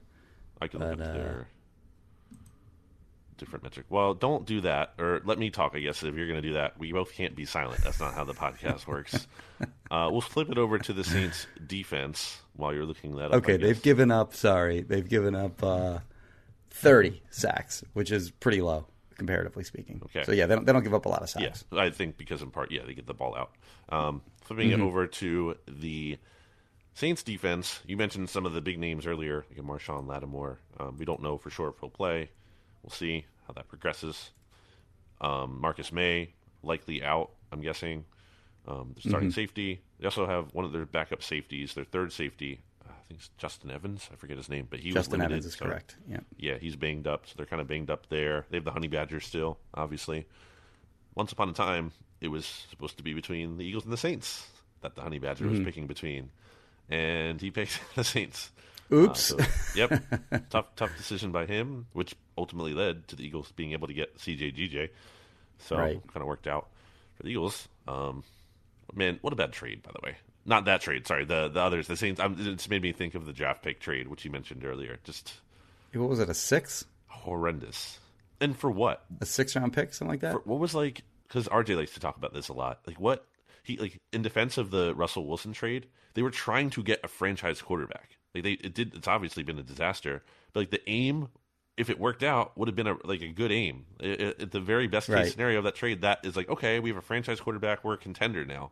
I 0.62 0.68
can 0.68 0.80
look 0.80 0.98
But, 0.98 1.02
up 1.08 1.10
uh, 1.10 1.14
their 1.14 1.48
different 3.42 3.64
metric. 3.64 3.86
Well, 3.90 4.14
don't 4.14 4.46
do 4.46 4.62
that, 4.62 4.94
or 4.98 5.22
let 5.26 5.38
me 5.38 5.50
talk. 5.50 5.74
I 5.76 5.80
guess 5.80 6.02
if 6.04 6.16
you're 6.16 6.28
going 6.28 6.42
to 6.42 6.48
do 6.48 6.54
that, 6.54 6.80
we 6.80 6.94
both 6.94 7.14
can't 7.14 7.36
be 7.36 7.44
silent. 7.44 7.84
That's 7.84 8.00
not 8.00 8.14
how 8.14 8.24
the 8.24 8.34
podcast 8.34 8.88
works. 8.88 9.28
Uh, 9.92 10.08
we'll 10.10 10.22
flip 10.22 10.50
it 10.50 10.58
over 10.58 10.80
to 10.80 10.94
the 10.94 11.04
Saints 11.04 11.46
defense 11.68 12.40
while 12.56 12.74
you're 12.74 12.86
looking 12.86 13.18
that 13.18 13.26
up. 13.26 13.34
Okay, 13.34 13.58
they've 13.58 13.82
given 13.82 14.10
up. 14.10 14.34
Sorry, 14.34 14.82
they've 14.84 15.08
given 15.08 15.36
up 15.36 15.62
uh, 15.62 16.00
thirty 16.70 17.22
sacks, 17.30 17.84
which 17.94 18.10
is 18.10 18.32
pretty 18.32 18.62
low 18.62 18.86
comparatively 19.18 19.66
speaking. 19.66 20.02
Okay. 20.06 20.24
So 20.24 20.32
yeah, 20.32 20.46
they 20.46 20.56
don't, 20.56 20.66
they 20.66 20.72
don't 20.72 20.84
give 20.84 20.94
up 20.94 21.06
a 21.06 21.10
lot 21.10 21.22
of 21.22 21.30
sacks. 21.30 21.66
Yeah, 21.72 21.82
I 21.82 21.90
think 21.90 22.18
because 22.18 22.42
in 22.42 22.52
part, 22.52 22.72
yeah, 22.72 22.82
they 22.88 22.94
get 22.94 23.06
the 23.06 23.14
ball 23.14 23.36
out. 23.36 23.52
Um, 23.90 24.22
flipping 24.46 24.70
Mm-hmm. 24.70 24.82
it 24.82 24.86
over 24.86 25.08
to 25.08 25.56
the 25.68 26.18
Saints 26.94 27.22
defense, 27.22 27.82
you 27.86 27.98
mentioned 27.98 28.30
some 28.30 28.46
of 28.46 28.54
the 28.54 28.62
big 28.62 28.80
names 28.80 29.06
earlier, 29.06 29.46
like 29.50 29.60
Marshon 29.66 30.08
Lattimore. 30.08 30.60
Um, 30.80 30.98
we 30.98 31.06
don't 31.06 31.22
know 31.22 31.38
for 31.38 31.50
sure 31.50 31.70
if 31.70 31.76
he'll 31.82 31.90
play. 31.90 32.30
We'll 32.84 32.92
see 32.92 33.26
how 33.48 33.54
that 33.54 33.68
progresses. 33.68 34.32
Um, 35.20 35.60
Marcus 35.62 35.92
Maye 35.92 36.34
likely 36.64 37.04
out. 37.04 37.32
I'm 37.52 37.62
guessing. 37.62 38.06
Um, 38.68 38.94
the 38.96 39.02
starting 39.02 39.30
Mm-hmm. 39.30 39.36
safety. 39.36 39.82
They 40.00 40.06
also 40.06 40.26
have 40.28 40.54
one 40.54 40.66
of 40.66 40.72
their 40.72 40.86
backup 40.86 41.24
safeties. 41.24 41.74
Their 41.74 41.84
third 41.86 42.12
safety, 42.14 42.62
I 42.88 42.94
think 43.08 43.20
it's 43.20 43.30
Justin 43.38 43.72
Evans. 43.72 44.08
I 44.12 44.16
forget 44.16 44.38
his 44.38 44.50
name, 44.50 44.68
but 44.70 44.80
he 44.80 44.90
was 44.90 44.96
Justin 44.96 45.20
limited, 45.20 45.34
Evans 45.34 45.46
is 45.46 45.54
so- 45.56 45.66
correct. 45.66 45.96
Yeah. 46.10 46.20
yeah, 46.38 46.58
he's 46.60 46.76
banged 46.76 47.08
up, 47.08 47.26
so 47.28 47.34
they're 47.38 47.46
kind 47.48 47.62
of 47.62 47.68
banged 47.68 47.90
up 47.90 48.08
there. 48.10 48.46
They 48.50 48.58
have 48.58 48.64
the 48.66 48.72
Honey 48.72 48.88
Badgers 48.88 49.26
still, 49.26 49.58
obviously. 49.74 50.28
Once 51.16 51.32
upon 51.32 51.50
a 51.50 51.54
time, 51.54 51.92
it 52.22 52.30
was 52.30 52.46
supposed 52.70 52.98
to 52.98 53.04
be 53.04 53.14
between 53.14 53.58
the 53.58 53.66
Eagles 53.66 53.84
and 53.84 53.92
the 53.94 53.98
Saints 53.98 54.48
that 54.82 54.96
the 54.96 55.02
Honey 55.02 55.20
Badger 55.20 55.46
Mm-hmm. 55.46 55.56
was 55.58 55.60
picking 55.66 55.88
between, 55.88 56.30
and 56.90 57.42
he 57.42 57.50
picked 57.52 57.80
the 57.96 58.04
Saints. 58.04 58.52
Oops. 58.94 59.32
Uh, 59.34 59.44
so, 59.44 59.46
yep, 59.76 60.04
tough, 60.50 60.68
tough 60.76 60.96
decision 60.98 61.32
by 61.32 61.46
him, 61.46 61.88
which 61.94 62.16
ultimately 62.38 62.74
led 62.74 63.08
to 63.10 63.16
the 63.16 63.26
Eagles 63.26 63.52
being 63.54 63.72
able 63.74 63.88
to 63.88 63.94
get 63.94 64.18
CJ 64.18 64.56
GJ. 64.56 64.90
So 65.60 65.78
Right. 65.78 66.02
kind 66.08 66.22
of 66.22 66.28
worked 66.28 66.48
out 66.48 66.68
for 67.16 67.24
the 67.24 67.30
Eagles. 67.30 67.68
Um, 67.88 68.24
man, 68.94 69.20
what 69.22 69.32
a 69.34 69.36
bad 69.36 69.54
trade, 69.54 69.84
by 69.84 69.92
the 69.94 70.00
way. 70.04 70.18
Not 70.46 70.66
that 70.66 70.82
trade. 70.82 71.06
Sorry, 71.06 71.24
the 71.24 71.50
the 71.50 71.60
others, 71.62 71.88
the 71.88 71.96
Saints. 71.96 72.20
Um, 72.20 72.36
it's 72.40 72.68
made 72.68 72.82
me 72.82 72.92
think 72.92 73.14
of 73.16 73.26
the 73.26 73.34
draft 73.34 73.62
pick 73.62 73.80
trade, 73.80 74.08
which 74.08 74.26
you 74.26 74.32
mentioned 74.32 74.66
earlier. 74.66 74.98
Just 75.04 75.34
what 75.94 76.10
was 76.10 76.20
it? 76.20 76.30
A 76.30 76.34
six? 76.34 76.86
horrendous. 77.08 78.00
And 78.40 78.58
for 78.58 78.72
what? 78.72 79.06
A 79.20 79.26
six 79.26 79.56
round 79.56 79.74
pick? 79.74 79.94
Something 79.94 80.10
like 80.12 80.22
that? 80.22 80.34
For, 80.34 80.40
what 80.46 80.60
was 80.60 80.74
like? 80.74 81.04
Because 81.28 81.48
RJ 81.48 81.76
likes 81.78 81.94
to 81.94 82.00
talk 82.00 82.18
about 82.18 82.34
this 82.34 82.48
a 82.50 82.54
lot. 82.54 82.80
Like 82.88 83.00
what 83.00 83.26
he 83.64 83.78
like 83.78 84.00
in 84.12 84.24
defense 84.24 84.58
of 84.58 84.72
the 84.72 84.96
Russell 84.96 85.28
Wilson 85.28 85.54
trade, 85.54 85.86
they 86.16 86.24
were 86.24 86.32
trying 86.32 86.72
to 86.72 86.82
get 86.82 87.02
a 87.04 87.08
franchise 87.08 87.62
quarterback. 87.62 88.18
Like 88.34 88.44
they 88.44 88.52
it 88.54 88.74
did. 88.74 88.94
It's 88.96 89.08
obviously 89.08 89.44
been 89.44 89.60
a 89.60 89.64
disaster. 89.64 90.24
But 90.54 90.62
like 90.62 90.72
the 90.72 90.90
aim, 90.90 91.30
if 91.78 91.90
it 91.90 92.00
worked 92.00 92.24
out, 92.24 92.58
would 92.58 92.68
have 92.68 92.76
been 92.76 92.88
a 92.88 92.96
like 93.04 93.22
a 93.22 93.28
good 93.28 93.52
aim. 93.52 93.86
At 94.02 94.52
the 94.52 94.60
very 94.60 94.88
best 94.88 95.08
case 95.08 95.16
Right. 95.16 95.32
scenario 95.32 95.58
of 95.60 95.64
that 95.66 95.76
trade, 95.76 96.02
that 96.02 96.20
is 96.24 96.36
like 96.36 96.50
okay, 96.50 96.80
we 96.80 96.90
have 96.90 96.98
a 96.98 97.02
franchise 97.02 97.40
quarterback. 97.40 97.84
We're 97.84 97.94
a 97.94 97.98
contender 97.98 98.46
now. 98.46 98.72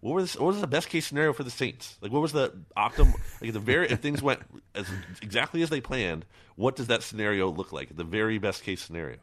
What 0.00 0.14
was 0.14 0.36
what 0.36 0.48
was 0.48 0.60
the 0.60 0.66
best 0.66 0.88
case 0.88 1.06
scenario 1.06 1.32
for 1.32 1.42
the 1.42 1.50
Saints? 1.50 1.96
Like 2.00 2.12
what 2.12 2.20
was 2.22 2.32
the 2.32 2.52
optimum? 2.76 3.14
Like 3.40 3.52
the 3.52 3.60
very 3.60 3.88
if 3.88 4.00
things 4.00 4.22
went 4.22 4.40
as 4.74 4.86
exactly 5.22 5.62
as 5.62 5.70
they 5.70 5.80
planned, 5.80 6.26
what 6.56 6.76
does 6.76 6.88
that 6.88 7.02
scenario 7.02 7.50
look 7.50 7.72
like? 7.72 7.96
The 7.96 8.04
very 8.04 8.38
best 8.38 8.62
case 8.62 8.82
scenario 8.82 9.18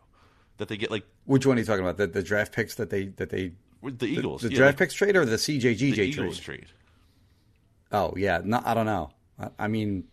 that 0.57 0.67
they 0.69 0.77
get 0.77 0.91
like 0.91 1.03
Which 1.25 1.45
one 1.45 1.57
are 1.57 1.59
you 1.59 1.65
talking 1.65 1.83
about? 1.83 1.97
The, 1.97 2.07
the 2.07 2.23
draft 2.23 2.53
picks 2.53 2.75
that 2.75 2.89
they 2.89 3.05
that 3.17 3.29
they 3.29 3.53
the 3.83 4.05
Eagles, 4.07 4.41
the 4.41 4.49
yeah, 4.49 4.57
draft 4.57 4.73
like 4.73 4.77
picks 4.79 4.93
trade 4.93 5.15
or 5.15 5.25
the 5.25 5.35
CJGJ 5.35 5.79
the 5.79 5.95
trade? 5.95 6.07
Eagles 6.09 6.39
trade. 6.39 6.67
Oh 7.91 8.13
yeah, 8.17 8.41
no, 8.43 8.61
I 8.65 8.73
don't 8.73 8.85
know. 8.85 9.11
I, 9.59 9.67
mean, 9.67 10.05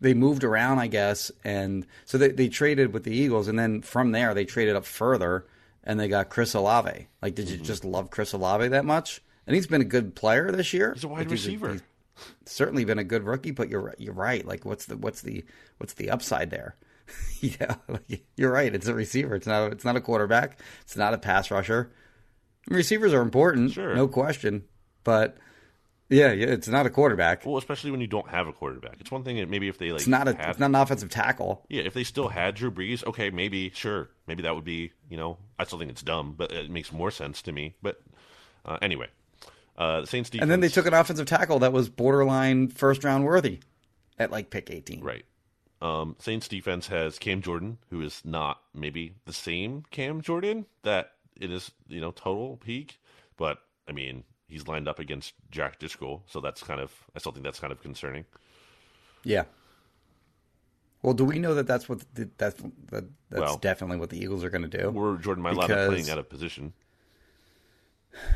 they 0.00 0.14
moved 0.14 0.44
around, 0.44 0.78
I 0.78 0.86
guess, 0.86 1.30
and 1.44 1.86
so 2.04 2.18
they 2.18 2.28
they 2.28 2.48
traded 2.48 2.92
with 2.92 3.04
the 3.04 3.14
Eagles, 3.14 3.48
and 3.48 3.58
then 3.58 3.82
from 3.82 4.12
there 4.12 4.34
they 4.34 4.44
traded 4.44 4.76
up 4.76 4.84
further, 4.84 5.46
and 5.82 5.98
they 5.98 6.08
got 6.08 6.28
Chris 6.30 6.54
Olave. 6.54 7.08
Like, 7.22 7.34
did 7.34 7.48
you 7.48 7.56
Mm-hmm. 7.56 7.64
just 7.64 7.84
love 7.84 8.10
Chris 8.10 8.32
Olave 8.32 8.68
that 8.68 8.84
much? 8.84 9.22
And 9.46 9.54
he's 9.54 9.66
been 9.66 9.80
a 9.82 9.84
good 9.84 10.14
player 10.14 10.50
this 10.50 10.72
year. 10.72 10.92
He's 10.94 11.04
a 11.04 11.08
wide 11.08 11.20
Like, 11.26 11.30
receiver. 11.30 11.72
he's 11.72 11.82
certainly 12.46 12.84
been 12.84 12.98
a 12.98 13.04
good 13.04 13.24
rookie, 13.24 13.50
but 13.50 13.68
you're 13.68 13.80
right- 13.82 13.98
you're 14.00 14.14
right. 14.14 14.44
Like, 14.46 14.64
what's 14.64 14.86
the 14.86 14.96
what's 14.96 15.20
the 15.22 15.44
what's 15.78 15.94
the 15.94 16.10
upside 16.10 16.50
there? 16.50 16.76
yeah, 17.40 17.74
like, 17.88 18.24
you're 18.36 18.50
right. 18.52 18.74
It's 18.74 18.86
a 18.88 18.94
receiver. 18.94 19.34
It's 19.34 19.46
not. 19.46 19.72
It's 19.72 19.84
not 19.84 19.96
a 19.96 20.00
quarterback. 20.00 20.58
It's 20.82 20.96
not 20.96 21.12
a 21.14 21.18
pass 21.18 21.50
rusher. 21.50 21.90
Receivers 22.68 23.12
are 23.12 23.20
important, 23.20 23.72
Sure. 23.72 23.94
no 23.94 24.08
question, 24.08 24.64
but. 25.04 25.36
Yeah, 26.14 26.32
yeah, 26.32 26.46
it's 26.46 26.68
not 26.68 26.86
a 26.86 26.90
quarterback. 26.90 27.44
Well, 27.44 27.56
especially 27.58 27.90
when 27.90 28.00
you 28.00 28.06
don't 28.06 28.28
have 28.28 28.46
a 28.46 28.52
quarterback. 28.52 28.96
It's 29.00 29.10
one 29.10 29.24
thing 29.24 29.36
that 29.36 29.48
maybe 29.50 29.68
if 29.68 29.78
they 29.78 29.90
like 29.90 30.00
It's 30.00 30.06
not 30.08 30.28
a 30.28 30.34
had, 30.34 30.50
it's 30.50 30.58
not 30.58 30.66
an 30.66 30.74
offensive 30.76 31.10
tackle. 31.10 31.64
yeah, 31.68 31.82
if 31.82 31.94
they 31.94 32.04
still 32.04 32.28
had 32.28 32.54
Drew 32.54 32.70
Brees, 32.70 33.04
okay, 33.04 33.30
maybe 33.30 33.70
sure, 33.74 34.10
maybe 34.26 34.42
that 34.42 34.54
would 34.54 34.64
be 34.64 34.92
you 35.10 35.16
know 35.16 35.38
I 35.58 35.64
still 35.64 35.78
think 35.78 35.90
it's 35.90 36.02
dumb, 36.02 36.34
but 36.36 36.52
it 36.52 36.70
makes 36.70 36.92
more 36.92 37.10
sense 37.10 37.42
to 37.42 37.52
me. 37.52 37.74
But 37.82 38.00
uh, 38.64 38.78
anyway, 38.80 39.08
uh, 39.76 40.02
the 40.02 40.06
Saints 40.06 40.30
defense, 40.30 40.42
And 40.42 40.50
then 40.50 40.60
they 40.60 40.68
took 40.68 40.86
an 40.86 40.94
offensive 40.94 41.26
tackle 41.26 41.58
that 41.60 41.72
was 41.72 41.88
borderline 41.88 42.68
first 42.68 43.02
round 43.04 43.24
worthy 43.24 43.60
at 44.18 44.30
like 44.30 44.50
pick 44.50 44.70
18. 44.70 45.02
right. 45.02 45.24
Um, 45.82 46.16
Saints 46.18 46.48
defense 46.48 46.86
has 46.86 47.18
Cam 47.18 47.42
Jordan, 47.42 47.76
who 47.90 48.00
is 48.00 48.22
not 48.24 48.60
maybe 48.72 49.16
the 49.26 49.32
same 49.34 49.84
Cam 49.90 50.22
Jordan 50.22 50.64
that 50.82 51.10
it 51.38 51.50
is 51.50 51.70
you 51.88 52.00
know 52.00 52.12
total 52.12 52.56
peak, 52.58 52.98
but 53.36 53.58
I 53.88 53.92
mean 53.92 54.22
he's 54.48 54.66
lined 54.68 54.88
up 54.88 54.98
against 54.98 55.34
Jack 55.50 55.78
Driscoll, 55.78 56.22
so 56.26 56.40
that's 56.40 56.62
kind 56.62 56.80
of 56.80 56.92
I 57.14 57.18
still 57.18 57.32
think 57.32 57.44
that's 57.44 57.60
kind 57.60 57.72
of 57.72 57.80
concerning. 57.82 58.24
Yeah. 59.24 59.44
Well, 61.02 61.12
do 61.14 61.24
we 61.24 61.38
know 61.38 61.54
that 61.54 61.66
that's 61.66 61.88
what 61.88 62.02
the, 62.14 62.30
that's 62.38 62.60
that, 62.90 63.04
that's 63.30 63.40
Well- 63.40 63.56
definitely 63.58 63.98
what 63.98 64.10
the 64.10 64.18
Eagles 64.18 64.42
are 64.44 64.50
going 64.50 64.68
to 64.68 64.78
do? 64.78 64.90
We're 64.90 65.16
Jordan 65.18 65.44
Mailata 65.44 65.60
Because- 65.68 65.88
playing 65.88 66.10
out 66.10 66.18
of 66.18 66.28
position. 66.28 66.72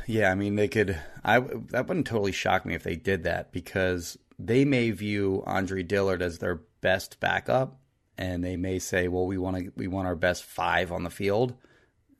Yeah, 0.07 0.31
I 0.33 0.35
mean 0.35 0.57
they 0.57 0.67
could. 0.67 0.99
I 1.25 1.39
that 1.39 1.87
wouldn't 1.87 2.07
totally 2.07 2.33
shock 2.33 2.67
me 2.67 2.75
if 2.75 2.83
they 2.83 2.97
did 2.97 3.23
that 3.23 3.53
because 3.53 4.19
they 4.39 4.65
may 4.65 4.91
view 4.91 5.43
Andre 5.47 5.85
Dillard 5.85 6.21
as 6.21 6.39
their 6.39 6.57
best 6.81 7.21
backup, 7.21 7.79
and 8.17 8.43
they 8.43 8.57
may 8.57 8.81
say, 8.81 9.07
"Well, 9.07 9.27
we 9.27 9.39
want 9.39 9.57
to 9.57 9.73
we 9.77 9.87
want 9.87 10.09
our 10.09 10.17
best 10.17 10.43
five 10.43 10.91
on 10.91 11.05
the 11.05 11.11
field," 11.11 11.55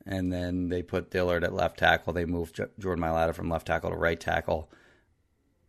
and 0.05 0.31
then 0.31 0.69
they 0.69 0.81
put 0.81 1.11
Dillard 1.11 1.43
at 1.43 1.53
left 1.53 1.77
tackle. 1.79 2.13
They 2.13 2.25
move 2.25 2.53
J- 2.53 2.65
Jordan 2.79 3.03
Mailata 3.03 3.33
from 3.33 3.49
left 3.49 3.67
tackle 3.67 3.89
to 3.91 3.95
right 3.95 4.19
tackle, 4.19 4.69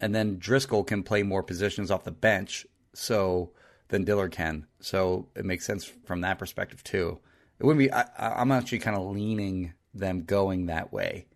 and 0.00 0.14
then 0.14 0.38
Driscoll 0.38 0.84
can 0.84 1.02
play 1.02 1.22
more 1.22 1.42
positions 1.42 1.90
off 1.90 2.04
the 2.04 2.10
bench, 2.10 2.66
so 2.94 3.50
than 3.88 4.04
Dillard 4.04 4.32
can. 4.32 4.66
So 4.80 5.28
it 5.34 5.44
makes 5.44 5.66
sense 5.66 5.84
from 6.04 6.20
that 6.22 6.38
perspective 6.38 6.82
too. 6.84 7.18
It 7.58 7.64
wouldn't 7.66 7.78
be. 7.80 7.92
I, 7.92 8.02
I- 8.16 8.40
I'm 8.40 8.52
actually 8.52 8.78
kind 8.78 8.96
of 8.96 9.10
leaning 9.10 9.74
them 9.92 10.22
going 10.24 10.66
that 10.66 10.92
way. 10.92 11.26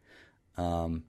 Um, 0.56 1.04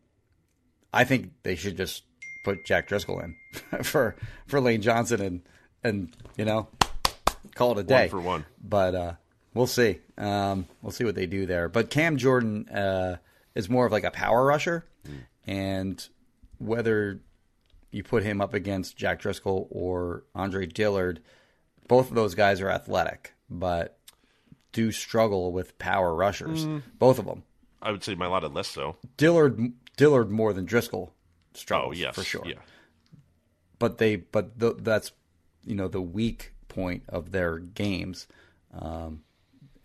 I 0.91 1.03
think 1.03 1.31
they 1.43 1.55
should 1.55 1.77
just 1.77 2.03
put 2.43 2.65
Jack 2.65 2.87
Driscoll 2.87 3.19
in 3.21 3.35
for 3.83 4.15
for 4.47 4.59
Lane 4.59 4.81
Johnson 4.81 5.21
and 5.21 5.41
and 5.83 6.15
you 6.37 6.45
know 6.45 6.67
call 7.53 7.71
it 7.73 7.77
a 7.79 7.83
day 7.83 8.01
One 8.03 8.09
for 8.09 8.19
one. 8.21 8.45
But 8.63 8.95
uh, 8.95 9.13
we'll 9.55 9.65
see. 9.65 9.99
Um, 10.19 10.67
we'll 10.83 10.91
see 10.91 11.03
what 11.05 11.15
they 11.15 11.25
do 11.25 11.47
there. 11.47 11.67
But 11.69 11.89
Cam 11.89 12.17
Jordan 12.17 12.69
uh, 12.69 13.17
is 13.55 13.67
more 13.69 13.87
of 13.87 13.91
like 13.91 14.03
a 14.03 14.11
power 14.11 14.45
rusher, 14.45 14.85
and 15.47 16.07
whether 16.59 17.19
you 17.91 18.03
put 18.03 18.21
him 18.23 18.41
up 18.41 18.53
against 18.53 18.95
Jack 18.97 19.19
Driscoll 19.21 19.67
or 19.71 20.23
Andre 20.35 20.65
Dillard, 20.67 21.21
both 21.87 22.09
of 22.09 22.15
those 22.15 22.35
guys 22.35 22.61
are 22.61 22.69
athletic, 22.69 23.33
but 23.49 23.97
do 24.73 24.91
struggle 24.91 25.51
with 25.51 25.77
power 25.79 26.13
rushers. 26.13 26.67
Both 26.99 27.17
of 27.19 27.25
them. 27.25 27.43
I 27.81 27.91
would 27.91 28.03
say 28.03 28.15
Mailata 28.15 28.53
less 28.53 28.67
so. 28.67 28.97
Dillard 29.17 29.71
Dillard 29.95 30.29
more 30.31 30.51
than 30.53 30.65
Driscoll 30.65 31.13
Oh 31.13 31.57
struggles 31.57 31.97
yes, 31.97 32.15
for 32.15 32.23
sure. 32.23 32.43
Yeah, 32.45 32.55
But 33.79 33.97
they 33.99 34.17
but 34.17 34.59
th- 34.59 34.77
that's 34.79 35.11
you 35.63 35.75
know 35.75 35.87
the 35.87 36.01
weak 36.01 36.51
point 36.67 37.03
of 37.07 37.31
their 37.31 37.59
games, 37.59 38.27
um, 38.73 39.21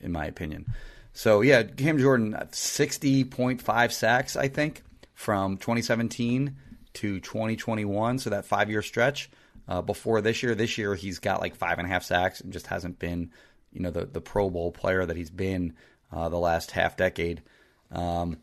in 0.01 0.13
my 0.13 0.27
opinion. 0.27 0.67
So 1.13 1.41
yeah, 1.41 1.63
Cam 1.63 1.99
Jordan 1.99 2.37
sixty 2.53 3.25
point 3.25 3.61
five 3.61 3.93
sacks 3.93 4.37
I 4.37 4.49
think 4.49 4.83
from 5.15 5.57
twenty 5.59 5.83
seventeen 5.83 6.57
to 6.95 7.21
twenty 7.21 7.57
twenty 7.57 7.85
one. 7.85 8.19
So 8.19 8.31
that 8.31 8.45
five 8.45 8.71
year 8.71 8.83
stretch 8.83 9.31
uh, 9.69 9.83
before 9.83 10.21
this 10.21 10.43
year. 10.43 10.55
This 10.55 10.79
year 10.79 10.95
he's 10.95 11.19
got 11.19 11.41
like 11.41 11.57
five 11.57 11.79
and 11.79 11.87
a 11.87 11.91
half 11.91 12.05
sacks 12.05 12.41
and 12.41 12.53
just 12.53 12.69
hasn't 12.69 12.99
been 12.99 13.31
you 13.73 13.81
know 13.81 13.91
the 13.91 14.07
the 14.07 14.21
Pro 14.21 14.51
Bowl 14.51 14.73
player 14.73 15.05
that 15.07 15.17
he's 15.17 15.31
been 15.31 15.75
uh, 16.13 16.29
the 16.29 16.39
last 16.39 16.73
half 16.73 16.97
decade. 16.97 17.43
Um, 17.91 18.39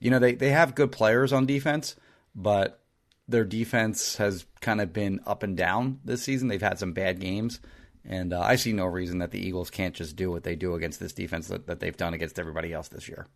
you 0.00 0.10
know 0.10 0.18
they 0.18 0.34
they 0.34 0.50
have 0.50 0.74
good 0.74 0.92
players 0.92 1.32
on 1.32 1.46
defense, 1.46 1.96
but 2.34 2.80
their 3.28 3.44
defense 3.44 4.16
has 4.16 4.46
kind 4.60 4.80
of 4.80 4.92
been 4.92 5.20
up 5.26 5.42
and 5.42 5.56
down 5.56 6.00
this 6.04 6.22
season. 6.22 6.48
They've 6.48 6.60
had 6.60 6.78
some 6.78 6.92
bad 6.92 7.20
games. 7.20 7.60
And 8.04 8.32
uh, 8.32 8.40
I 8.40 8.56
see 8.56 8.72
no 8.72 8.86
reason 8.86 9.18
that 9.18 9.30
the 9.30 9.40
Eagles 9.40 9.70
can't 9.70 9.94
just 9.94 10.16
do 10.16 10.30
what 10.30 10.44
they 10.44 10.56
do 10.56 10.74
against 10.74 11.00
this 11.00 11.12
defense 11.12 11.48
that, 11.48 11.66
that 11.66 11.80
they've 11.80 11.96
done 11.96 12.14
against 12.14 12.38
everybody 12.38 12.72
else 12.72 12.88
this 12.88 13.08
year. 13.08 13.26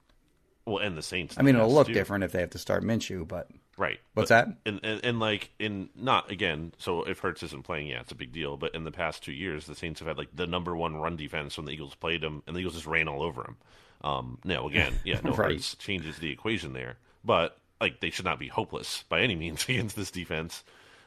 Well, 0.64 0.78
and 0.78 0.96
the 0.96 1.02
Saints. 1.02 1.36
I 1.38 1.42
mean, 1.42 1.56
it'll 1.56 1.72
look 1.72 1.88
too. 1.88 1.92
different 1.92 2.24
if 2.24 2.32
they 2.32 2.40
have 2.40 2.50
to 2.50 2.58
start 2.58 2.84
Minshew, 2.84 3.26
but 3.26 3.50
right. 3.76 3.98
What's 4.14 4.28
but, 4.28 4.46
that? 4.46 4.56
And, 4.64 4.80
and 4.84 5.04
and 5.04 5.20
like 5.20 5.50
in 5.58 5.88
not 5.96 6.30
again. 6.30 6.72
So 6.78 7.02
if 7.02 7.18
Hurts 7.18 7.42
isn't 7.42 7.64
playing, 7.64 7.88
yeah, 7.88 8.00
it's 8.00 8.12
a 8.12 8.16
big 8.16 8.32
deal. 8.32 8.56
But 8.56 8.74
in 8.74 8.84
the 8.84 8.92
past 8.92 9.24
two 9.24 9.32
years, 9.32 9.66
the 9.66 9.74
Saints 9.74 9.98
have 9.98 10.06
had 10.06 10.18
like 10.18 10.28
the 10.34 10.46
number 10.46 10.76
one 10.76 10.96
run 10.96 11.16
defense 11.16 11.56
when 11.56 11.66
the 11.66 11.72
Eagles 11.72 11.96
played 11.96 12.20
them, 12.20 12.44
and 12.46 12.54
the 12.54 12.60
Eagles 12.60 12.74
just 12.74 12.86
ran 12.86 13.08
all 13.08 13.22
over 13.22 13.42
them. 13.42 13.56
Um, 14.02 14.38
no, 14.44 14.68
again, 14.68 14.94
yeah, 15.04 15.20
no 15.24 15.32
Right. 15.32 15.52
Hurts 15.52 15.74
changes 15.76 16.18
the 16.18 16.30
equation 16.30 16.74
there, 16.74 16.96
but 17.24 17.58
like 17.80 17.98
they 17.98 18.10
should 18.10 18.24
not 18.24 18.38
be 18.38 18.48
hopeless 18.48 19.04
by 19.08 19.20
any 19.20 19.34
means 19.34 19.64
against 19.68 19.96
this 19.96 20.12
defense, 20.12 20.62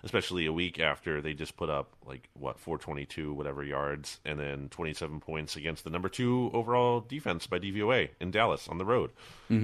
especially 0.05 0.45
a 0.45 0.53
week 0.53 0.79
after 0.79 1.19
they 1.19 1.33
just 1.33 1.57
put 1.57 1.69
up 1.69 1.95
like 2.05 2.29
what 2.33 2.59
422 2.59 3.33
whatever 3.33 3.63
yards 3.63 4.19
and 4.23 4.39
then 4.39 4.69
27 4.69 5.19
points 5.19 5.55
against 5.55 5.83
the 5.83 5.89
number 5.89 6.07
two 6.07 6.51
overall 6.53 7.01
defense 7.01 7.47
by 7.47 7.57
DVOA 7.57 8.09
in 8.21 8.29
Dallas 8.31 8.67
on 8.67 8.77
the 8.77 8.85
road. 8.85 9.09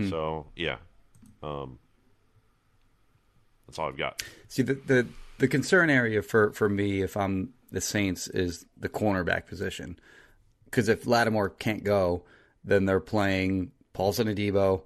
So 0.09 0.47
yeah, 0.55 0.77
um, 1.43 1.77
that's 3.67 3.77
all 3.79 3.87
I've 3.87 3.97
got. 3.97 4.23
See 4.47 4.63
the, 4.63 4.73
the 4.73 5.07
the 5.37 5.47
concern 5.47 5.89
area 5.89 6.21
for 6.21 6.51
for 6.51 6.67
me 6.67 7.01
if 7.01 7.15
I'm 7.15 7.53
the 7.71 7.81
Saints 7.81 8.27
is 8.27 8.65
the 8.75 8.89
cornerback 8.89 9.45
position 9.45 9.97
because 10.65 10.89
if 10.89 11.05
Lattimore 11.05 11.49
can't 11.49 11.83
go, 11.83 12.23
then 12.63 12.85
they're 12.85 12.99
playing 12.99 13.71
Paulson 13.93 14.27
Adebo, 14.27 14.83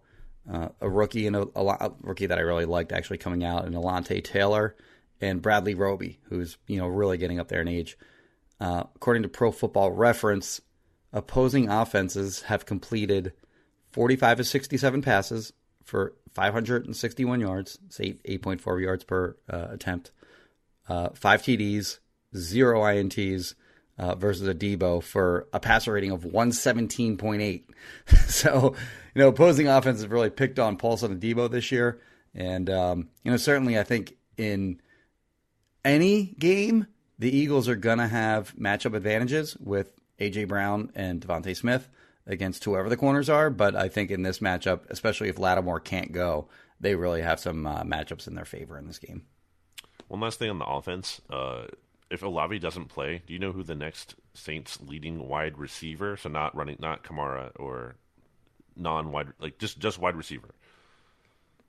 uh, 0.52 0.70
a 0.82 0.90
rookie 0.90 1.28
and 1.28 1.36
a, 1.36 1.48
a 1.56 1.92
rookie 2.02 2.26
that 2.26 2.38
I 2.38 2.42
really 2.42 2.66
liked 2.66 2.92
actually 2.92 3.18
coming 3.20 3.44
out, 3.44 3.66
and 3.66 3.74
Alontae 3.74 4.24
Taylor 4.24 4.76
and 5.22 5.42
Bradley 5.42 5.76
Roby, 5.76 6.20
who's 6.30 6.58
you 6.68 6.78
know 6.78 6.88
really 6.88 7.18
getting 7.18 7.40
up 7.40 7.48
there 7.48 7.62
in 7.62 7.68
age. 7.68 7.98
Uh, 8.60 8.84
according 8.96 9.24
to 9.24 9.30
Pro 9.30 9.52
Football 9.52 9.92
Reference, 9.92 10.62
opposing 11.12 11.70
offenses 11.70 12.44
have 12.44 12.66
completed 12.66 13.34
45 13.92 14.42
of 14.42 14.48
67 14.48 15.02
passes 15.02 15.54
for 15.84 16.14
561 16.34 17.40
yards. 17.40 17.80
Eight 18.00 18.24
8.4 18.24 18.82
yards 18.82 19.04
per 19.04 19.36
uh, 19.50 19.68
attempt. 19.70 20.12
Uh, 20.88 21.10
five 21.14 21.42
TDs, 21.42 22.00
zero 22.36 22.82
INTs 22.82 23.56
uh, 23.98 24.16
versus 24.16 24.48
Adebo 24.54 25.02
for 25.02 25.48
a 25.54 25.60
passer 25.60 25.94
rating 25.94 26.12
of 26.12 26.24
117.8. 26.24 27.64
so, 28.28 28.76
you 29.14 29.20
know, 29.22 29.30
opposing 29.30 29.68
offense 29.68 30.06
really 30.06 30.30
picked 30.30 30.60
on 30.60 30.78
Paulson 30.78 31.18
Adebo 31.20 31.50
this 31.50 31.72
year. 31.72 32.02
And, 32.34 32.70
um, 32.70 33.10
you 33.24 33.32
know, 33.32 33.38
certainly 33.38 33.80
I 33.80 33.84
think 33.84 34.18
in 34.38 34.82
any 35.86 36.36
game, 36.40 36.88
the 37.18 37.36
Eagles 37.36 37.70
are 37.70 37.76
going 37.76 38.00
to 38.00 38.08
have 38.08 38.54
matchup 38.56 38.96
advantages 38.96 39.56
with 39.58 39.94
A.J. 40.20 40.46
Brown 40.46 40.92
and 40.96 41.22
DeVonta 41.22 41.56
Smith 41.56 41.88
against 42.28 42.64
whoever 42.64 42.90
the 42.90 42.98
corners 42.98 43.30
are. 43.30 43.50
But 43.50 43.76
I 43.76 43.88
think 43.88 44.12
in 44.12 44.24
this 44.24 44.40
matchup, 44.40 44.82
especially 44.90 45.30
if 45.30 45.40
Lattimore 45.40 45.80
can't 45.80 46.12
go, 46.12 46.50
they 46.80 46.96
really 46.96 47.22
have 47.22 47.40
some 47.40 47.66
uh, 47.66 47.84
matchups 47.84 48.28
in 48.28 48.36
their 48.36 48.46
favor 48.46 48.78
in 48.78 48.88
this 48.88 49.00
game. 49.00 49.26
One 50.08 50.20
last 50.20 50.40
thing 50.40 50.50
on 50.50 50.60
the 50.60 50.66
offense. 50.66 51.22
Uh, 51.30 51.66
if 52.10 52.22
Olave 52.22 52.60
doesn't 52.60 52.86
play, 52.86 53.24
do 53.26 53.34
you 53.34 53.40
know 53.40 53.52
who 53.52 53.64
the 53.64 53.76
next 53.76 54.16
Saints 54.34 54.80
leading 54.82 55.28
wide 55.28 55.58
receiver? 55.58 56.18
So 56.18 56.30
not 56.30 56.56
running, 56.56 56.78
not 56.80 57.04
Kamara 57.04 57.52
or 57.56 57.96
non-wide, 58.76 59.30
like 59.40 59.58
just 59.58 59.80
just 59.80 60.00
wide 60.00 60.16
receiver. 60.16 60.54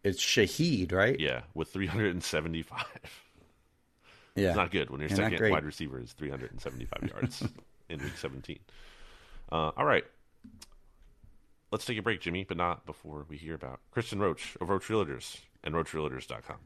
It's 0.05 0.23
Shaheed, 0.23 0.93
right? 0.93 1.19
Yeah, 1.19 1.43
with 1.55 1.73
375. 1.73 2.85
Yeah. 4.37 4.49
It's 4.49 4.57
not 4.57 4.70
good 4.70 4.91
when 4.91 5.01
your 5.01 5.09
not 5.11 5.16
second 5.16 5.51
wide 5.51 5.64
receiver 5.64 6.01
is 6.01 6.12
375 6.12 7.11
yards 7.14 7.43
in 7.89 7.99
week 8.01 8.16
17. 8.16 8.59
Uh, 9.51 9.70
all 9.76 9.84
right. 9.84 10.05
Let's 11.72 11.84
take 11.84 11.99
a 11.99 12.03
break, 12.03 12.20
Jimmy, 12.20 12.45
but 12.45 12.57
not 12.57 12.87
before 12.87 13.26
we 13.28 13.37
hear 13.37 13.55
about 13.55 13.80
Kristen 13.91 14.20
Roach 14.20 14.57
of 14.61 14.68
Roach 14.68 14.87
Realtors 14.89 15.39
and 15.64 15.74
RoachRealtors.com. 15.74 16.57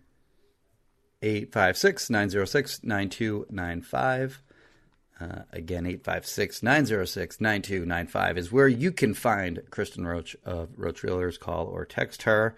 856 1.22 2.10
906 2.10 2.80
9295. 2.84 4.42
Uh, 5.20 5.42
Again, 5.52 5.86
856 5.86 6.62
906 6.62 7.40
9295 7.40 8.38
is 8.38 8.52
where 8.52 8.68
you 8.68 8.90
can 8.92 9.12
find 9.14 9.60
Kristen 9.70 10.06
Roach 10.06 10.34
of 10.44 10.70
Roach 10.76 11.02
Realtors. 11.02 11.38
Call 11.38 11.66
or 11.66 11.84
text 11.84 12.22
her 12.22 12.54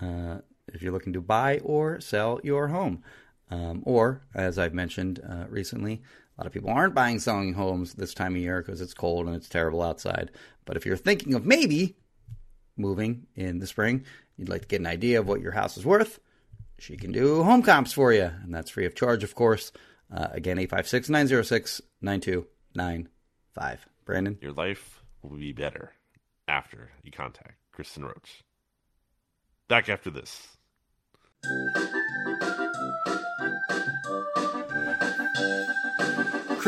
uh, 0.00 0.38
if 0.72 0.82
you're 0.82 0.92
looking 0.92 1.12
to 1.12 1.20
buy 1.20 1.58
or 1.62 2.00
sell 2.00 2.40
your 2.42 2.68
home. 2.68 3.02
Um, 3.50 3.82
or, 3.84 4.22
as 4.34 4.58
I've 4.58 4.74
mentioned 4.74 5.20
uh, 5.28 5.46
recently, 5.48 6.02
a 6.36 6.40
lot 6.40 6.46
of 6.46 6.52
people 6.52 6.70
aren't 6.70 6.94
buying, 6.94 7.18
selling 7.18 7.52
homes 7.52 7.94
this 7.94 8.14
time 8.14 8.34
of 8.34 8.40
year 8.40 8.62
because 8.62 8.80
it's 8.80 8.94
cold 8.94 9.26
and 9.26 9.34
it's 9.34 9.48
terrible 9.48 9.82
outside. 9.82 10.30
But 10.64 10.76
if 10.76 10.86
you're 10.86 10.96
thinking 10.96 11.34
of 11.34 11.44
maybe 11.44 11.96
moving 12.76 13.26
in 13.34 13.58
the 13.58 13.66
spring, 13.66 14.04
you'd 14.36 14.48
like 14.48 14.62
to 14.62 14.68
get 14.68 14.80
an 14.80 14.86
idea 14.86 15.20
of 15.20 15.28
what 15.28 15.40
your 15.40 15.52
house 15.52 15.76
is 15.76 15.84
worth, 15.84 16.20
she 16.80 16.96
can 16.96 17.12
do 17.12 17.42
home 17.42 17.62
comps 17.62 17.92
for 17.92 18.12
you, 18.12 18.30
and 18.42 18.54
that's 18.54 18.70
free 18.70 18.86
of 18.86 18.94
charge, 18.94 19.22
of 19.22 19.34
course. 19.34 19.70
Uh, 20.10 20.28
again, 20.32 20.58
856 20.58 21.10
906 21.10 21.82
9295. 22.00 23.86
Brandon? 24.06 24.38
Your 24.40 24.52
life 24.52 25.02
will 25.22 25.36
be 25.36 25.52
better 25.52 25.92
after 26.48 26.90
you 27.02 27.12
contact 27.12 27.58
Kristen 27.70 28.04
Roach. 28.04 28.42
Back 29.68 29.88
after 29.88 30.10
this. 30.10 30.48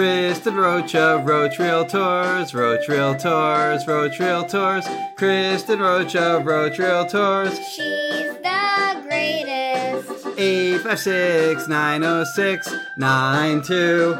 Kristen 0.02 0.56
Roach 0.56 0.96
of 0.96 1.26
Roach 1.26 1.58
Realtors, 1.58 2.52
Roach 2.52 2.88
Realtors, 2.88 3.86
Roach 3.86 4.18
Realtors, 4.18 5.14
Kristen 5.14 5.78
Roach 5.78 6.16
of 6.16 6.44
Roach 6.44 6.78
Realtors, 6.78 7.54
She's 7.70 8.34
the 8.42 9.00
greatest. 9.04 10.26
856 10.36 11.68
906 11.68 12.74
92. 12.98 14.16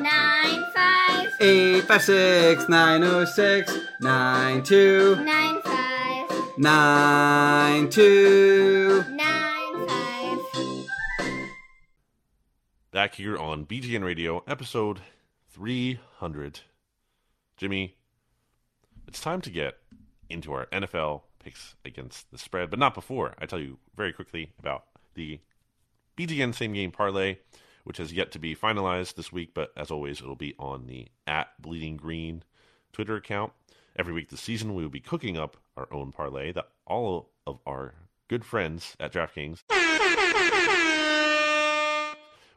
856 1.41 2.69
906 2.69 3.77
92. 4.01 5.17
92. 6.59 9.05
Back 12.93 13.17
here 13.17 13.37
on 13.37 13.67
BGN 13.67 14.05
Radio, 14.05 14.45
episode 14.47 15.01
300. 15.55 16.61
Jimmy, 17.57 17.97
it's 19.07 19.21
time 19.21 19.41
to 19.43 19.51
get 19.51 19.75
into 20.31 20.53
our 20.53 20.67
NFL 20.67 21.23
picks 21.39 21.75
against 21.85 22.31
the 22.31 22.39
spread, 22.39 22.71
but 22.71 22.79
not 22.79 22.95
before. 22.95 23.35
I 23.39 23.47
tell 23.47 23.61
you 23.61 23.79
very 23.95 24.13
quickly 24.13 24.53
about 24.59 24.85
the 25.15 25.41
BGN 26.17 26.55
same 26.55 26.73
game 26.73 26.91
parlay, 26.91 27.37
which 27.85 27.99
has 27.99 28.13
yet 28.13 28.33
to 28.33 28.39
be 28.39 28.57
finalized 28.57 29.15
this 29.15 29.33
week, 29.33 29.51
but 29.53 29.73
as 29.77 29.91
always, 29.91 30.21
it'll 30.21 30.37
be 30.37 30.55
on 30.59 30.87
the 30.87 31.09
at 31.27 31.49
Bleeding 31.61 31.97
Green 31.97 32.45
Twitter 32.93 33.17
account. 33.17 33.53
Every 33.95 34.15
week 34.15 34.31
this 34.31 34.41
season, 34.41 34.75
we 34.75 34.83
will 34.83 34.91
be 34.91 35.01
cooking 35.01 35.37
up 35.37 35.59
our 35.77 35.93
own 35.93 36.13
parlay 36.13 36.53
that 36.53 36.69
all 36.87 37.31
of 37.47 37.59
our 37.67 37.95
good 38.29 38.45
friends 38.45 38.97
at 38.99 39.13
DraftKings 39.13 39.63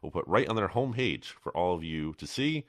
will 0.01 0.11
put 0.11 0.27
right 0.27 0.47
on 0.47 0.55
their 0.55 0.69
homepage 0.69 1.25
for 1.25 1.51
all 1.51 1.75
of 1.75 1.83
you 1.83 2.13
to 2.19 2.25
see. 2.25 2.65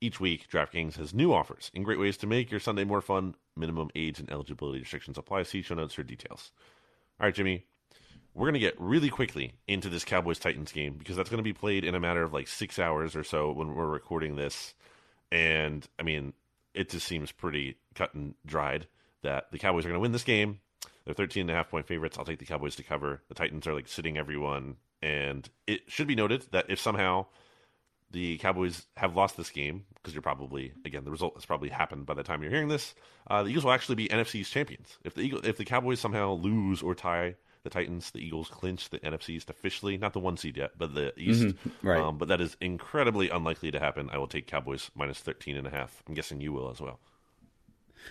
Each 0.00 0.20
week, 0.20 0.48
DraftKings 0.48 0.96
has 0.96 1.12
new 1.12 1.32
offers 1.32 1.70
and 1.74 1.84
great 1.84 1.98
ways 1.98 2.16
to 2.18 2.26
make 2.26 2.50
your 2.50 2.60
Sunday 2.60 2.84
more 2.84 3.00
fun. 3.00 3.34
Minimum 3.56 3.90
age 3.96 4.20
and 4.20 4.30
eligibility 4.30 4.78
restrictions 4.78 5.18
apply. 5.18 5.42
See 5.42 5.62
show 5.62 5.74
notes 5.74 5.94
for 5.94 6.04
details. 6.04 6.52
All 7.20 7.26
right, 7.26 7.34
Jimmy, 7.34 7.64
we're 8.32 8.46
going 8.46 8.54
to 8.54 8.60
get 8.60 8.80
really 8.80 9.10
quickly 9.10 9.54
into 9.66 9.88
this 9.88 10.04
Cowboys 10.04 10.38
Titans 10.38 10.70
game 10.70 10.94
because 10.96 11.16
that's 11.16 11.28
going 11.28 11.38
to 11.38 11.44
be 11.44 11.52
played 11.52 11.84
in 11.84 11.96
a 11.96 12.00
matter 12.00 12.22
of 12.22 12.32
like 12.32 12.46
six 12.46 12.78
hours 12.78 13.16
or 13.16 13.24
so 13.24 13.50
when 13.50 13.74
we're 13.74 13.88
recording 13.88 14.36
this. 14.36 14.74
And 15.32 15.86
I 15.98 16.04
mean, 16.04 16.32
it 16.74 16.90
just 16.90 17.06
seems 17.06 17.32
pretty 17.32 17.76
cut 17.96 18.14
and 18.14 18.34
dried 18.46 18.86
that 19.22 19.50
the 19.50 19.58
Cowboys 19.58 19.84
are 19.84 19.88
going 19.88 19.98
to 19.98 20.02
win 20.02 20.12
this 20.12 20.22
game. 20.22 20.60
They're 21.04 21.14
13 21.14 21.42
and 21.42 21.50
a 21.50 21.54
half 21.54 21.70
point 21.70 21.88
favorites. 21.88 22.16
I'll 22.16 22.24
take 22.24 22.38
the 22.38 22.44
Cowboys 22.44 22.76
to 22.76 22.84
cover. 22.84 23.22
The 23.28 23.34
Titans 23.34 23.66
are 23.66 23.74
like 23.74 23.88
sitting 23.88 24.16
everyone. 24.16 24.76
And 25.02 25.48
it 25.66 25.82
should 25.88 26.06
be 26.06 26.14
noted 26.14 26.46
that 26.52 26.66
if 26.68 26.78
somehow 26.80 27.26
the 28.10 28.38
Cowboys 28.38 28.86
have 28.96 29.14
lost 29.14 29.36
this 29.36 29.50
game, 29.50 29.84
because 29.94 30.14
you're 30.14 30.22
probably 30.22 30.72
again 30.84 31.04
the 31.04 31.10
result 31.10 31.34
has 31.34 31.44
probably 31.44 31.68
happened 31.68 32.06
by 32.06 32.14
the 32.14 32.22
time 32.22 32.42
you're 32.42 32.50
hearing 32.50 32.68
this, 32.68 32.94
uh, 33.28 33.42
the 33.42 33.50
Eagles 33.50 33.64
will 33.64 33.72
actually 33.72 33.96
be 33.96 34.08
NFC's 34.08 34.50
champions. 34.50 34.98
If 35.04 35.14
the 35.14 35.22
Eagle, 35.22 35.40
if 35.44 35.56
the 35.56 35.64
Cowboys 35.64 36.00
somehow 36.00 36.32
lose 36.32 36.82
or 36.82 36.94
tie 36.94 37.36
the 37.64 37.70
Titans, 37.70 38.10
the 38.10 38.20
Eagles 38.20 38.48
clinch 38.48 38.88
the 38.90 38.98
NFC 39.00 39.30
East 39.30 39.50
officially, 39.50 39.96
not 39.98 40.12
the 40.12 40.20
one 40.20 40.36
seed 40.36 40.56
yet, 40.56 40.72
but 40.78 40.94
the 40.94 41.12
East. 41.18 41.54
right. 41.82 42.00
Um, 42.00 42.18
but 42.18 42.28
that 42.28 42.40
is 42.40 42.56
incredibly 42.60 43.28
unlikely 43.28 43.70
to 43.72 43.80
happen. 43.80 44.08
I 44.12 44.18
will 44.18 44.28
take 44.28 44.46
Cowboys 44.46 44.90
minus 44.94 45.18
13 45.18 45.56
and 45.56 45.66
a 45.66 45.70
half. 45.70 46.02
I'm 46.08 46.14
guessing 46.14 46.40
you 46.40 46.52
will 46.52 46.70
as 46.70 46.80
well. 46.80 47.00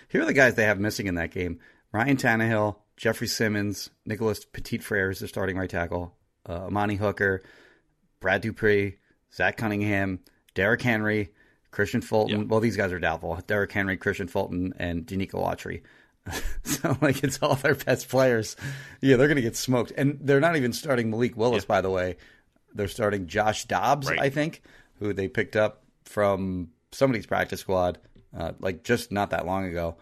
Here 0.08 0.22
are 0.22 0.26
the 0.26 0.32
guys 0.32 0.54
they 0.54 0.64
have 0.64 0.78
missing 0.78 1.06
in 1.06 1.16
that 1.16 1.30
game: 1.30 1.60
Ryan 1.92 2.16
Tannehill, 2.16 2.76
Jeffrey 2.96 3.26
Simmons, 3.26 3.90
Nicholas 4.04 4.44
Petit 4.44 4.78
Frere 4.78 5.10
is 5.10 5.18
their 5.20 5.28
starting 5.28 5.56
right 5.56 5.70
tackle, 5.70 6.14
uh, 6.46 6.66
Amani 6.66 6.96
Hooker, 6.96 7.42
Bud 8.20 8.42
Dupree, 8.42 8.98
Zach 9.34 9.56
Cunningham, 9.56 10.20
Derrick 10.54 10.82
Henry, 10.82 11.30
Kristian 11.72 12.02
Fulton. 12.02 12.40
Yeah. 12.40 12.44
Well, 12.46 12.60
these 12.60 12.76
guys 12.76 12.92
are 12.92 12.98
doubtful. 12.98 13.38
Derrick 13.46 13.72
Henry, 13.72 13.96
Kristian 13.96 14.28
Fulton, 14.28 14.74
and 14.78 15.06
Denico 15.06 15.34
Autry. 15.34 15.82
so 16.62 16.96
like 17.00 17.22
it's 17.24 17.38
all 17.42 17.54
their 17.54 17.74
best 17.74 18.08
players. 18.08 18.56
Yeah, 19.00 19.16
they're 19.16 19.28
gonna 19.28 19.40
get 19.40 19.56
smoked, 19.56 19.92
and 19.96 20.18
they're 20.20 20.40
not 20.40 20.56
even 20.56 20.72
starting 20.72 21.10
Malik 21.10 21.36
Willis. 21.36 21.64
By 21.64 21.80
the 21.80 21.90
way, 21.90 22.16
they're 22.74 22.88
starting 22.88 23.26
Josh 23.26 23.64
Dobbs, 23.64 24.08
Right. 24.08 24.20
I 24.20 24.30
think, 24.30 24.62
who 24.98 25.12
they 25.12 25.28
picked 25.28 25.56
up 25.56 25.84
from 26.04 26.68
somebody's 26.92 27.26
practice 27.26 27.60
squad, 27.60 27.98
uh, 28.36 28.52
like 28.60 28.82
just 28.84 29.10
not 29.12 29.30
that 29.30 29.46
long 29.46 29.64
ago. 29.66 29.96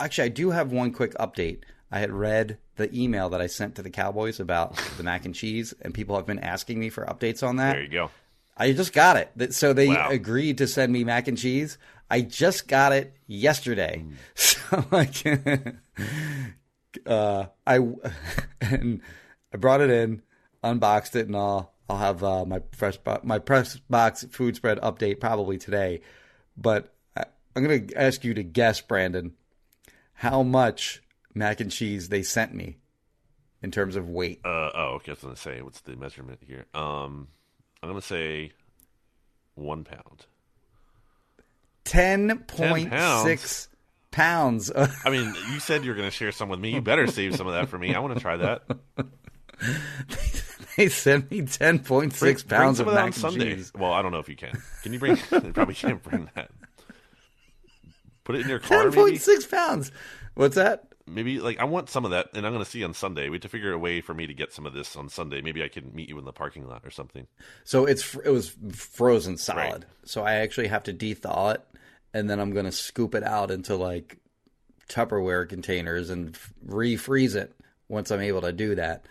Actually, 0.00 0.24
I 0.24 0.28
do 0.30 0.50
have 0.50 0.72
one 0.72 0.92
quick 0.92 1.14
update. 1.14 1.60
I 1.92 2.00
had 2.00 2.10
read 2.10 2.58
the 2.76 2.92
email 2.96 3.28
that 3.28 3.40
I 3.40 3.46
sent 3.46 3.76
to 3.76 3.82
the 3.82 3.90
Cowboys 3.90 4.40
about 4.40 4.76
the 4.96 5.02
mac 5.04 5.24
and 5.24 5.34
cheese, 5.34 5.74
and 5.82 5.94
people 5.94 6.16
have 6.16 6.26
been 6.26 6.38
asking 6.40 6.80
me 6.80 6.88
for 6.90 7.04
updates 7.04 7.46
on 7.46 7.56
that. 7.56 7.72
There 7.74 7.82
you 7.82 7.88
go. 7.88 8.10
I 8.56 8.72
just 8.72 8.92
got 8.92 9.16
it. 9.16 9.52
So 9.54 9.72
they 9.72 9.88
Wow. 9.88 10.08
agreed 10.10 10.58
to 10.58 10.66
send 10.66 10.92
me 10.92 11.04
mac 11.04 11.28
and 11.28 11.36
cheese. 11.36 11.76
I 12.10 12.22
just 12.22 12.68
got 12.68 12.92
it 12.92 13.14
yesterday. 13.26 14.04
So 14.34 14.84
like, 14.90 15.22
uh, 17.06 17.46
I 17.66 17.78
and 18.60 19.00
I 19.52 19.56
brought 19.58 19.80
it 19.80 19.90
in, 19.90 20.22
unboxed 20.62 21.14
it, 21.16 21.26
and 21.26 21.36
all. 21.36 21.74
I'll 21.88 21.98
have 21.98 22.24
uh, 22.24 22.44
my 22.44 22.62
fresh 22.72 22.96
bo- 22.96 23.20
my 23.22 23.38
press 23.38 23.76
box 23.88 24.24
food 24.30 24.56
spread 24.56 24.80
update 24.80 25.20
probably 25.20 25.56
today. 25.58 26.00
But 26.56 26.92
I, 27.16 27.24
I'm 27.54 27.62
going 27.64 27.86
to 27.88 27.94
ask 28.00 28.24
you 28.24 28.34
to 28.34 28.42
guess, 28.42 28.80
Brandon, 28.80 29.34
how 30.14 30.42
much 30.42 31.02
mac 31.34 31.60
and 31.60 31.70
cheese 31.70 32.08
they 32.08 32.22
sent 32.22 32.54
me 32.54 32.78
in 33.62 33.70
terms 33.70 33.94
of 33.94 34.08
weight. 34.08 34.40
Uh, 34.44 34.70
oh, 34.74 34.84
okay. 34.96 35.12
I 35.12 35.14
was 35.14 35.20
going 35.22 35.34
to 35.34 35.40
say, 35.40 35.62
what's 35.62 35.80
the 35.82 35.94
measurement 35.96 36.40
here? 36.44 36.66
Um, 36.74 37.28
I'm 37.86 37.92
going 37.92 38.00
to 38.00 38.06
say 38.06 38.52
one 39.54 39.84
pound. 39.84 40.26
Ten 41.84 42.38
point 42.40 42.92
six 43.22 43.68
pounds. 44.10 44.72
I 45.04 45.10
mean, 45.10 45.34
you 45.52 45.60
said 45.60 45.84
you're 45.84 45.94
going 45.94 46.08
to 46.08 46.14
share 46.14 46.32
some 46.32 46.48
with 46.48 46.58
me. 46.58 46.74
You 46.74 46.80
better 46.80 47.06
save 47.06 47.36
some 47.36 47.46
of 47.46 47.54
that 47.54 47.68
for 47.68 47.78
me. 47.78 47.94
I 47.94 48.00
want 48.00 48.14
to 48.14 48.20
try 48.20 48.36
that. 48.36 48.62
they 50.76 50.88
sent 50.88 51.30
me 51.30 51.42
ten 51.42 51.78
point 51.78 52.12
six 52.12 52.42
Bring- 52.42 52.48
bring 52.48 52.66
pounds 52.66 52.78
some 52.78 52.88
of 52.88 52.94
that 52.94 53.04
mac 53.04 53.32
and 53.32 53.40
cheese. 53.40 53.72
Well, 53.74 53.92
I 53.92 54.02
don't 54.02 54.12
know 54.12 54.18
if 54.18 54.28
you 54.28 54.36
can. 54.36 54.60
Can 54.82 54.92
you 54.92 54.98
bring? 54.98 55.16
you 55.30 55.52
probably 55.52 55.74
can't 55.74 56.02
bring 56.02 56.28
that. 56.34 56.50
Put 58.24 58.34
it 58.34 58.40
in 58.40 58.48
your 58.48 58.58
car, 58.58 58.90
Ten 58.90 59.18
pounds. 59.48 59.92
What's 60.34 60.56
that? 60.56 60.88
Maybe 61.08 61.38
like 61.38 61.60
I 61.60 61.64
want 61.64 61.88
some 61.88 62.04
of 62.04 62.10
that, 62.10 62.30
and 62.34 62.44
I'm 62.44 62.52
going 62.52 62.64
to 62.64 62.70
see 62.70 62.82
on 62.82 62.92
Sunday. 62.92 63.28
We 63.28 63.36
have 63.36 63.42
to 63.42 63.48
figure 63.48 63.72
a 63.72 63.78
way 63.78 64.00
for 64.00 64.12
me 64.12 64.26
to 64.26 64.34
get 64.34 64.52
some 64.52 64.66
of 64.66 64.72
this 64.72 64.96
on 64.96 65.08
Sunday. 65.08 65.40
Maybe 65.40 65.62
I 65.62 65.68
can 65.68 65.94
meet 65.94 66.08
you 66.08 66.18
in 66.18 66.24
the 66.24 66.32
parking 66.32 66.66
lot 66.68 66.82
or 66.84 66.90
something. 66.90 67.26
So 67.64 67.84
it's 67.86 68.14
it 68.16 68.30
was 68.30 68.56
frozen 68.72 69.36
solid. 69.36 69.84
Right. 69.84 69.84
So 70.04 70.22
I 70.22 70.34
actually 70.36 70.66
have 70.68 70.82
to 70.84 70.92
de-thaw 70.92 71.50
it, 71.50 71.62
and 72.12 72.28
then 72.28 72.40
I'm 72.40 72.52
gonna 72.52 72.72
scoop 72.72 73.14
it 73.14 73.22
out 73.22 73.52
into 73.52 73.76
like 73.76 74.18
Tupperware 74.88 75.48
containers 75.48 76.10
and 76.10 76.36
refreeze 76.66 77.36
it 77.36 77.54
once 77.88 78.10
I'm 78.10 78.20
able 78.20 78.40
to 78.42 78.52
do 78.52 78.74
that. 78.74 79.06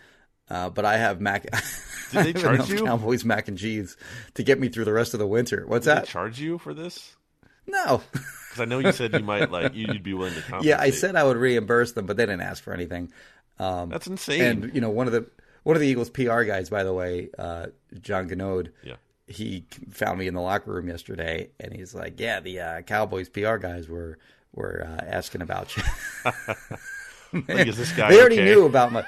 Uh, 0.50 0.70
but 0.70 0.84
I 0.86 0.98
have 0.98 1.22
mac. 1.22 1.44
Did 2.12 2.26
they 2.26 2.34
charge 2.34 2.70
you? 2.70 2.84
Cowboys 2.84 3.26
mac 3.26 3.48
and 3.48 3.58
cheese 3.58 3.98
to 4.36 4.44
get 4.44 4.60
me 4.60 4.70
through 4.70 4.86
the 4.86 4.94
rest 4.94 5.14
of 5.14 5.20
the 5.20 5.28
winter? 5.28 5.64
What's 5.66 5.86
Did 5.86 5.92
they 5.92 6.00
that? 6.02 6.08
charge 6.08 6.40
you 6.40 6.58
for 6.58 6.74
this? 6.74 7.16
no. 7.66 8.02
Because 8.56 8.68
I 8.68 8.70
know 8.70 8.80
you 8.80 8.94
said 8.94 9.14
you 9.14 9.20
might 9.20 9.52
like 9.52 9.76
you'd 9.76 10.02
be 10.02 10.14
willing 10.14 10.34
to 10.34 10.42
compensate. 10.42 10.66
yeah, 10.70 10.80
I 10.80 10.92
said 10.92 11.18
I 11.18 11.26
would 11.26 11.36
reimburse 11.36 11.92
them, 11.92 12.06
but 12.06 12.16
they 12.16 12.26
didn't 12.26 12.42
ask 12.42 12.64
for 12.64 12.74
anything. 12.74 13.12
Um, 13.60 13.90
that's 13.90 14.08
insane. 14.08 14.42
And 14.42 14.74
you 14.76 14.80
know, 14.80 14.90
one 14.90 15.08
of 15.08 15.14
the 15.14 15.30
one 15.64 15.76
of 15.76 15.82
the 15.82 15.88
Eagles 15.88 16.10
PR 16.10 16.44
guys, 16.44 16.70
by 16.70 16.84
the 16.84 16.94
way, 16.94 17.30
uh, 17.38 17.68
John 18.00 18.30
Ganode, 18.30 18.70
yeah, 18.82 18.96
he 19.28 19.66
found 19.90 20.20
me 20.20 20.28
in 20.28 20.34
the 20.34 20.42
locker 20.42 20.72
room 20.72 20.88
yesterday, 20.88 21.50
and 21.60 21.74
he's 21.74 21.94
like, 21.94 22.18
"Yeah, 22.18 22.40
the 22.40 22.62
uh, 22.62 22.82
Cowboys 22.84 23.28
PR 23.28 23.58
guys 23.58 23.90
were 23.90 24.20
were 24.54 24.88
uh, 24.88 25.04
asking 25.06 25.42
about 25.42 25.76
you. 25.76 25.84
like 27.50 27.68
is 27.68 27.78
this 27.78 27.92
guy? 27.92 28.10
they 28.10 28.20
already 28.22 28.40
okay? 28.40 28.46
knew 28.46 28.66
about 28.66 28.94
my." 28.94 29.06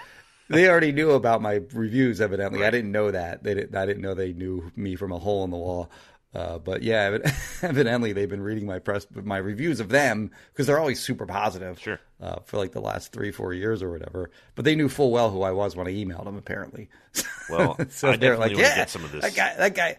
They 0.50 0.70
already 0.70 0.94
knew 0.94 1.12
about 1.12 1.42
my 1.42 1.60
reviews. 1.74 2.22
Evidently, 2.22 2.66
I 2.66 2.72
didn't 2.72 2.94
know 2.94 3.12
that. 3.12 3.44
They 3.44 3.54
didn't. 3.54 3.76
I 3.76 3.86
didn't 3.86 4.02
know 4.02 4.14
they 4.14 4.32
knew 4.34 4.72
me 4.76 4.96
from 4.96 5.12
a 5.12 5.20
hole 5.20 5.44
in 5.44 5.52
the 5.52 5.58
wall. 5.58 5.90
Uh, 6.36 6.58
but 6.60 6.84
yeah, 6.84 7.18
evidently 7.62 8.14
they've 8.14 8.30
been 8.30 8.42
reading 8.42 8.66
my 8.66 8.80
press, 8.80 9.08
my 9.14 9.38
reviews 9.38 9.80
of 9.80 9.90
them 9.90 10.30
because 10.52 10.68
they're 10.68 10.80
always 10.80 11.00
super 11.00 11.26
positive. 11.26 11.80
Sure. 11.80 12.00
Uh, 12.22 12.40
for 12.46 12.58
like 12.58 12.72
the 12.74 12.82
last 12.82 13.12
three, 13.12 13.32
four 13.32 13.54
years 13.54 13.82
or 13.82 13.90
whatever. 13.92 14.30
But 14.56 14.66
they 14.66 14.76
knew 14.76 14.90
full 14.90 15.12
well 15.12 15.30
who 15.32 15.42
I 15.42 15.52
was 15.52 15.76
when 15.76 15.88
I 15.88 15.92
emailed 15.94 16.26
them. 16.26 16.38
Apparently. 16.38 16.90
Well, 17.50 17.78
so 17.90 18.10
I 18.10 18.18
they're 18.18 18.32
definitely 18.36 18.56
like, 18.56 18.64
yeah, 18.76 18.86
some 18.88 19.06
of 19.06 19.12
this. 19.14 19.22
that 19.22 19.34
guy, 19.34 19.56
that 19.56 19.74
guy, 19.74 19.98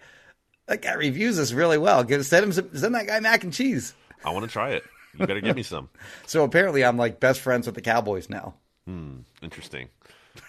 that 0.67 0.83
guy 0.83 0.93
reviews 0.93 1.39
us 1.39 1.51
really 1.53 1.79
well. 1.79 2.05
Give, 2.05 2.25
send 2.27 2.45
him, 2.45 2.53
some, 2.53 2.77
send 2.77 2.95
that 2.95 3.07
guy 3.07 3.19
mac 3.21 3.43
and 3.43 3.55
cheese. 3.55 3.95
I 4.23 4.31
want 4.33 4.45
to 4.45 4.51
try 4.51 4.73
it. 4.73 4.85
You 5.19 5.27
better 5.27 5.41
get 5.41 5.57
me 5.57 5.63
some. 5.63 5.89
So 6.27 6.45
apparently, 6.45 6.85
I'm 6.85 6.99
like 6.99 7.21
best 7.21 7.41
friends 7.41 7.65
with 7.65 7.75
the 7.75 7.81
Cowboys 7.81 8.29
now. 8.29 8.55
Hmm, 8.87 9.21
Interesting. 9.43 9.89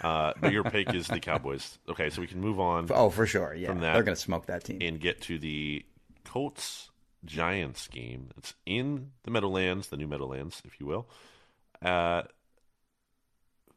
Uh, 0.02 0.34
but 0.40 0.52
your 0.52 0.64
pick 0.64 0.94
is 0.94 1.08
the 1.08 1.20
Cowboys. 1.22 1.78
Okay, 1.90 2.10
so 2.10 2.22
we 2.22 2.28
can 2.28 2.40
move 2.42 2.60
on 2.60 2.88
Oh, 2.92 3.10
for 3.10 3.26
sure. 3.26 3.54
Yeah, 3.54 3.68
From 3.70 3.80
that- 3.82 3.94
they're 3.94 4.04
gonna 4.04 4.16
smoke 4.16 4.46
that 4.48 4.64
team. 4.64 4.80
and 4.82 5.00
get 5.00 5.22
to 5.24 5.38
the 5.40 5.86
Colts 6.26 6.90
Giants 7.26 7.88
game. 7.88 8.30
It's 8.38 8.54
in 8.66 9.12
the 9.24 9.32
Meadowlands, 9.32 9.88
the 9.90 9.98
new 9.98 10.08
Meadowlands, 10.08 10.62
if 10.66 10.80
you 10.80 10.86
will. 10.86 11.10
Uh, 11.82 12.24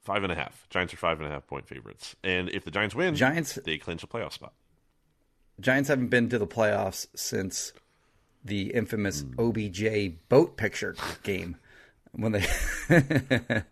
five 0.03 0.23
and 0.23 0.33
a 0.33 0.35
half. 0.35 0.67
Giants 0.71 0.93
are 0.95 0.97
five 0.97 1.19
and 1.21 1.29
a 1.29 1.31
half 1.31 1.47
point 1.47 1.67
favorites, 1.69 2.17
and 2.25 2.49
if 2.51 2.65
the 2.65 2.71
Giants 2.71 2.95
win, 2.95 3.15
Giants, 3.15 3.55
they 3.65 3.79
clinch 3.79 4.03
a 4.03 4.07
playoff 4.07 4.33
spot. 4.33 4.53
Giants 5.61 5.89
haven't 5.89 6.09
been 6.09 6.29
to 6.31 6.39
the 6.39 6.47
playoffs 6.47 7.07
since 7.15 7.73
the 8.45 8.73
infamous 8.75 9.21
Hmm. 9.23 9.39
OBJ 9.39 10.19
boat 10.29 10.57
picture 10.57 10.97
game 11.23 11.57
when 12.13 12.33
they 12.33 12.45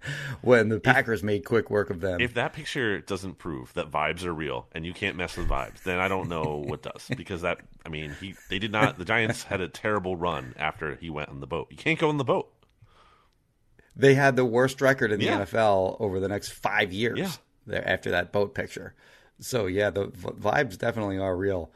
when 0.41 0.68
the 0.68 0.80
Packers 0.80 1.22
made 1.22 1.45
quick 1.45 1.70
work 1.70 1.91
of 1.91 2.01
them. 2.01 2.20
If 2.20 2.34
that 2.34 2.53
picture 2.53 3.01
doesn't 3.01 3.38
prove 3.38 3.72
that 3.74 3.91
vibes 3.91 4.24
are 4.24 4.32
real 4.32 4.66
and 4.72 4.84
you 4.86 4.93
can't 4.95 5.16
mess 5.16 5.36
with 5.36 5.49
vibes, 5.49 5.82
then 5.82 5.99
I 5.99 6.09
don't 6.09 6.28
know 6.28 6.62
what 6.66 6.82
does. 6.82 7.09
Because 7.16 7.43
that, 7.43 7.59
I 7.84 7.88
mean, 7.91 8.14
he 8.20 8.34
they 8.49 8.59
did 8.59 8.72
not. 8.72 8.99
The 8.99 9.05
Giants 9.05 9.43
had 9.45 9.61
a 9.61 9.68
terrible 9.68 10.16
run 10.16 10.55
after 10.59 10.95
he 10.97 11.11
went 11.11 11.28
on 11.28 11.41
the 11.41 11.47
boat. 11.47 11.68
You 11.70 11.76
can't 11.76 11.99
go 11.99 12.09
on 12.09 12.16
the 12.16 12.24
boat. 12.24 12.51
They 13.97 14.14
had 14.14 14.36
the 14.36 14.45
worst 14.45 14.80
record 14.80 15.12
in 15.12 15.18
the 15.20 15.26
Yeah. 15.26 15.41
NFL 15.41 15.97
over 16.01 16.20
the 16.20 16.28
next 16.28 16.53
five 16.53 16.93
years 16.93 17.18
Yeah. 17.18 17.30
there 17.66 17.86
after 17.88 18.11
that 18.12 18.32
boat 18.32 18.55
picture. 18.55 18.95
So 19.41 19.66
yeah, 19.66 19.91
the 19.91 20.07
v- 20.07 20.28
vibes 20.30 20.78
definitely 20.78 21.18
are 21.18 21.36
real. 21.36 21.70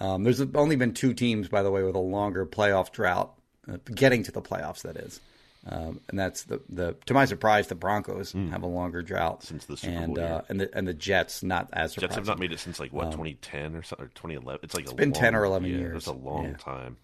Um, 0.00 0.22
there's 0.24 0.40
only 0.54 0.76
been 0.76 0.92
two 0.94 1.12
teams, 1.14 1.48
by 1.48 1.62
the 1.62 1.70
way, 1.70 1.82
with 1.82 1.94
a 1.94 1.98
longer 2.00 2.46
playoff 2.46 2.92
drought, 2.92 3.32
uh, 3.70 3.78
getting 3.94 4.22
to 4.24 4.32
the 4.32 4.42
playoffs. 4.42 4.82
That 4.82 4.96
is, 4.96 5.20
um, 5.68 6.00
and 6.08 6.18
that's 6.18 6.44
the 6.44 6.60
the. 6.68 6.96
To 7.06 7.14
my 7.14 7.24
surprise, 7.24 7.66
the 7.68 7.74
Broncos 7.74 8.32
have 8.32 8.62
a 8.62 8.66
longer 8.66 9.02
drought. 9.02 9.42
Since 9.42 9.66
the 9.66 9.76
Super 9.76 9.92
and 9.96 10.14
Bowl 10.14 10.24
uh, 10.24 10.42
and 10.48 10.60
the 10.60 10.76
and 10.76 10.86
the 10.86 10.94
Jets 10.94 11.42
not 11.42 11.68
as. 11.72 11.94
Jets 11.94 12.14
have 12.14 12.26
not 12.26 12.38
made 12.38 12.52
it 12.52 12.60
since 12.60 12.78
like 12.80 12.92
what 12.92 13.10
2010 13.12 13.74
or 13.76 13.82
something 13.82 14.06
or 14.06 14.08
2011. 14.10 14.60
It's 14.62 14.74
like 14.74 14.82
it's 14.84 14.92
Um, 14.92 14.96
been 14.96 15.12
10 15.12 15.34
or 15.34 15.44
11 15.44 15.68
yeah, 15.70 15.76
years. 15.76 15.96
It's 15.96 16.06
a 16.06 16.12
long 16.12 16.46
Yeah. 16.50 16.56
time. 16.58 16.96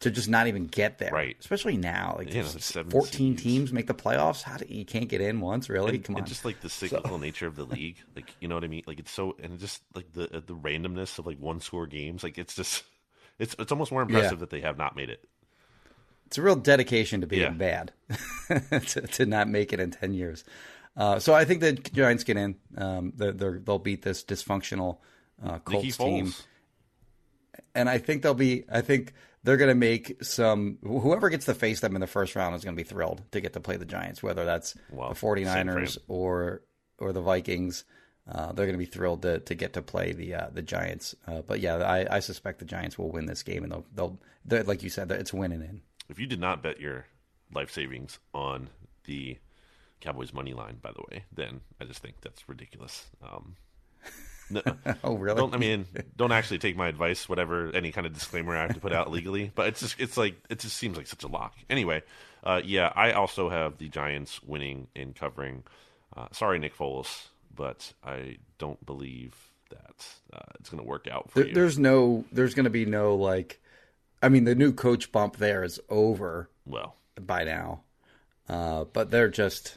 to 0.00 0.10
just 0.10 0.28
not 0.28 0.48
even 0.48 0.66
get 0.66 0.98
there, 0.98 1.10
Right. 1.12 1.34
Especially 1.40 1.78
now, 1.78 2.16
like 2.18 2.26
Yeah, 2.28 2.42
there's 2.42 2.72
14 2.72 3.10
seeds. 3.38 3.42
teams 3.42 3.72
make 3.72 3.86
the 3.86 3.94
playoffs. 3.94 4.42
How 4.42 4.58
do 4.58 4.66
you 4.68 4.84
can't 4.84 5.08
get 5.08 5.22
in 5.22 5.40
once? 5.40 5.70
Really? 5.70 5.94
and, 5.94 6.04
Come 6.04 6.16
and 6.16 6.24
on. 6.24 6.28
just 6.28 6.44
like 6.44 6.60
the 6.60 6.68
cyclical 6.68 7.16
nature 7.18 7.46
of 7.46 7.56
the 7.56 7.64
league, 7.64 7.96
like 8.14 8.34
you 8.40 8.48
know 8.48 8.54
what 8.56 8.64
I 8.64 8.66
mean. 8.66 8.82
Like 8.86 8.98
it's 9.00 9.10
so, 9.12 9.34
and 9.42 9.58
just 9.58 9.80
like 9.94 10.12
the 10.12 10.24
uh, 10.24 10.40
the 10.44 10.54
randomness 10.54 11.18
of 11.18 11.26
like 11.26 11.38
one 11.38 11.60
score 11.60 11.86
games. 11.86 12.22
Like 12.22 12.36
it's 12.36 12.54
just, 12.54 12.82
it's 13.38 13.56
it's 13.58 13.72
almost 13.72 13.92
more 13.92 14.02
impressive 14.02 14.32
Yeah. 14.32 14.38
that 14.40 14.50
they 14.50 14.60
have 14.60 14.76
not 14.76 14.94
made 14.94 15.08
it. 15.08 15.26
It's 16.34 16.38
a 16.40 16.42
real 16.42 16.56
dedication 16.56 17.20
to 17.20 17.28
being 17.28 17.42
Yeah. 17.42 17.50
bad 17.50 17.92
to, 18.88 19.00
to 19.02 19.24
not 19.24 19.48
make 19.48 19.72
it 19.72 19.78
in 19.78 19.92
10 19.92 20.14
years. 20.14 20.42
Uh, 20.96 21.20
so 21.20 21.32
i 21.32 21.44
think 21.44 21.60
the 21.60 21.72
giants 21.74 22.24
get 22.24 22.36
in. 22.36 22.56
Um, 22.76 23.12
they're, 23.14 23.30
they're, 23.30 23.60
they'll 23.60 23.78
beat 23.78 24.02
this 24.02 24.24
dysfunctional 24.24 24.98
uh, 25.44 25.60
colts 25.60 25.96
team. 25.96 26.32
And 27.74 27.88
i 27.88 27.98
think 27.98 28.22
they'll 28.22 28.34
be 28.34 28.64
i 28.68 28.80
think 28.80 29.12
they're 29.44 29.56
going 29.56 29.68
to 29.70 29.74
make 29.76 30.24
some 30.24 30.78
whoever 30.82 31.28
gets 31.30 31.46
to 31.46 31.54
face 31.54 31.78
them 31.78 31.94
in 31.94 32.00
the 32.00 32.08
first 32.08 32.34
round 32.34 32.56
is 32.56 32.64
going 32.64 32.76
to 32.76 32.82
be 32.82 32.88
thrilled 32.88 33.22
to 33.30 33.40
get 33.40 33.52
to 33.52 33.60
play 33.60 33.76
the 33.76 33.84
giants 33.84 34.20
whether 34.20 34.44
that's 34.44 34.74
Well, 34.90 35.10
the 35.10 35.14
same 35.14 35.20
for 35.20 35.36
49ers 35.36 35.98
or 36.08 36.62
or 36.98 37.12
the 37.12 37.20
vikings. 37.22 37.84
Uh, 38.26 38.52
they're 38.52 38.64
going 38.66 38.72
to 38.72 38.78
be 38.78 38.86
thrilled 38.86 39.20
to, 39.22 39.38
to 39.40 39.54
get 39.54 39.74
to 39.74 39.82
play 39.82 40.12
the 40.12 40.32
uh, 40.34 40.48
the 40.50 40.62
Giants, 40.62 41.14
uh, 41.26 41.42
but 41.42 41.60
yeah, 41.60 41.76
I, 41.76 42.06
I 42.16 42.20
suspect 42.20 42.58
the 42.58 42.64
Giants 42.64 42.96
will 42.96 43.10
win 43.12 43.26
this 43.26 43.42
game, 43.42 43.64
and 43.64 43.70
they'll 43.70 44.18
they'll 44.46 44.64
like 44.64 44.82
you 44.82 44.88
said, 44.88 45.10
it's 45.10 45.30
winning 45.34 45.60
in. 45.60 45.82
If 46.14 46.20
you 46.20 46.26
did 46.28 46.38
not 46.38 46.62
bet 46.62 46.80
your 46.80 47.06
life 47.52 47.72
savings 47.72 48.20
on 48.32 48.68
the 49.04 49.36
Cowboys 50.00 50.32
money 50.32 50.52
line, 50.52 50.76
by 50.80 50.92
the 50.92 51.02
way, 51.10 51.24
then 51.34 51.60
I 51.80 51.84
just 51.86 52.00
think 52.00 52.20
that's 52.20 52.48
ridiculous. 52.48 53.04
Um, 53.20 53.56
no, 54.48 54.62
Oh, 55.02 55.14
really? 55.16 55.36
don't 55.36 55.52
I 55.54 55.56
mean 55.58 55.86
don't 56.16 56.30
actually 56.30 56.58
take 56.58 56.76
my 56.76 56.86
advice, 56.86 57.28
whatever 57.28 57.74
any 57.74 57.90
kind 57.90 58.06
of 58.06 58.12
disclaimer 58.12 58.56
I 58.56 58.62
have 58.62 58.74
to 58.74 58.80
put 58.80 58.92
out 58.92 59.10
legally. 59.18 59.50
But 59.52 59.66
it's 59.68 59.80
just 59.80 59.98
it's 59.98 60.16
like 60.16 60.36
it 60.48 60.60
just 60.60 60.76
seems 60.76 60.96
like 60.96 61.08
such 61.08 61.24
a 61.24 61.28
lock. 61.28 61.54
Anyway, 61.68 62.02
uh, 62.44 62.60
yeah, 62.64 62.92
I 62.94 63.10
also 63.12 63.48
have 63.48 63.78
the 63.78 63.88
Giants 63.88 64.40
winning 64.44 64.86
and 64.94 65.16
covering. 65.16 65.64
Uh, 66.16 66.28
sorry, 66.30 66.60
Nick 66.60 66.76
Foles, 66.78 67.26
but 67.52 67.92
I 68.04 68.36
don't 68.58 68.84
believe 68.86 69.34
that 69.70 70.06
uh, 70.32 70.52
it's 70.60 70.68
going 70.70 70.80
to 70.80 70.88
work 70.88 71.08
out 71.10 71.30
for 71.32 71.40
There, 71.40 71.48
you. 71.48 71.54
there's 71.54 71.76
no, 71.76 72.24
there's 72.30 72.54
going 72.54 72.64
to 72.64 72.70
be 72.70 72.84
no 72.86 73.16
like, 73.16 73.60
I 74.24 74.28
mean, 74.28 74.44
the 74.44 74.54
new 74.54 74.72
coach 74.72 75.12
bump 75.12 75.36
there 75.36 75.62
is 75.64 75.80
over 75.88 76.48
well, 76.66 76.96
by 77.20 77.44
now, 77.44 77.82
uh, 78.48 78.84
but 78.84 79.10
they're 79.10 79.28
just. 79.28 79.76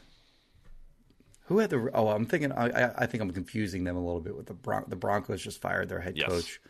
Who 1.46 1.58
had 1.58 1.70
the? 1.70 1.90
Oh, 1.94 2.08
I'm 2.08 2.26
thinking. 2.26 2.52
I, 2.52 2.92
I- 3.02 3.06
think 3.06 3.22
I'm 3.22 3.30
confusing 3.30 3.84
them 3.84 3.96
a 3.96 4.04
little 4.04 4.20
bit 4.20 4.36
with 4.36 4.46
the 4.46 4.54
Bron- 4.54 4.84
the 4.88 4.96
Broncos. 4.96 5.42
Just 5.42 5.60
fired 5.60 5.88
their 5.88 6.00
head 6.00 6.16
Yes. 6.16 6.28
coach, 6.28 6.60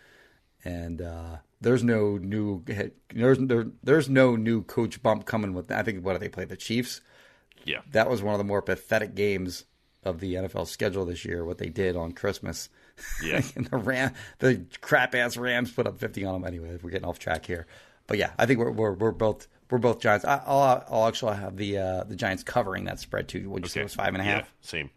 and 0.65 1.03
uh, 1.03 1.37
there's 1.61 1.83
no 1.83 2.17
new 2.17 2.63
head. 2.69 2.93
There's 3.13 3.39
there, 3.39 3.67
there's 3.83 4.09
no 4.09 4.37
new 4.37 4.63
coach 4.63 5.03
bump 5.03 5.25
coming 5.27 5.53
with. 5.53 5.71
I 5.73 5.83
think 5.83 6.05
what 6.05 6.13
do 6.13 6.19
they 6.21 6.29
play 6.29 6.45
the 6.45 6.57
Chiefs? 6.57 7.01
yeah, 7.65 7.81
That 7.91 8.09
was 8.09 8.23
one 8.23 8.35
of 8.35 8.39
the 8.39 8.45
more 8.45 8.63
pathetic 8.63 9.15
games 9.17 9.65
of 10.05 10.21
the 10.21 10.35
NFL 10.35 10.69
schedule 10.69 11.05
this 11.05 11.25
year. 11.25 11.45
What 11.45 11.59
they 11.59 11.69
did 11.71 11.97
on 11.97 12.13
Christmas. 12.13 12.69
Yeah. 13.23 13.43
and 13.57 13.67
the 13.67 13.77
Ram, 13.77 14.13
the 14.39 14.63
crap 14.81 15.15
ass 15.15 15.37
Rams 15.37 15.71
put 15.71 15.87
up 15.87 15.99
50 15.99 16.25
on 16.25 16.35
them 16.35 16.49
anyway. 16.49 16.79
We're 16.83 16.91
getting 16.91 17.09
off 17.09 17.19
track 17.19 17.47
here, 17.47 17.67
but 18.07 18.19
yeah, 18.19 18.31
I 18.39 18.47
think 18.47 18.59
we're 18.59 18.71
we're, 18.71 18.93
we're 18.93 19.13
both 19.13 19.47
we're 19.71 19.79
both 19.79 20.01
Giants. 20.01 20.25
I, 20.25 20.43
I'll, 20.47 20.85
I'll 20.91 21.09
actually 21.09 21.37
have 21.37 21.57
the 21.57 21.79
uh, 21.79 22.05
the 22.05 22.17
Giants 22.17 22.43
covering 22.43 22.85
that 22.85 22.99
spread 23.01 23.29
too. 23.29 23.51
Would 23.51 23.65
you 23.65 23.69
say 23.69 23.81
it 23.81 23.85
was 23.85 23.95
five 23.95 24.15
and 24.15 24.21
a 24.21 24.25
half? 24.25 24.43
Yeah, 24.43 24.47
same. 24.63 24.91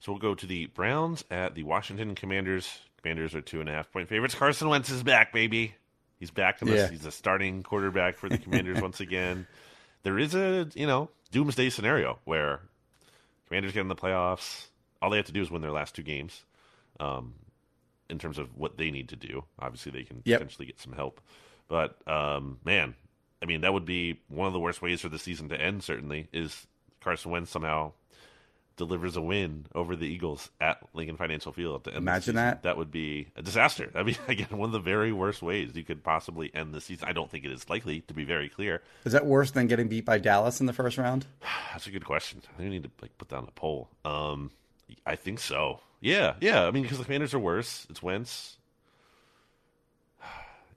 So 0.00 0.12
we'll 0.12 0.20
go 0.20 0.34
to 0.34 0.46
the 0.46 0.66
Browns 0.66 1.24
at 1.30 1.54
the 1.54 1.62
Washington 1.62 2.14
Commanders. 2.14 2.80
Commanders 3.02 3.34
are 3.34 3.40
two 3.40 3.60
and 3.60 3.68
a 3.68 3.72
half 3.72 3.90
point 3.90 4.08
favorites. 4.08 4.34
Carson 4.34 4.68
Wentz 4.68 4.90
is 4.90 5.02
back, 5.02 5.32
baby. 5.32 5.74
He's 6.18 6.30
back 6.30 6.60
in 6.62 6.68
this. 6.68 6.82
Yeah. 6.82 6.90
He's 6.90 7.06
a 7.06 7.10
starting 7.10 7.62
quarterback 7.62 8.16
for 8.16 8.28
the 8.28 8.38
Commanders 8.44 8.80
once 8.80 9.00
again. 9.00 9.46
There 10.02 10.18
is 10.18 10.34
a 10.34 10.68
you 10.74 10.86
know 10.86 11.10
doomsday 11.30 11.70
scenario 11.70 12.18
where 12.24 12.60
Commanders 13.48 13.72
get 13.72 13.80
in 13.80 13.88
the 13.88 13.96
playoffs. 13.96 14.66
All 15.00 15.10
they 15.10 15.16
have 15.16 15.26
to 15.26 15.32
do 15.32 15.42
is 15.42 15.50
win 15.50 15.62
their 15.62 15.72
last 15.72 15.94
two 15.94 16.02
games. 16.02 16.44
Um, 17.00 17.34
in 18.10 18.18
terms 18.18 18.38
of 18.38 18.56
what 18.56 18.76
they 18.76 18.90
need 18.90 19.08
to 19.08 19.16
do, 19.16 19.44
obviously 19.58 19.90
they 19.90 20.02
can 20.04 20.22
Yep. 20.24 20.38
potentially 20.40 20.66
get 20.66 20.78
some 20.80 20.92
help. 20.92 21.20
But 21.68 21.96
um, 22.08 22.58
man, 22.64 22.94
I 23.42 23.46
mean 23.46 23.62
that 23.62 23.72
would 23.72 23.86
be 23.86 24.20
one 24.28 24.46
of 24.46 24.52
the 24.52 24.60
worst 24.60 24.82
ways 24.82 25.00
for 25.00 25.08
the 25.08 25.18
season 25.18 25.48
to 25.48 25.60
end. 25.60 25.82
Certainly, 25.82 26.28
is 26.32 26.66
Carson 27.00 27.30
Wentz 27.30 27.50
somehow 27.50 27.92
delivers 28.76 29.14
a 29.16 29.20
win 29.22 29.66
over 29.74 29.94
the 29.94 30.04
Eagles 30.06 30.50
at 30.60 30.78
Lincoln 30.94 31.16
Financial 31.16 31.52
Field 31.52 31.76
at 31.76 31.84
the 31.84 31.90
end. 31.90 31.98
of 31.98 32.04
the 32.04 32.10
Imagine 32.10 32.34
that. 32.34 32.62
That 32.64 32.76
would 32.76 32.90
be 32.90 33.28
a 33.36 33.42
disaster. 33.42 33.88
I 33.94 34.02
mean, 34.02 34.16
again, 34.28 34.48
one 34.50 34.68
of 34.68 34.72
the 34.72 34.80
very 34.80 35.12
worst 35.12 35.42
ways 35.42 35.70
you 35.76 35.84
could 35.84 36.02
possibly 36.02 36.50
end 36.52 36.74
the 36.74 36.80
season. 36.80 37.08
I 37.08 37.12
don't 37.12 37.30
think 37.30 37.44
it 37.44 37.52
is 37.52 37.70
likely, 37.70 38.00
to 38.02 38.14
be 38.14 38.24
very 38.24 38.48
clear. 38.48 38.82
Is 39.04 39.12
that 39.12 39.26
worse 39.26 39.52
than 39.52 39.68
getting 39.68 39.86
beat 39.86 40.04
by 40.04 40.18
Dallas 40.18 40.58
in 40.60 40.66
the 40.66 40.72
first 40.72 40.98
round? 40.98 41.24
That's 41.72 41.86
a 41.86 41.90
good 41.92 42.04
question. 42.04 42.42
I 42.52 42.56
think 42.58 42.70
we 42.70 42.74
need 42.78 42.82
to 42.84 42.90
like 43.00 43.16
put 43.16 43.28
down 43.28 43.44
a 43.46 43.52
poll. 43.52 43.88
Um, 44.04 44.50
I 45.06 45.16
think 45.16 45.38
so. 45.40 45.80
Yeah, 46.00 46.34
yeah. 46.40 46.66
I 46.66 46.70
mean, 46.70 46.82
because 46.82 46.98
the 46.98 47.04
Commanders 47.04 47.32
are 47.34 47.38
worse. 47.38 47.86
It's 47.90 48.02
Wentz. 48.02 48.56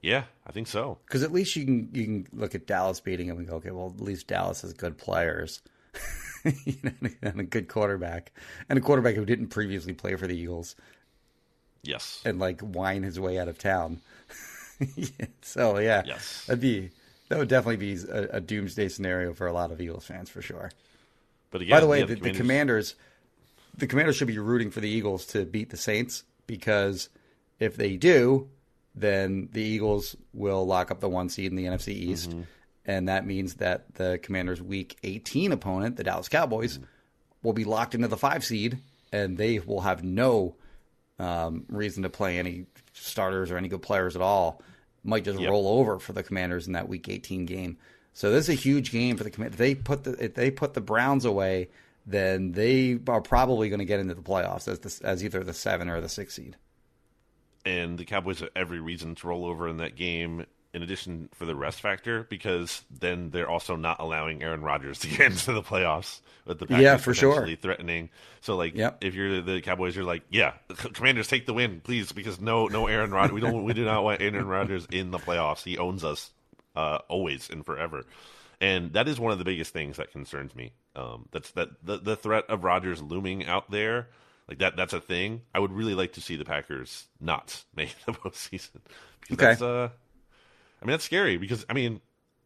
Yeah, 0.02 0.24
I 0.46 0.52
think 0.52 0.68
so. 0.68 1.00
Because 1.08 1.24
at 1.24 1.32
least 1.34 1.56
you 1.56 1.66
can 1.66 1.90
you 1.92 2.04
can 2.06 2.28
look 2.32 2.54
at 2.54 2.68
Dallas 2.68 3.00
beating 3.00 3.28
them 3.28 3.40
and 3.40 3.48
go, 3.48 3.56
okay, 3.56 3.72
well 3.72 3.94
at 3.98 4.00
least 4.02 4.28
Dallas 4.28 4.62
has 4.62 4.74
good 4.74 4.98
players. 4.98 5.62
You 6.66 6.76
know, 6.84 7.10
and 7.24 7.40
a 7.42 7.44
good 7.44 7.68
quarterback, 7.68 8.32
and 8.70 8.78
a 8.80 8.82
quarterback 8.82 9.16
who 9.16 9.26
didn't 9.26 9.48
previously 9.48 9.92
play 9.92 10.16
for 10.16 10.28
the 10.28 10.38
Eagles 10.38 10.76
Yes. 11.84 12.22
and 12.24 12.40
like 12.40 12.62
whine 12.62 13.04
his 13.04 13.20
way 13.20 13.38
out 13.38 13.50
of 13.50 13.58
town. 13.58 14.00
So 15.42 15.80
yeah, 15.80 16.04
Yes. 16.06 16.46
that'd 16.46 16.62
be 16.62 16.92
that 17.28 17.40
would 17.40 17.50
definitely 17.50 17.78
be 17.96 18.00
a, 18.10 18.38
a 18.38 18.40
doomsday 18.40 18.88
scenario 18.88 19.34
for 19.34 19.48
a 19.48 19.52
lot 19.52 19.72
of 19.72 19.82
Eagles 19.82 20.06
fans 20.06 20.30
for 20.30 20.42
sure. 20.42 20.72
But 21.52 21.62
again, 21.64 21.72
By 21.76 21.80
the 21.82 21.88
way, 21.88 22.00
yeah, 22.02 22.06
the, 22.06 22.16
the 22.16 22.32
commanders, 22.32 22.36
the 22.36 22.40
commanders 22.40 22.96
should 23.80 24.28
be 24.28 24.40
rooting 24.40 24.72
for 24.72 24.80
the 24.80 24.90
Eagles 24.90 25.26
to 25.28 25.46
beat 25.46 25.70
the 25.70 25.78
Saints 25.78 26.24
because 26.48 27.10
if 27.60 27.76
they 27.76 27.98
do, 27.98 28.50
then 28.96 29.50
the 29.52 29.62
Eagles 29.62 30.16
will 30.34 30.66
lock 30.66 30.90
up 30.92 31.00
the 31.00 31.10
one 31.10 31.30
seed 31.30 31.52
in 31.52 31.56
the 31.56 31.66
NFC 31.66 31.90
East, 31.90 32.34
and 32.86 33.08
that 33.10 33.26
means 33.26 33.56
that 33.56 33.94
the 33.96 34.20
Commanders' 34.24 34.62
Week 34.62 34.98
18 35.04 35.52
opponent, 35.52 35.98
the 35.98 36.04
Dallas 36.04 36.30
Cowboys, 36.30 36.80
will 37.44 37.54
be 37.54 37.64
locked 37.66 37.94
into 37.96 38.08
the 38.08 38.18
five 38.18 38.44
seed, 38.44 38.80
and 39.12 39.38
they 39.38 39.60
will 39.60 39.82
have 39.82 40.04
no 40.04 40.56
um, 41.20 41.66
reason 41.70 42.04
to 42.04 42.10
play 42.10 42.38
any 42.40 42.66
starters 42.94 43.52
or 43.52 43.58
any 43.58 43.68
good 43.68 43.82
players 43.82 44.16
at 44.16 44.22
all. 44.22 44.62
Might 45.04 45.24
just 45.24 45.40
Yep. 45.40 45.50
roll 45.50 45.68
over 45.80 46.00
for 46.00 46.14
the 46.14 46.24
Commanders 46.24 46.68
in 46.68 46.74
that 46.74 46.90
Week 46.90 47.08
18 47.08 47.46
game. 47.46 47.78
So 48.14 48.32
this 48.32 48.46
is 48.46 48.50
a 48.50 48.60
huge 48.60 48.92
game 48.92 49.16
for 49.16 49.24
the 49.24 49.30
Commanders. 49.30 49.58
They 49.58 49.76
put 49.76 50.04
the 50.04 50.12
they 50.34 50.50
put 50.52 50.74
the 50.74 50.82
Browns 50.82 51.24
away, 51.24 51.70
then 52.08 52.54
they 52.54 52.98
are 53.08 53.22
probably 53.22 53.70
going 53.70 53.80
to 53.80 53.86
get 53.86 54.00
into 54.00 54.16
the 54.16 54.22
playoffs 54.22 54.68
as 54.68 54.80
the, 54.80 55.06
as 55.08 55.24
either 55.24 55.44
the 55.44 55.54
seven 55.54 55.90
or 55.90 56.02
the 56.02 56.10
six 56.10 56.34
seed. 56.36 56.56
and 57.66 57.98
the 57.98 58.06
Cowboys 58.06 58.40
have 58.40 58.50
every 58.56 58.80
reason 58.80 59.14
to 59.16 59.28
roll 59.28 59.46
over 59.46 59.68
in 59.68 59.78
that 59.78 59.96
game. 59.96 60.46
In 60.74 60.84
addition, 60.84 61.30
for 61.34 61.46
the 61.46 61.56
rest 61.56 61.82
factor, 61.82 62.24
because 62.30 62.84
then 62.92 63.32
they're 63.32 63.50
also 63.50 63.76
not 63.76 64.00
allowing 64.00 64.44
Aaron 64.44 64.62
Rodgers 64.62 65.00
to 65.00 65.08
get 65.18 65.32
into 65.32 65.54
the 65.54 65.64
playoffs 65.64 66.20
with 66.46 66.60
the 66.60 66.68
Packers 66.68 66.84
Yeah, 66.84 66.98
for 66.98 67.14
sure. 67.16 67.48
threatening. 67.56 68.10
So, 68.42 68.56
like, 68.56 68.76
Yep. 68.76 69.04
if 69.04 69.16
you're 69.16 69.42
the 69.42 69.62
Cowboys, 69.62 69.96
you're 69.96 70.06
like, 70.06 70.24
yeah, 70.30 70.54
Commanders 70.94 71.28
take 71.28 71.46
the 71.46 71.54
win, 71.54 71.82
please, 71.84 72.12
because 72.12 72.40
no, 72.40 72.68
no 72.68 72.86
Aaron 72.88 73.12
Rodgers. 73.12 73.32
We 73.34 73.42
don't, 73.42 73.64
we 73.64 73.74
do 73.74 73.86
not 73.86 74.04
want 74.04 74.22
Aaron 74.22 74.46
Rodgers 74.46 74.86
in 74.92 75.10
the 75.12 75.18
playoffs. 75.18 75.64
He 75.64 75.78
owns 75.78 76.04
us 76.04 76.32
uh, 76.76 77.00
always 77.08 77.50
and 77.50 77.66
forever, 77.66 78.04
and 78.62 78.94
that 78.94 79.08
is 79.08 79.20
one 79.20 79.32
of 79.32 79.40
the 79.40 79.46
biggest 79.46 79.74
things 79.74 79.98
that 79.98 80.12
concerns 80.12 80.54
me. 80.54 80.74
Um, 80.98 81.30
that's 81.32 81.52
that 81.54 81.70
the 81.86 82.00
the 82.00 82.18
threat 82.18 82.46
of 82.50 82.66
Rodgers 82.66 83.04
looming 83.04 83.46
out 83.48 83.72
there. 83.72 84.10
Like 84.50 84.60
that, 84.60 84.78
that's 84.78 84.94
a 84.94 85.02
thing. 85.02 85.44
I 85.56 85.60
would 85.60 85.74
really 85.74 85.96
like 85.96 86.14
to 86.16 86.22
see 86.22 86.38
the 86.38 86.46
Packers 86.46 87.08
not 87.22 87.66
make 87.76 87.96
the 88.06 88.14
postseason. 88.14 88.82
Because 89.22 89.40
Okay. 89.40 89.58
That's, 89.58 89.62
uh, 89.62 89.90
I 90.82 90.86
mean, 90.86 90.92
that's 90.94 91.06
scary 91.06 91.38
because 91.38 91.66
I 91.70 91.74
mean, 91.74 92.02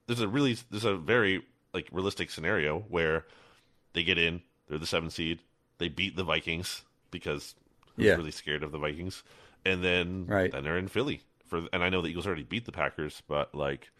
there's 0.07 0.21
a 0.21 0.27
really, 0.27 0.57
there's 0.69 0.85
a 0.85 0.95
very 0.95 1.43
like 1.73 1.89
realistic 1.91 2.29
scenario 2.29 2.79
where 2.89 3.25
they 3.93 4.03
get 4.03 4.17
in, 4.17 4.41
they're 4.67 4.79
the 4.79 4.87
seven 4.87 5.09
seed, 5.09 5.39
they 5.79 5.89
beat 5.89 6.15
the 6.17 6.23
Vikings 6.23 6.83
because 7.11 7.55
who's 7.95 8.13
Yeah. 8.13 8.17
really 8.17 8.31
scared 8.31 8.63
of 8.63 8.71
the 8.71 8.79
Vikings, 8.79 9.23
and 9.65 9.83
then 9.83 10.29
Right. 10.29 10.53
then 10.53 10.63
they're 10.63 10.77
in 10.77 10.87
Philly 10.89 11.21
for. 11.47 11.67
And 11.73 11.83
I 11.83 11.89
know 11.89 12.01
the 12.01 12.09
Eagles 12.09 12.27
already 12.27 12.43
beat 12.43 12.65
the 12.65 12.71
Packers, 12.73 13.21
but 13.27 13.55
like, 13.55 13.91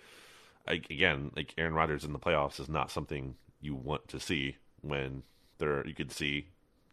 I, 0.68 0.74
again, 0.74 1.32
like 1.36 1.54
Aaron 1.58 1.74
Rodgers 1.74 2.04
in 2.06 2.14
the 2.14 2.20
playoffs 2.20 2.60
is 2.60 2.70
not 2.70 2.92
something 2.92 3.36
you 3.62 3.76
want 3.76 4.08
to 4.10 4.20
see 4.20 4.58
when 4.82 5.24
there 5.60 5.86
you 5.88 5.94
could 5.94 6.12
see 6.12 6.48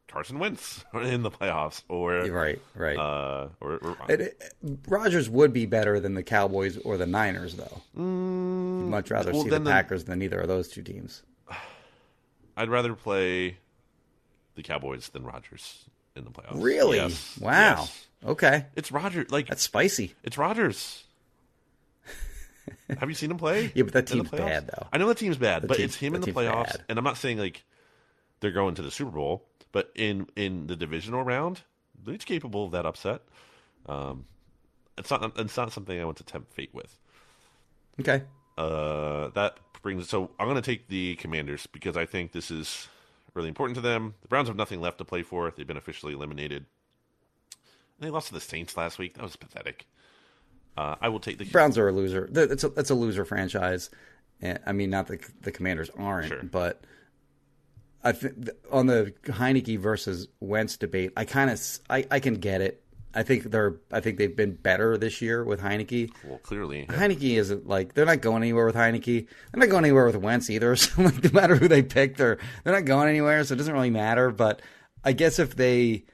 Carson 0.09 0.39
Wentz 0.39 0.85
in 0.95 1.23
the 1.23 1.31
playoffs 1.31 1.83
or 1.89 2.21
Right, 2.31 2.61
right. 2.75 2.97
uh, 2.99 3.49
or, 3.61 3.79
or 3.79 3.97
Rodgers 4.89 5.29
would 5.29 5.53
be 5.53 5.67
better 5.67 6.01
than 6.01 6.15
the 6.15 6.23
Cowboys 6.23 6.77
or 6.79 6.97
the 6.97 7.07
Niners, 7.07 7.55
though. 7.57 7.81
You'd 8.79 8.89
much 8.89 9.11
rather 9.11 9.31
Mm, 9.31 9.35
well, 9.35 9.43
see 9.45 9.51
the 9.51 9.61
Packers 9.61 10.05
than 10.05 10.23
either 10.23 10.41
of 10.41 10.49
those 10.49 10.69
two 10.69 10.83
teams. 10.83 11.23
I'd 12.57 12.69
rather 12.69 12.95
play 12.95 13.59
the 14.55 14.63
Cowboys 14.63 15.09
than 15.11 15.25
Rodgers 15.25 15.85
in 16.17 16.25
the 16.25 16.31
playoffs. 16.31 16.63
Really? 16.63 16.97
Yes. 16.97 17.39
Wow. 17.41 17.51
Yes. 17.81 18.07
Okay, 18.25 18.67
It's 18.75 18.91
Rodgers. 18.91 19.31
Like 19.31 19.47
that's 19.47 19.63
spicy. 19.63 20.15
it's 20.25 20.37
Rodgers. 20.37 21.05
Have 22.99 23.09
you 23.09 23.15
seen 23.15 23.31
him 23.31 23.39
play? 23.39 23.71
Yeah, 23.75 23.85
but 23.85 23.93
that 23.95 24.07
team's 24.07 24.31
bad, 24.31 24.67
though. 24.69 24.87
I 24.93 24.99
know 24.99 25.09
the 25.09 25.15
team's 25.15 25.37
bad, 25.37 25.63
The 25.63 25.69
but 25.69 25.77
team- 25.77 25.85
it's 25.87 25.97
him 25.97 26.15
in 26.15 26.21
the 26.21 26.33
playoffs. 26.33 26.67
bad. 26.73 26.85
And 26.89 26.99
I'm 26.99 27.05
not 27.05 27.17
saying 27.19 27.39
like 27.39 27.65
they're 28.41 28.51
going 28.53 28.75
to 28.77 28.83
the 28.83 28.91
Super 28.91 29.11
Bowl, 29.11 29.45
but 29.73 29.91
in 29.95 30.27
in 30.37 30.67
the 30.67 30.77
divisional 30.77 31.23
round, 31.23 31.63
he's 32.07 32.25
capable 32.25 32.65
of 32.67 32.73
that 32.73 32.87
upset. 32.87 33.23
Um, 33.87 34.27
it's 34.97 35.11
not 35.11 35.39
it's 35.39 35.57
not 35.57 35.73
something 35.73 35.99
I 36.01 36.05
want 36.05 36.17
to 36.19 36.25
tempt 36.25 36.53
fate 36.55 36.71
with. 36.73 36.99
Okay, 38.01 38.23
Uh, 38.57 39.29
that 39.31 39.59
brings 39.83 40.09
so 40.09 40.31
I'm 40.39 40.47
going 40.47 40.57
to 40.57 40.63
take 40.63 40.89
the 40.89 41.17
Commanders 41.17 41.67
because 41.67 41.97
I 41.97 42.05
think 42.07 42.33
this 42.33 42.51
is 42.51 42.89
really 43.35 43.49
important 43.49 43.75
to 43.77 43.81
them. 43.81 44.15
The 44.23 44.29
Browns 44.29 44.49
have 44.49 44.57
nothing 44.57 44.81
left 44.81 44.99
to 44.99 45.05
play 45.05 45.23
for; 45.23 45.51
they've 45.57 45.67
been 45.67 45.77
officially 45.77 46.13
eliminated. 46.15 46.67
And 48.01 48.07
they 48.07 48.11
lost 48.11 48.29
to 48.29 48.35
the 48.35 48.41
Saints 48.41 48.77
last 48.77 48.99
week. 48.99 49.15
That 49.15 49.23
was 49.25 49.35
pathetic. 49.37 49.87
Uh, 50.79 50.95
I 51.01 51.09
will 51.09 51.21
take 51.21 51.39
the 51.39 51.45
Browns 51.45 51.77
are 51.79 51.89
a 51.89 51.93
loser. 51.93 52.27
Th- 52.29 52.51
It's 52.51 52.63
a 52.65 52.73
it's 52.77 52.91
a 52.91 52.95
loser 52.95 53.25
franchise. 53.25 53.91
And, 54.41 54.61
I 54.65 54.73
mean, 54.73 54.91
not 54.91 55.09
the 55.09 55.19
the 55.41 55.51
Commanders 55.51 55.91
aren't, 55.99 56.29
Sure. 56.29 56.43
but 56.45 56.83
I 58.05 58.13
think 58.13 58.49
on 58.71 58.87
the 58.87 59.13
Heinicke 59.25 59.79
versus 59.79 60.29
Wentz 60.39 60.77
debate, 60.77 61.13
I 61.17 61.25
kind 61.25 61.51
of 61.51 61.61
I, 61.91 62.07
I 62.11 62.21
can 62.21 62.35
get 62.35 62.61
it. 62.61 62.83
I 63.15 63.23
think 63.25 63.45
they're. 63.45 63.77
I 63.91 63.99
think 64.01 64.19
they've 64.19 64.37
been 64.37 64.55
better 64.55 64.97
this 64.97 65.21
year 65.21 65.43
with 65.43 65.61
Heinicke. 65.61 66.11
Well, 66.25 66.39
clearly, 66.39 66.87
Heinicke 66.89 67.37
isn't 67.39 67.67
like 67.67 67.95
they're 67.95 68.05
not 68.07 68.21
going 68.21 68.43
anywhere 68.43 68.67
with 68.67 68.77
Heinicke. 68.77 69.27
They're 69.27 69.59
not 69.61 69.71
going 69.71 69.85
anywhere 69.85 70.07
with 70.07 70.17
Wentz 70.17 70.49
either. 70.51 70.77
So 70.77 71.03
like, 71.03 71.25
no 71.25 71.31
matter 71.33 71.57
who 71.57 71.67
they 71.67 71.83
pick, 71.83 72.17
they're 72.17 72.39
they're 72.63 72.75
not 72.75 72.85
going 72.85 73.09
anywhere. 73.09 73.43
So 73.43 73.55
it 73.55 73.57
doesn't 73.57 73.75
really 73.75 73.91
matter. 73.91 74.31
But 74.31 74.63
I 75.03 75.13
guess 75.13 75.39
if 75.41 75.57
they 75.57 76.05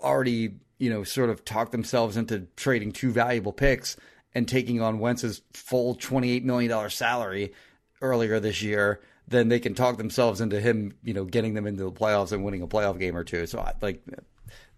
already 0.00 0.56
you 0.78 0.90
know 0.90 1.04
sort 1.04 1.30
of 1.30 1.44
talk 1.44 1.70
themselves 1.70 2.16
into 2.16 2.46
trading 2.56 2.92
two 2.92 3.10
valuable 3.10 3.52
picks 3.52 3.96
and 4.34 4.46
taking 4.48 4.80
on 4.80 4.98
Wentz's 4.98 5.42
full 5.52 5.94
twenty 5.94 6.30
eight 6.30 6.44
million 6.44 6.70
dollar 6.70 6.90
salary 6.90 7.52
earlier 8.00 8.38
this 8.38 8.62
year, 8.62 9.00
then 9.26 9.48
they 9.48 9.58
can 9.58 9.74
talk 9.74 9.96
themselves 9.96 10.40
into 10.40 10.60
him 10.60 10.94
you 11.02 11.14
know 11.14 11.24
getting 11.24 11.54
them 11.54 11.66
into 11.66 11.84
the 11.84 11.92
playoffs 11.92 12.32
and 12.32 12.44
winning 12.44 12.62
a 12.62 12.68
playoff 12.68 12.98
game 12.98 13.16
or 13.16 13.24
two. 13.24 13.46
So 13.46 13.58
I, 13.58 13.74
like 13.80 14.02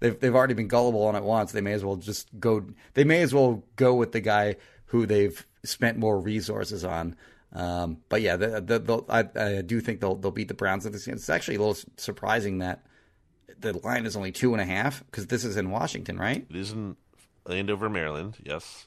they've 0.00 0.18
they've 0.18 0.34
already 0.34 0.54
been 0.54 0.68
gullible 0.68 1.06
on 1.06 1.16
it 1.16 1.22
once. 1.22 1.52
They 1.52 1.60
may 1.60 1.72
as 1.72 1.84
well 1.84 1.96
just 1.96 2.28
go. 2.38 2.64
They 2.94 3.04
may 3.04 3.22
as 3.22 3.34
well 3.34 3.64
go 3.76 3.94
with 3.94 4.12
the 4.12 4.20
guy 4.20 4.56
who 4.86 5.06
they've 5.06 5.46
spent 5.64 5.98
more 5.98 6.18
resources 6.18 6.84
on. 6.84 7.16
Um, 7.52 7.98
but 8.08 8.22
yeah, 8.22 8.36
the, 8.36 8.60
the, 8.60 8.78
the, 8.78 9.02
I, 9.08 9.58
I 9.58 9.62
do 9.62 9.80
think 9.80 10.00
they'll 10.00 10.16
they'll 10.16 10.30
beat 10.30 10.48
the 10.48 10.54
Browns 10.54 10.86
at 10.86 10.92
this 10.92 11.06
game. 11.06 11.14
It's 11.14 11.30
actually 11.30 11.56
a 11.56 11.60
little 11.60 11.76
surprising 11.96 12.58
that 12.58 12.84
the 13.60 13.78
line 13.78 14.06
is 14.06 14.16
only 14.16 14.32
two 14.32 14.52
and 14.52 14.60
a 14.60 14.64
half 14.64 15.04
because 15.06 15.26
this 15.26 15.44
is 15.44 15.56
in 15.56 15.70
Washington, 15.70 16.18
right? 16.18 16.46
it 16.48 16.56
is 16.56 16.72
in 16.72 16.96
Landover, 17.46 17.88
Maryland. 17.88 18.36
Yes, 18.44 18.86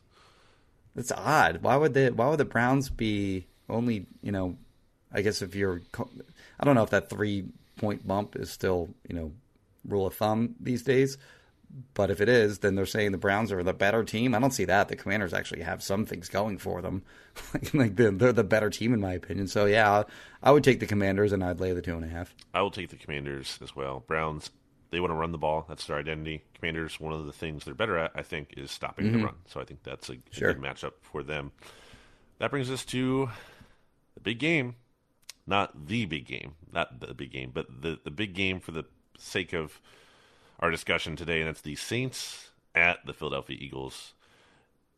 That's 0.95 1.11
odd. 1.11 1.61
Why 1.61 1.75
would 1.75 1.93
the 1.93 2.09
Why 2.09 2.29
would 2.29 2.39
the 2.39 2.45
Browns 2.45 2.89
be 2.89 3.47
only? 3.69 4.05
You 4.21 4.31
know, 4.31 4.57
I 5.11 5.21
guess 5.21 5.41
if 5.41 5.55
you're, 5.55 5.81
I 6.59 6.65
don't 6.65 6.75
know 6.75 6.83
if 6.83 6.91
that 6.91 7.09
three 7.09 7.45
point 7.77 8.07
bump 8.07 8.35
is 8.35 8.49
still 8.51 8.89
you 9.07 9.15
know 9.15 9.31
rule 9.87 10.07
of 10.07 10.15
thumb 10.15 10.55
these 10.59 10.83
days. 10.83 11.17
But 11.95 12.11
if 12.11 12.21
it 12.21 12.29
is, 12.29 12.59
then 12.59 12.75
they're 12.75 12.85
saying 12.85 13.13
the 13.13 13.17
Browns 13.17 13.51
are 13.51 13.63
the 13.63 13.73
better 13.73 14.03
team. 14.03 14.35
I 14.35 14.39
don't 14.39 14.51
see 14.51 14.65
that. 14.65 14.89
The 14.89 14.95
Commanders 14.95 15.33
actually 15.33 15.61
have 15.63 15.81
some 15.81 16.05
things 16.05 16.29
going 16.29 16.59
for 16.59 16.83
them. 16.83 17.01
like 17.73 17.95
they're, 17.95 18.11
they're 18.11 18.31
the 18.31 18.43
better 18.43 18.69
team 18.69 18.93
in 18.93 19.01
my 19.01 19.13
opinion. 19.13 19.47
So 19.47 19.65
yeah, 19.65 20.03
I 20.43 20.51
would 20.51 20.63
take 20.63 20.79
the 20.79 20.85
Commanders 20.85 21.31
and 21.31 21.43
I'd 21.43 21.59
lay 21.59 21.73
the 21.73 21.81
two 21.81 21.95
and 21.95 22.05
a 22.05 22.07
half. 22.07 22.35
I 22.53 22.61
will 22.61 22.69
take 22.69 22.89
the 22.91 22.95
Commanders 22.95 23.57
as 23.59 23.75
well. 23.75 24.03
Browns, 24.05 24.51
they 24.93 24.99
want 24.99 25.11
to 25.11 25.15
run 25.15 25.31
the 25.31 25.37
ball. 25.37 25.65
That's 25.67 25.85
their 25.85 25.97
identity. 25.97 26.43
Commanders, 26.53 26.99
one 26.99 27.13
of 27.13 27.25
the 27.25 27.33
things 27.33 27.65
they're 27.65 27.73
better 27.73 27.97
at, 27.97 28.11
I 28.15 28.21
think, 28.21 28.53
is 28.55 28.71
stopping 28.71 29.11
the 29.11 29.17
mm-hmm. 29.17 29.25
run. 29.25 29.35
So 29.47 29.59
I 29.59 29.65
think 29.65 29.83
that's 29.83 30.09
a, 30.09 30.13
a 30.13 30.39
good 30.39 30.59
matchup 30.59 30.93
for 31.01 31.23
them. 31.23 31.51
That 32.39 32.51
brings 32.51 32.69
us 32.71 32.85
to 32.85 33.29
the 34.13 34.21
big 34.21 34.39
game. 34.39 34.75
Not 35.45 35.87
the 35.87 36.05
big 36.05 36.25
game, 36.25 36.53
not 36.71 37.01
the 37.01 37.13
big 37.13 37.31
game, 37.31 37.51
but 37.53 37.65
the, 37.81 37.99
the 38.01 38.11
big 38.11 38.33
game 38.33 38.61
for 38.61 38.71
the 38.71 38.85
sake 39.17 39.51
of 39.51 39.81
our 40.61 40.71
discussion 40.71 41.17
today, 41.17 41.41
and 41.41 41.49
that's 41.49 41.59
the 41.59 41.75
Saints 41.75 42.51
at 42.73 43.05
the 43.05 43.13
Philadelphia 43.13 43.57
Eagles. 43.59 44.13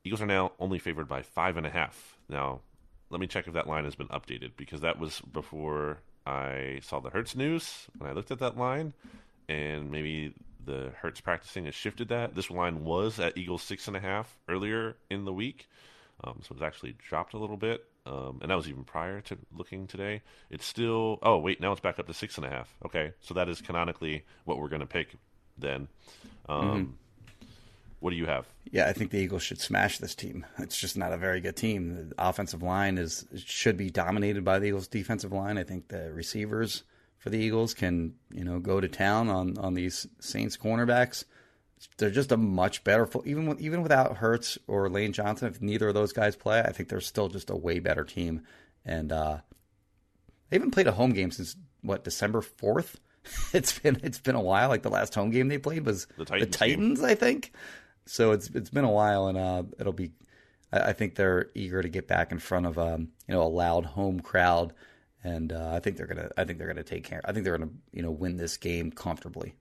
Eagles 0.04 0.22
are 0.22 0.28
now 0.28 0.52
only 0.60 0.78
favored 0.78 1.08
by 1.08 1.24
five 1.24 1.58
and 1.58 1.66
a 1.66 1.72
half. 1.72 2.16
Now, 2.30 2.62
let 3.10 3.20
me 3.20 3.26
check 3.26 3.48
if 3.48 3.54
that 3.54 3.68
line 3.68 3.86
has 3.86 3.96
been 3.96 4.08
updated 4.10 4.52
because 4.56 4.82
that 4.82 5.00
was 5.00 5.20
before 5.22 6.00
I 6.26 6.80
saw 6.84 7.00
the 7.00 7.10
Hurts 7.10 7.36
news 7.36 7.88
when 7.98 8.10
I 8.10 8.14
looked 8.14 8.32
at 8.32 8.40
that 8.40 8.58
line, 8.58 8.94
and 9.48 9.92
maybe 9.92 10.34
the 10.64 10.92
Hurts 10.98 11.22
practicing 11.22 11.66
has 11.66 11.76
shifted 11.76 12.10
that. 12.10 12.36
This 12.36 12.50
line 12.50 12.84
was 12.84 13.20
at 13.20 13.38
Eagles 13.38 13.62
six 13.62 13.88
and 13.88 13.96
a 13.96 14.00
half 14.00 14.38
earlier 14.50 14.96
in 15.10 15.26
the 15.26 15.34
week, 15.34 15.68
um, 16.24 16.42
so 16.42 16.54
it's 16.54 16.64
actually 16.64 16.96
dropped 17.08 17.34
a 17.34 17.38
little 17.38 17.58
bit, 17.58 17.86
um, 18.06 18.40
and 18.42 18.50
that 18.52 18.56
was 18.56 18.68
even 18.68 18.84
prior 18.84 19.22
to 19.22 19.38
looking 19.56 19.88
today. 19.88 20.22
It's 20.50 20.66
still 20.66 21.20
oh 21.22 21.38
wait 21.38 21.62
now 21.62 21.72
it's 21.72 21.82
back 21.82 22.00
up 22.00 22.08
to 22.08 22.14
six 22.14 22.38
and 22.38 22.46
a 22.46 22.50
half. 22.50 22.74
Okay, 22.86 23.12
so 23.22 23.34
that 23.36 23.50
is 23.50 23.62
canonically 23.62 24.24
what 24.46 24.60
we're 24.60 24.70
going 24.70 24.82
to 24.82 24.88
pick 24.88 25.16
then. 25.58 25.88
Um, 26.50 26.98
What 28.02 28.12
do 28.12 28.18
you 28.18 28.26
have? 28.28 28.46
Yeah, 28.70 28.88
I 28.88 28.94
think 28.94 29.10
the 29.10 29.18
Eagles 29.18 29.42
should 29.42 29.60
smash 29.60 29.98
this 29.98 30.14
team. 30.14 30.46
It's 30.60 30.78
just 30.78 30.96
not 30.96 31.12
a 31.12 31.18
very 31.18 31.42
good 31.42 31.56
team. 31.56 32.10
The 32.10 32.16
offensive 32.20 32.62
line 32.62 33.00
is 33.00 33.26
should 33.38 33.78
be 33.78 33.90
dominated 33.90 34.44
by 34.44 34.60
the 34.60 34.68
Eagles' 34.68 34.88
defensive 34.88 35.32
line. 35.32 35.58
I 35.58 35.64
think 35.64 35.88
the 35.88 36.12
receivers 36.12 36.84
for 37.26 37.32
the 37.32 37.40
Eagles 37.40 37.74
can, 37.74 38.14
you 38.32 38.44
know, 38.44 38.60
go 38.60 38.80
to 38.80 38.88
town 38.88 39.30
on 39.30 39.58
on 39.58 39.74
these 39.74 40.06
Saints 40.20 40.58
cornerbacks. 40.58 41.24
They're 41.98 42.12
just 42.12 42.32
a 42.32 42.38
much 42.38 42.84
better 42.84 43.10
even 43.26 43.48
with, 43.48 43.60
even 43.60 43.82
without 43.82 44.18
Hurts 44.18 44.60
or 44.68 44.88
Lane 44.90 45.12
Johnson. 45.12 45.48
If 45.48 45.60
neither 45.60 45.88
of 45.88 45.96
those 45.96 46.14
guys 46.14 46.36
play, 46.36 46.60
I 46.60 46.72
think 46.72 46.88
they're 46.88 47.02
still 47.02 47.28
just 47.28 47.50
a 47.50 47.56
way 47.56 47.80
better 47.80 48.04
team. 48.04 48.44
And 48.86 49.12
uh, 49.12 49.40
they 50.50 50.58
haven't 50.58 50.70
played 50.70 50.86
a 50.86 50.92
home 50.92 51.14
game 51.14 51.32
since 51.32 51.56
what 51.82 52.04
December 52.04 52.42
fourth. 52.42 53.00
It's 53.54 53.80
been 53.80 54.00
it's 54.04 54.20
been 54.20 54.36
a 54.36 54.42
while. 54.42 54.70
Like 54.70 54.84
the 54.84 54.92
last 54.92 55.16
home 55.16 55.32
game 55.32 55.48
they 55.48 55.58
played 55.58 55.84
was 55.84 56.06
The 56.18 56.26
Titans 56.26 56.52
the. 56.52 56.58
Titans 56.60 57.04
I 57.04 57.16
think. 57.16 57.54
So 58.06 58.34
it's 58.34 58.52
it's 58.52 58.70
been 58.70 58.86
a 58.86 58.92
while, 58.92 59.26
and 59.26 59.36
uh, 59.36 59.64
it'll 59.80 59.94
be. 59.94 60.12
I, 60.72 60.90
I 60.90 60.94
think 60.94 61.16
they're 61.16 61.50
eager 61.56 61.82
to 61.82 61.90
get 61.90 62.08
back 62.08 62.32
in 62.32 62.38
front 62.38 62.68
of 62.68 62.78
um, 62.78 63.08
you 63.28 63.34
know 63.34 63.42
a 63.42 63.50
loud 63.50 63.84
home 63.84 64.20
crowd, 64.20 64.76
and 65.26 65.52
uh, 65.52 65.72
I 65.74 65.80
think 65.80 65.98
they're 65.98 66.06
gonna. 66.08 66.30
I 66.38 66.44
think 66.46 66.60
they're 66.60 66.68
gonna 66.68 66.84
take 66.84 67.04
care. 67.04 67.22
I 67.26 67.32
think 67.32 67.44
they're 67.44 67.58
gonna 67.58 67.72
you 67.92 68.02
know 68.02 68.12
win 68.12 68.38
this 68.38 68.58
game 68.58 68.92
comfortably. 68.92 69.56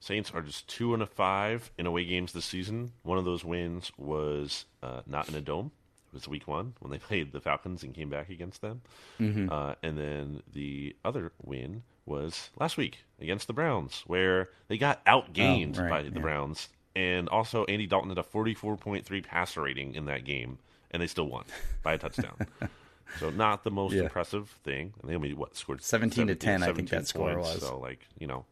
Saints 0.00 0.32
are 0.34 0.42
just 0.42 0.66
two 0.68 0.94
and 0.94 1.02
a 1.02 1.06
five 1.06 1.70
in 1.78 1.86
away 1.86 2.04
games 2.04 2.32
this 2.32 2.44
season. 2.44 2.92
One 3.04 3.18
of 3.18 3.24
those 3.24 3.44
wins 3.44 3.92
was 3.96 4.64
uh, 4.82 5.02
not 5.06 5.28
in 5.28 5.34
a 5.36 5.40
dome. 5.40 5.70
It 6.08 6.14
was 6.14 6.26
week 6.28 6.48
one 6.48 6.74
when 6.80 6.90
they 6.90 6.98
played 7.08 7.30
the 7.32 7.40
Falcons 7.40 7.84
and 7.84 7.94
came 7.94 8.10
back 8.10 8.28
against 8.28 8.60
them. 8.62 8.82
Uh, 9.20 9.76
and 9.82 9.96
then 9.96 10.42
the 10.52 10.96
other 11.04 11.30
win 11.40 11.84
was 12.04 12.50
last 12.58 12.76
week 12.76 12.98
against 13.20 13.46
the 13.46 13.52
Browns, 13.52 14.02
where 14.08 14.48
they 14.66 14.76
got 14.76 15.04
outgained 15.06 15.78
Oh, 15.78 15.82
right, 15.82 15.90
by 15.90 16.02
the 16.02 16.10
yeah. 16.12 16.20
Browns. 16.20 16.68
And 16.96 17.28
also, 17.28 17.64
Andy 17.66 17.86
Dalton 17.86 18.08
had 18.10 18.18
a 18.18 18.22
44.3 18.24 19.24
passer 19.24 19.62
rating 19.62 19.94
in 19.94 20.06
that 20.06 20.24
game, 20.24 20.58
and 20.90 21.00
they 21.00 21.06
still 21.06 21.28
won 21.28 21.44
by 21.84 21.92
a 21.94 21.98
touchdown. 21.98 22.34
so, 23.20 23.30
not 23.30 23.64
the 23.64 23.70
most 23.70 23.92
Yeah. 23.94 24.02
impressive 24.02 24.48
thing. 24.64 24.94
And 25.00 25.10
they 25.10 25.14
only, 25.14 25.34
what, 25.34 25.56
scored 25.56 25.82
17 25.82 26.26
to 26.28 26.34
10, 26.34 26.62
I 26.62 26.66
think 26.66 26.88
17 26.88 26.98
that 26.98 27.06
score 27.08 27.34
points. 27.34 27.54
was. 27.54 27.60
So, 27.62 27.78
like, 27.78 28.00
you 28.18 28.26
know, 28.26 28.44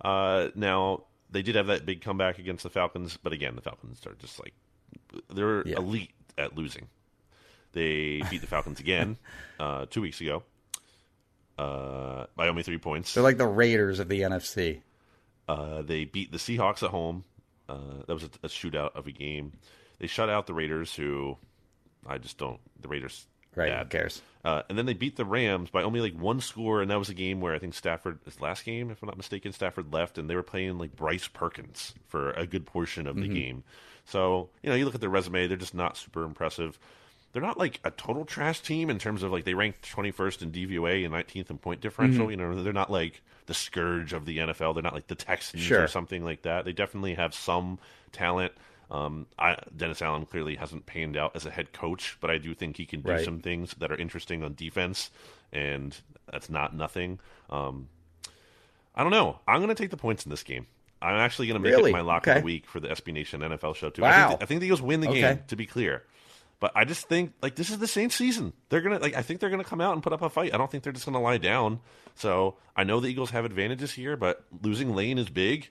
uh, 0.00 0.48
now 0.54 1.04
they 1.30 1.42
did 1.42 1.54
have 1.56 1.66
that 1.68 1.84
big 1.86 2.00
comeback 2.00 2.38
against 2.38 2.62
the 2.62 2.70
Falcons, 2.70 3.16
but 3.22 3.32
again, 3.32 3.54
the 3.56 3.62
Falcons 3.62 4.04
are 4.06 4.14
just 4.14 4.38
like 4.40 4.54
they're 5.30 5.66
Yeah. 5.66 5.76
elite 5.78 6.10
at 6.36 6.56
losing. 6.56 6.88
They 7.72 8.22
beat 8.30 8.40
the 8.40 8.46
Falcons 8.46 8.80
again 8.80 9.16
uh, 9.60 9.86
two 9.90 10.00
weeks 10.00 10.20
ago 10.20 10.42
uh, 11.58 12.26
by 12.36 12.48
only 12.48 12.62
three 12.62 12.78
points. 12.78 13.14
They're 13.14 13.22
like 13.22 13.38
the 13.38 13.46
Raiders 13.46 13.98
of 13.98 14.08
the 14.08 14.20
NFC. 14.22 14.82
Uh, 15.48 15.82
they 15.82 16.04
beat 16.04 16.30
the 16.32 16.38
Seahawks 16.38 16.82
at 16.82 16.90
home. 16.90 17.24
Uh, 17.68 18.02
that 18.06 18.14
was 18.14 18.22
a, 18.24 18.30
a 18.42 18.48
shootout 18.48 18.94
of 18.94 19.06
a 19.06 19.10
game. 19.12 19.52
They 19.98 20.06
shut 20.06 20.30
out 20.30 20.46
the 20.46 20.54
Raiders, 20.54 20.94
who 20.94 21.36
I 22.06 22.18
just 22.18 22.38
don't. 22.38 22.60
The 22.80 22.88
Raiders, 22.88 23.26
Right? 23.58 23.70
bad. 23.70 23.84
Who 23.84 23.88
cares? 23.90 24.22
Uh, 24.44 24.62
and 24.68 24.78
then 24.78 24.86
they 24.86 24.94
beat 24.94 25.16
the 25.16 25.24
Rams 25.24 25.68
by 25.70 25.82
only 25.82 26.00
like 26.00 26.14
one 26.14 26.40
score, 26.40 26.80
and 26.80 26.90
that 26.90 26.98
was 26.98 27.08
a 27.08 27.14
game 27.14 27.40
where 27.40 27.54
I 27.54 27.58
think 27.58 27.74
Stafford, 27.74 28.18
his 28.24 28.40
last 28.40 28.64
game, 28.64 28.90
if 28.90 29.02
I'm 29.02 29.08
not 29.08 29.16
mistaken, 29.16 29.52
Stafford 29.52 29.92
left, 29.92 30.16
and 30.16 30.30
they 30.30 30.34
were 30.36 30.42
playing 30.42 30.78
like 30.78 30.94
Bryce 30.96 31.28
Perkins 31.28 31.94
for 32.06 32.30
a 32.30 32.46
good 32.46 32.64
portion 32.64 33.06
of 33.06 33.16
the 33.16 33.28
game. 33.28 33.64
So 34.04 34.48
you 34.62 34.70
know, 34.70 34.76
you 34.76 34.84
look 34.84 34.94
at 34.94 35.00
their 35.00 35.10
resume; 35.10 35.46
they're 35.48 35.56
just 35.56 35.74
not 35.74 35.96
super 35.96 36.24
impressive. 36.24 36.78
They're 37.32 37.42
not 37.42 37.58
like 37.58 37.78
a 37.84 37.90
total 37.90 38.24
trash 38.24 38.60
team 38.60 38.88
in 38.88 38.98
terms 38.98 39.22
of 39.22 39.30
like 39.30 39.44
they 39.44 39.52
ranked 39.54 39.86
21st 39.94 40.42
in 40.42 40.50
DVOA 40.52 41.04
and 41.04 41.12
19th 41.12 41.50
in 41.50 41.58
point 41.58 41.80
differential. 41.82 42.30
You 42.30 42.38
know, 42.38 42.62
they're 42.62 42.72
not 42.72 42.90
like 42.90 43.20
the 43.46 43.54
scourge 43.54 44.14
of 44.14 44.24
the 44.24 44.38
NFL. 44.38 44.72
They're 44.74 44.82
not 44.82 44.94
like 44.94 45.08
the 45.08 45.14
Texans 45.14 45.62
Sure. 45.62 45.82
or 45.84 45.88
something 45.88 46.24
like 46.24 46.42
that. 46.42 46.64
They 46.64 46.72
definitely 46.72 47.14
have 47.14 47.34
some 47.34 47.78
talent. 48.12 48.52
Um, 48.90 49.26
I, 49.38 49.56
Dennis 49.76 50.00
Allen 50.00 50.24
clearly 50.26 50.56
hasn't 50.56 50.86
panned 50.86 51.16
out 51.16 51.36
as 51.36 51.44
a 51.44 51.50
head 51.50 51.72
coach, 51.72 52.16
but 52.20 52.30
I 52.30 52.38
do 52.38 52.54
think 52.54 52.76
he 52.78 52.86
can 52.86 53.02
do 53.02 53.10
Right. 53.12 53.24
some 53.24 53.40
things 53.40 53.74
that 53.78 53.92
are 53.92 53.96
interesting 53.96 54.42
on 54.42 54.54
defense, 54.54 55.10
and 55.52 55.94
that's 56.30 56.48
not 56.48 56.74
nothing. 56.74 57.20
Um, 57.50 57.88
I 58.94 59.02
don't 59.02 59.12
know. 59.12 59.38
I'm 59.46 59.58
going 59.58 59.68
to 59.68 59.74
take 59.74 59.90
the 59.90 59.96
points 59.96 60.24
in 60.24 60.30
this 60.30 60.42
game. 60.42 60.66
I'm 61.00 61.16
actually 61.16 61.46
going 61.46 61.60
to 61.60 61.60
make 61.62 61.72
Really? 61.76 61.90
it 61.90 61.92
my 61.92 62.00
lock 62.00 62.26
of 62.26 62.36
the 62.36 62.40
week 62.40 62.66
for 62.66 62.80
the 62.80 62.88
SB 62.88 63.12
Nation 63.12 63.40
NFL 63.42 63.76
show 63.76 63.90
too. 63.90 64.04
I 64.04 64.08
Wow. 64.08 64.28
think, 64.28 64.38
the, 64.40 64.44
I 64.44 64.46
think 64.46 64.60
the 64.60 64.66
Eagles 64.66 64.82
win 64.82 65.00
the 65.00 65.08
Okay. 65.08 65.20
game. 65.20 65.40
To 65.48 65.54
be 65.56 65.66
clear, 65.66 66.02
but 66.58 66.72
I 66.74 66.84
just 66.84 67.08
think 67.08 67.34
like 67.40 67.54
this 67.54 67.70
is 67.70 67.78
the 67.78 67.86
Saints 67.86 68.16
season. 68.16 68.52
They're 68.68 68.80
gonna 68.80 68.98
like 68.98 69.14
I 69.14 69.22
think 69.22 69.38
they're 69.38 69.50
gonna 69.50 69.62
come 69.62 69.80
out 69.80 69.92
and 69.94 70.02
put 70.02 70.12
up 70.12 70.22
a 70.22 70.28
fight. 70.28 70.52
I 70.52 70.56
don't 70.58 70.68
think 70.70 70.82
they're 70.82 70.92
just 70.92 71.04
gonna 71.06 71.20
lie 71.20 71.38
down. 71.38 71.78
So 72.16 72.56
I 72.74 72.82
know 72.82 72.98
the 72.98 73.06
Eagles 73.08 73.30
have 73.30 73.44
advantages 73.44 73.92
here, 73.92 74.16
but 74.16 74.44
losing 74.62 74.92
Lane 74.96 75.18
is 75.18 75.28
big. 75.28 75.68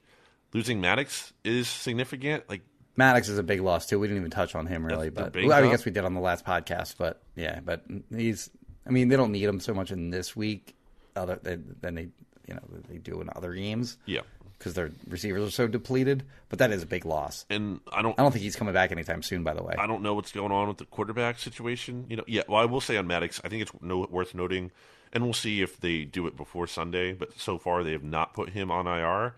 Losing 0.53 0.79
Maddox 0.79 1.33
is 1.43 1.67
significant. 1.67 2.47
Like 2.49 2.61
Maddox 2.97 3.29
is 3.29 3.37
a 3.37 3.43
big 3.43 3.61
loss 3.61 3.85
too. 3.85 3.99
We 3.99 4.07
didn't 4.07 4.21
even 4.21 4.31
touch 4.31 4.55
on 4.55 4.65
him 4.65 4.83
really, 4.83 5.09
but 5.09 5.35
well, 5.35 5.53
I 5.53 5.69
guess 5.69 5.85
we 5.85 5.91
did 5.91 6.03
on 6.03 6.15
the 6.15 6.19
last 6.19 6.43
podcast. 6.43 6.95
But 6.97 7.21
yeah, 7.35 7.59
but 7.63 7.83
he's. 8.13 8.49
I 8.85 8.89
mean, 8.89 9.09
they 9.09 9.15
don't 9.15 9.31
need 9.31 9.43
him 9.43 9.59
so 9.59 9.73
much 9.73 9.91
in 9.91 10.09
this 10.09 10.35
week, 10.35 10.75
other 11.15 11.39
than 11.41 11.75
than 11.79 11.95
they 11.95 12.09
you 12.47 12.55
know 12.55 12.61
they 12.89 12.97
do 12.97 13.21
in 13.21 13.29
other 13.35 13.53
games 13.53 13.97
yeah, 14.05 14.21
because 14.57 14.73
their 14.73 14.91
receivers 15.07 15.47
are 15.47 15.51
so 15.51 15.67
depleted. 15.67 16.23
But 16.49 16.59
that 16.59 16.71
is 16.71 16.81
a 16.81 16.87
big 16.87 17.05
loss. 17.05 17.45
and 17.49 17.81
I 17.91 18.01
don't 18.01 18.17
I 18.19 18.23
don't 18.23 18.31
think 18.31 18.43
he's 18.43 18.55
coming 18.55 18.73
back 18.73 18.91
anytime 18.91 19.21
soon. 19.21 19.43
By 19.43 19.53
the 19.53 19.63
way, 19.63 19.75
I 19.77 19.85
don't 19.85 20.01
know 20.01 20.15
what's 20.15 20.31
going 20.31 20.51
on 20.51 20.67
with 20.67 20.77
the 20.77 20.85
quarterback 20.85 21.39
situation. 21.39 22.05
You 22.09 22.17
know, 22.17 22.23
yeah. 22.25 22.43
Well, 22.47 22.61
I 22.61 22.65
will 22.65 22.81
say 22.81 22.97
on 22.97 23.05
Maddox, 23.05 23.41
I 23.43 23.49
think 23.49 23.61
it's 23.61 23.71
no, 23.81 24.07
worth 24.09 24.33
noting, 24.33 24.71
and 25.13 25.23
we'll 25.23 25.33
see 25.33 25.61
if 25.61 25.79
they 25.79 26.03
do 26.03 26.25
it 26.25 26.35
before 26.35 26.65
Sunday. 26.65 27.13
But 27.13 27.39
so 27.39 27.57
far, 27.57 27.83
they 27.83 27.91
have 27.91 28.03
not 28.03 28.33
put 28.33 28.49
him 28.49 28.71
on 28.71 28.87
IR. 28.87 29.35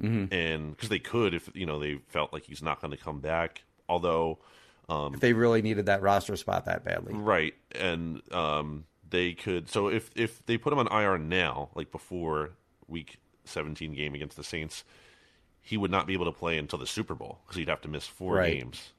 And 0.00 0.70
because 0.70 0.88
they 0.88 0.98
could 0.98 1.34
if 1.34 1.48
you 1.54 1.66
know 1.66 1.78
they 1.78 1.98
felt 2.08 2.32
like 2.32 2.44
he's 2.44 2.62
not 2.62 2.80
going 2.80 2.90
to 2.90 2.96
come 2.96 3.20
back. 3.20 3.62
Although, 3.88 4.38
If 4.88 5.20
they 5.20 5.32
really 5.34 5.60
needed 5.62 5.86
that 5.86 6.00
roster 6.02 6.36
spot 6.36 6.64
that 6.66 6.84
badly. 6.84 7.14
right, 7.14 7.54
and 7.72 8.22
um, 8.32 8.84
they 9.10 9.32
could. 9.34 9.68
So 9.68 9.88
if 9.88 10.10
if 10.16 10.44
they 10.46 10.56
put 10.58 10.72
him 10.72 10.78
on 10.78 10.88
IR 10.88 11.18
now, 11.18 11.68
like 11.74 11.90
before 11.92 12.50
Week 12.88 13.18
17 13.44 13.92
game 13.94 14.14
against 14.14 14.36
the 14.36 14.44
Saints, 14.44 14.84
he 15.60 15.76
would 15.76 15.90
not 15.90 16.06
be 16.06 16.14
able 16.14 16.24
to 16.26 16.32
play 16.32 16.56
until 16.58 16.78
the 16.78 16.86
Super 16.86 17.14
Bowl 17.14 17.40
because 17.44 17.56
he'd 17.58 17.68
have 17.68 17.82
to 17.82 17.88
miss 17.88 18.06
four 18.06 18.34
Right. 18.36 18.58
games. 18.60 18.92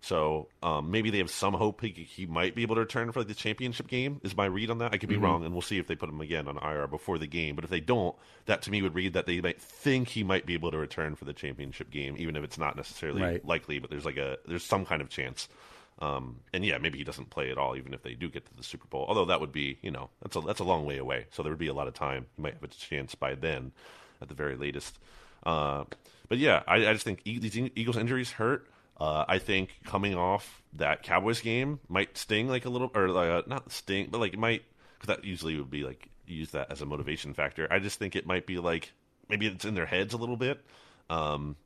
So 0.00 0.48
um, 0.62 0.90
maybe 0.92 1.10
they 1.10 1.18
have 1.18 1.30
some 1.30 1.54
hope 1.54 1.80
he, 1.80 1.88
he 1.88 2.24
might 2.24 2.54
be 2.54 2.62
able 2.62 2.76
to 2.76 2.80
return 2.82 3.10
for 3.10 3.20
like 3.20 3.28
the 3.28 3.34
championship 3.34 3.88
game. 3.88 4.20
Is 4.22 4.36
my 4.36 4.46
read 4.46 4.70
on 4.70 4.78
that? 4.78 4.94
I 4.94 4.98
could 4.98 5.08
be 5.08 5.16
Mm-hmm. 5.16 5.24
wrong, 5.24 5.44
and 5.44 5.52
we'll 5.52 5.60
see 5.62 5.78
if 5.78 5.86
they 5.88 5.96
put 5.96 6.08
him 6.08 6.20
again 6.20 6.46
on 6.46 6.56
IR 6.56 6.86
before 6.86 7.18
the 7.18 7.26
game. 7.26 7.56
But 7.56 7.64
if 7.64 7.70
they 7.70 7.80
don't, 7.80 8.14
that 8.46 8.62
to 8.62 8.70
me 8.70 8.80
would 8.80 8.94
read 8.94 9.14
that 9.14 9.26
they 9.26 9.40
might 9.40 9.60
think 9.60 10.08
he 10.08 10.22
might 10.22 10.46
be 10.46 10.54
able 10.54 10.70
to 10.70 10.78
return 10.78 11.16
for 11.16 11.24
the 11.24 11.32
championship 11.32 11.90
game, 11.90 12.14
even 12.18 12.36
if 12.36 12.44
it's 12.44 12.58
not 12.58 12.76
necessarily 12.76 13.22
Right. 13.22 13.44
likely. 13.44 13.80
But 13.80 13.90
there's 13.90 14.04
like 14.04 14.16
a 14.18 14.38
there's 14.46 14.64
some 14.64 14.84
kind 14.86 15.02
of 15.02 15.08
chance. 15.08 15.48
Um, 16.00 16.36
and 16.52 16.64
yeah, 16.64 16.78
maybe 16.78 16.96
he 16.96 17.02
doesn't 17.02 17.30
play 17.30 17.50
at 17.50 17.58
all, 17.58 17.74
even 17.76 17.92
if 17.92 18.02
they 18.04 18.14
do 18.14 18.28
get 18.30 18.46
to 18.46 18.54
the 18.56 18.62
Super 18.62 18.86
Bowl. 18.86 19.04
Although 19.08 19.24
that 19.24 19.40
would 19.40 19.50
be, 19.50 19.78
you 19.82 19.90
know, 19.90 20.10
that's 20.22 20.36
a 20.36 20.40
that's 20.42 20.60
a 20.60 20.64
long 20.64 20.84
way 20.86 20.98
away. 20.98 21.26
So 21.32 21.42
there 21.42 21.50
would 21.50 21.58
be 21.58 21.66
a 21.66 21.74
lot 21.74 21.88
of 21.88 21.94
time. 21.94 22.26
He 22.36 22.42
might 22.42 22.54
have 22.54 22.62
a 22.62 22.68
chance 22.68 23.16
by 23.16 23.34
then, 23.34 23.72
at 24.22 24.28
the 24.28 24.34
very 24.34 24.54
latest. 24.54 24.96
Uh, 25.44 25.84
but 26.28 26.38
yeah, 26.38 26.62
I, 26.68 26.76
I 26.86 26.92
just 26.92 27.04
think 27.04 27.24
these 27.24 27.56
Eagles 27.58 27.96
injuries 27.96 28.30
hurt. 28.30 28.68
Uh, 29.00 29.24
I 29.28 29.38
think 29.38 29.70
coming 29.84 30.14
off 30.16 30.62
that 30.72 31.02
Cowboys 31.02 31.40
game 31.40 31.78
might 31.88 32.18
sting 32.18 32.48
like 32.48 32.64
a 32.64 32.68
little, 32.68 32.90
or 32.94 33.08
uh, 33.08 33.42
not 33.46 33.70
sting, 33.70 34.08
but 34.10 34.18
like 34.18 34.32
it 34.32 34.38
might, 34.38 34.62
because 34.98 35.14
that 35.14 35.24
usually 35.24 35.56
would 35.56 35.70
be 35.70 35.84
like 35.84 36.08
use 36.26 36.50
that 36.50 36.72
as 36.72 36.82
a 36.82 36.86
motivation 36.86 37.32
factor. 37.32 37.68
I 37.70 37.78
just 37.78 37.98
think 37.98 38.16
it 38.16 38.26
might 38.26 38.46
be 38.46 38.58
like 38.58 38.92
maybe 39.28 39.46
it's 39.46 39.64
in 39.64 39.74
their 39.74 39.86
heads 39.86 40.14
a 40.14 40.16
little 40.16 40.36
bit. 40.36 40.60
Um, 41.08 41.56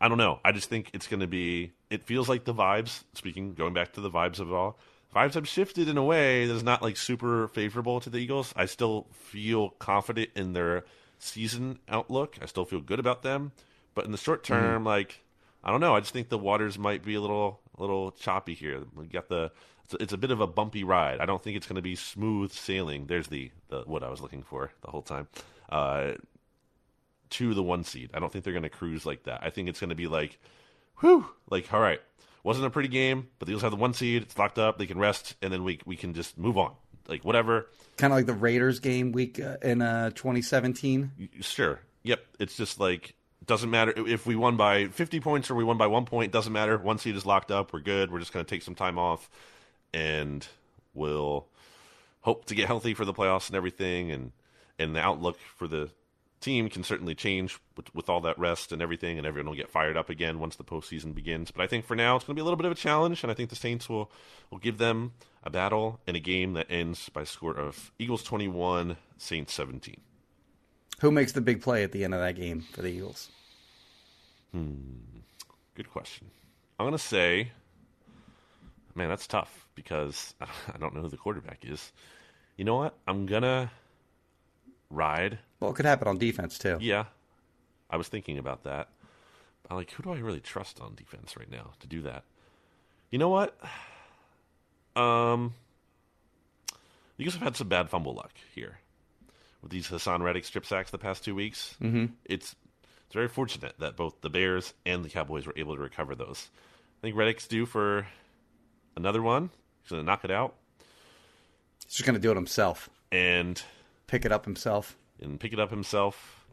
I 0.00 0.08
don't 0.08 0.18
know. 0.18 0.40
I 0.44 0.52
just 0.52 0.68
think 0.68 0.90
it's 0.92 1.06
going 1.06 1.20
to 1.20 1.26
be. 1.26 1.72
It 1.90 2.04
feels 2.04 2.28
like 2.28 2.44
the 2.44 2.54
vibes. 2.54 3.04
Speaking, 3.14 3.54
going 3.54 3.74
back 3.74 3.92
to 3.94 4.00
the 4.00 4.10
vibes 4.10 4.40
of 4.40 4.50
it 4.50 4.54
all, 4.54 4.78
vibes 5.14 5.34
have 5.34 5.48
shifted 5.48 5.88
in 5.88 5.96
a 5.96 6.04
way 6.04 6.46
that's 6.46 6.62
not 6.62 6.82
like 6.82 6.96
super 6.96 7.48
favorable 7.48 8.00
to 8.00 8.10
the 8.10 8.18
Eagles. 8.18 8.52
I 8.56 8.66
still 8.66 9.06
feel 9.12 9.70
confident 9.70 10.30
in 10.34 10.52
their 10.52 10.84
season 11.18 11.78
outlook. 11.88 12.36
I 12.42 12.46
still 12.46 12.64
feel 12.64 12.80
good 12.80 12.98
about 12.98 13.22
them, 13.22 13.52
but 13.94 14.04
in 14.04 14.12
the 14.12 14.18
short 14.18 14.44
term, 14.44 14.84
like 14.84 15.23
I 15.64 15.70
don't 15.70 15.80
know. 15.80 15.96
I 15.96 16.00
just 16.00 16.12
think 16.12 16.28
the 16.28 16.38
waters 16.38 16.78
might 16.78 17.02
be 17.02 17.14
a 17.14 17.20
little, 17.20 17.60
a 17.76 17.80
little 17.80 18.12
choppy 18.12 18.54
here. 18.54 18.82
We 18.94 19.06
got 19.06 19.28
the. 19.28 19.50
It's 19.84 19.94
a, 19.94 20.02
it's 20.02 20.12
a 20.12 20.18
bit 20.18 20.30
of 20.30 20.40
a 20.40 20.46
bumpy 20.46 20.84
ride. 20.84 21.20
I 21.20 21.26
don't 21.26 21.42
think 21.42 21.56
it's 21.56 21.66
going 21.66 21.76
to 21.76 21.82
be 21.82 21.94
smooth 21.94 22.52
sailing. 22.52 23.06
There's 23.06 23.26
the, 23.28 23.50
the 23.68 23.80
what 23.80 24.02
I 24.02 24.08
was 24.08 24.20
looking 24.20 24.42
for 24.42 24.70
the 24.82 24.90
whole 24.90 25.02
time. 25.02 25.28
Uh, 25.68 26.12
to 27.30 27.52
the 27.52 27.62
one 27.62 27.84
seed. 27.84 28.10
I 28.14 28.20
don't 28.20 28.32
think 28.32 28.44
they're 28.44 28.52
going 28.52 28.62
to 28.62 28.68
cruise 28.68 29.04
like 29.04 29.24
that. 29.24 29.40
I 29.42 29.50
think 29.50 29.68
it's 29.68 29.80
going 29.80 29.90
to 29.90 29.96
be 29.96 30.06
like, 30.06 30.38
whew, 31.00 31.26
like 31.50 31.72
all 31.72 31.80
right, 31.80 32.00
wasn't 32.44 32.66
a 32.66 32.70
pretty 32.70 32.88
game, 32.88 33.28
but 33.38 33.46
the 33.46 33.52
Eagles 33.52 33.62
have 33.62 33.72
the 33.72 33.76
one 33.76 33.94
seed. 33.94 34.22
It's 34.22 34.38
locked 34.38 34.58
up. 34.58 34.78
They 34.78 34.86
can 34.86 34.98
rest, 34.98 35.34
and 35.42 35.52
then 35.52 35.64
we 35.64 35.80
we 35.84 35.96
can 35.96 36.14
just 36.14 36.38
move 36.38 36.56
on. 36.56 36.72
Like 37.08 37.24
whatever. 37.24 37.66
Kind 37.96 38.12
of 38.12 38.18
like 38.18 38.26
the 38.26 38.34
Raiders 38.34 38.80
game 38.80 39.12
week 39.12 39.40
uh, 39.40 39.56
in 39.62 39.82
uh, 39.82 40.10
2017. 40.10 41.30
Sure. 41.40 41.80
Yep. 42.02 42.20
It's 42.38 42.56
just 42.56 42.80
like 42.80 43.14
doesn't 43.46 43.70
matter 43.70 43.92
if 43.96 44.26
we 44.26 44.36
won 44.36 44.56
by 44.56 44.86
50 44.86 45.20
points 45.20 45.50
or 45.50 45.54
we 45.54 45.64
won 45.64 45.76
by 45.76 45.86
one 45.86 46.04
point. 46.04 46.32
Doesn't 46.32 46.52
matter. 46.52 46.78
One 46.78 46.98
seed 46.98 47.16
is 47.16 47.26
locked 47.26 47.50
up. 47.50 47.72
We're 47.72 47.80
good. 47.80 48.10
We're 48.10 48.20
just 48.20 48.32
going 48.32 48.44
to 48.44 48.48
take 48.48 48.62
some 48.62 48.74
time 48.74 48.98
off, 48.98 49.28
and 49.92 50.46
we'll 50.94 51.46
hope 52.20 52.46
to 52.46 52.54
get 52.54 52.66
healthy 52.66 52.94
for 52.94 53.04
the 53.04 53.14
playoffs 53.14 53.48
and 53.48 53.56
everything. 53.56 54.10
And 54.10 54.32
and 54.78 54.94
the 54.94 55.00
outlook 55.00 55.38
for 55.56 55.68
the 55.68 55.90
team 56.40 56.68
can 56.68 56.84
certainly 56.84 57.14
change 57.14 57.58
with, 57.76 57.94
with 57.94 58.08
all 58.08 58.20
that 58.20 58.38
rest 58.38 58.70
and 58.70 58.82
everything, 58.82 59.16
and 59.16 59.26
everyone 59.26 59.48
will 59.48 59.56
get 59.56 59.70
fired 59.70 59.96
up 59.96 60.10
again 60.10 60.38
once 60.38 60.56
the 60.56 60.64
postseason 60.64 61.14
begins. 61.14 61.50
But 61.50 61.62
I 61.62 61.66
think 61.66 61.86
for 61.86 61.96
now 61.96 62.16
it's 62.16 62.24
going 62.24 62.34
to 62.34 62.38
be 62.38 62.42
a 62.42 62.44
little 62.44 62.58
bit 62.58 62.66
of 62.66 62.72
a 62.72 62.76
challenge, 62.76 63.22
and 63.22 63.30
I 63.30 63.34
think 63.34 63.50
the 63.50 63.56
Saints 63.56 63.88
will 63.88 64.10
will 64.50 64.58
give 64.58 64.78
them 64.78 65.12
a 65.42 65.50
battle 65.50 66.00
in 66.06 66.16
a 66.16 66.20
game 66.20 66.52
that 66.54 66.70
ends 66.70 67.08
by 67.08 67.22
a 67.22 67.26
score 67.26 67.56
of 67.56 67.92
Eagles 67.98 68.22
21, 68.22 68.96
Saints 69.16 69.52
17. 69.54 70.13
Who 71.00 71.10
makes 71.10 71.32
the 71.32 71.40
big 71.40 71.60
play 71.62 71.82
at 71.82 71.92
the 71.92 72.04
end 72.04 72.14
of 72.14 72.20
that 72.20 72.36
game 72.36 72.62
for 72.72 72.82
the 72.82 72.88
Eagles? 72.88 73.30
Good 74.52 75.90
question. 75.90 76.28
I'm 76.78 76.84
going 76.84 76.92
to 76.96 76.98
say, 76.98 77.50
man, 78.94 79.08
that's 79.08 79.26
tough 79.26 79.66
because 79.74 80.34
I 80.40 80.78
don't 80.78 80.94
know 80.94 81.02
who 81.02 81.08
the 81.08 81.16
quarterback 81.16 81.64
is. 81.64 81.92
You 82.56 82.64
know 82.64 82.76
what? 82.76 82.94
I'm 83.08 83.26
going 83.26 83.42
to 83.42 83.70
ride. 84.90 85.38
Well, 85.58 85.72
it 85.72 85.74
could 85.74 85.86
happen 85.86 86.06
on 86.06 86.18
defense 86.18 86.58
too. 86.58 86.78
Yeah, 86.80 87.06
I 87.90 87.96
was 87.96 88.08
thinking 88.08 88.38
about 88.38 88.62
that. 88.64 88.88
I'm 89.68 89.76
like, 89.76 89.90
who 89.92 90.02
do 90.02 90.12
I 90.12 90.18
really 90.18 90.40
trust 90.40 90.80
on 90.80 90.94
defense 90.94 91.36
right 91.36 91.50
now 91.50 91.70
to 91.80 91.86
do 91.86 92.02
that? 92.02 92.24
You 93.10 93.18
know 93.18 93.28
what? 93.28 93.58
Um, 94.96 95.54
the 97.16 97.24
Eagles 97.24 97.34
have 97.34 97.42
had 97.42 97.56
some 97.56 97.66
bad 97.66 97.90
fumble 97.90 98.14
luck 98.14 98.30
here 98.54 98.78
with 99.64 99.72
these 99.72 99.88
Haason 99.88 100.22
Reddick 100.22 100.44
strip 100.44 100.64
sacks 100.66 100.90
the 100.92 100.98
past 100.98 101.24
two 101.24 101.34
weeks. 101.34 101.74
Mm-hmm. 101.82 102.06
It's 102.24 102.54
it's 103.06 103.14
very 103.14 103.28
fortunate 103.28 103.74
that 103.80 103.96
both 103.96 104.20
the 104.20 104.30
Bears 104.30 104.72
and 104.86 105.04
the 105.04 105.08
Cowboys 105.08 105.46
were 105.46 105.54
able 105.56 105.74
to 105.74 105.82
recover 105.82 106.14
those. 106.14 106.48
I 107.00 107.02
think 107.02 107.16
Reddick's 107.16 107.48
due 107.48 107.66
for 107.66 108.06
another 108.96 109.22
one. 109.22 109.50
He's 109.82 109.90
going 109.90 110.02
to 110.02 110.06
knock 110.06 110.24
it 110.24 110.30
out 110.30 110.54
He's 111.84 111.94
just 111.96 112.06
going 112.06 112.14
to 112.14 112.20
do 112.20 112.30
it 112.30 112.34
himself. 112.36 112.88
and 113.12 113.60
Pick 114.06 114.24
it 114.24 114.32
up 114.32 114.44
himself. 114.44 114.96
and 115.20 115.38
pick 115.40 115.52
it 115.52 115.58
up 115.60 115.70
himself 115.70 116.46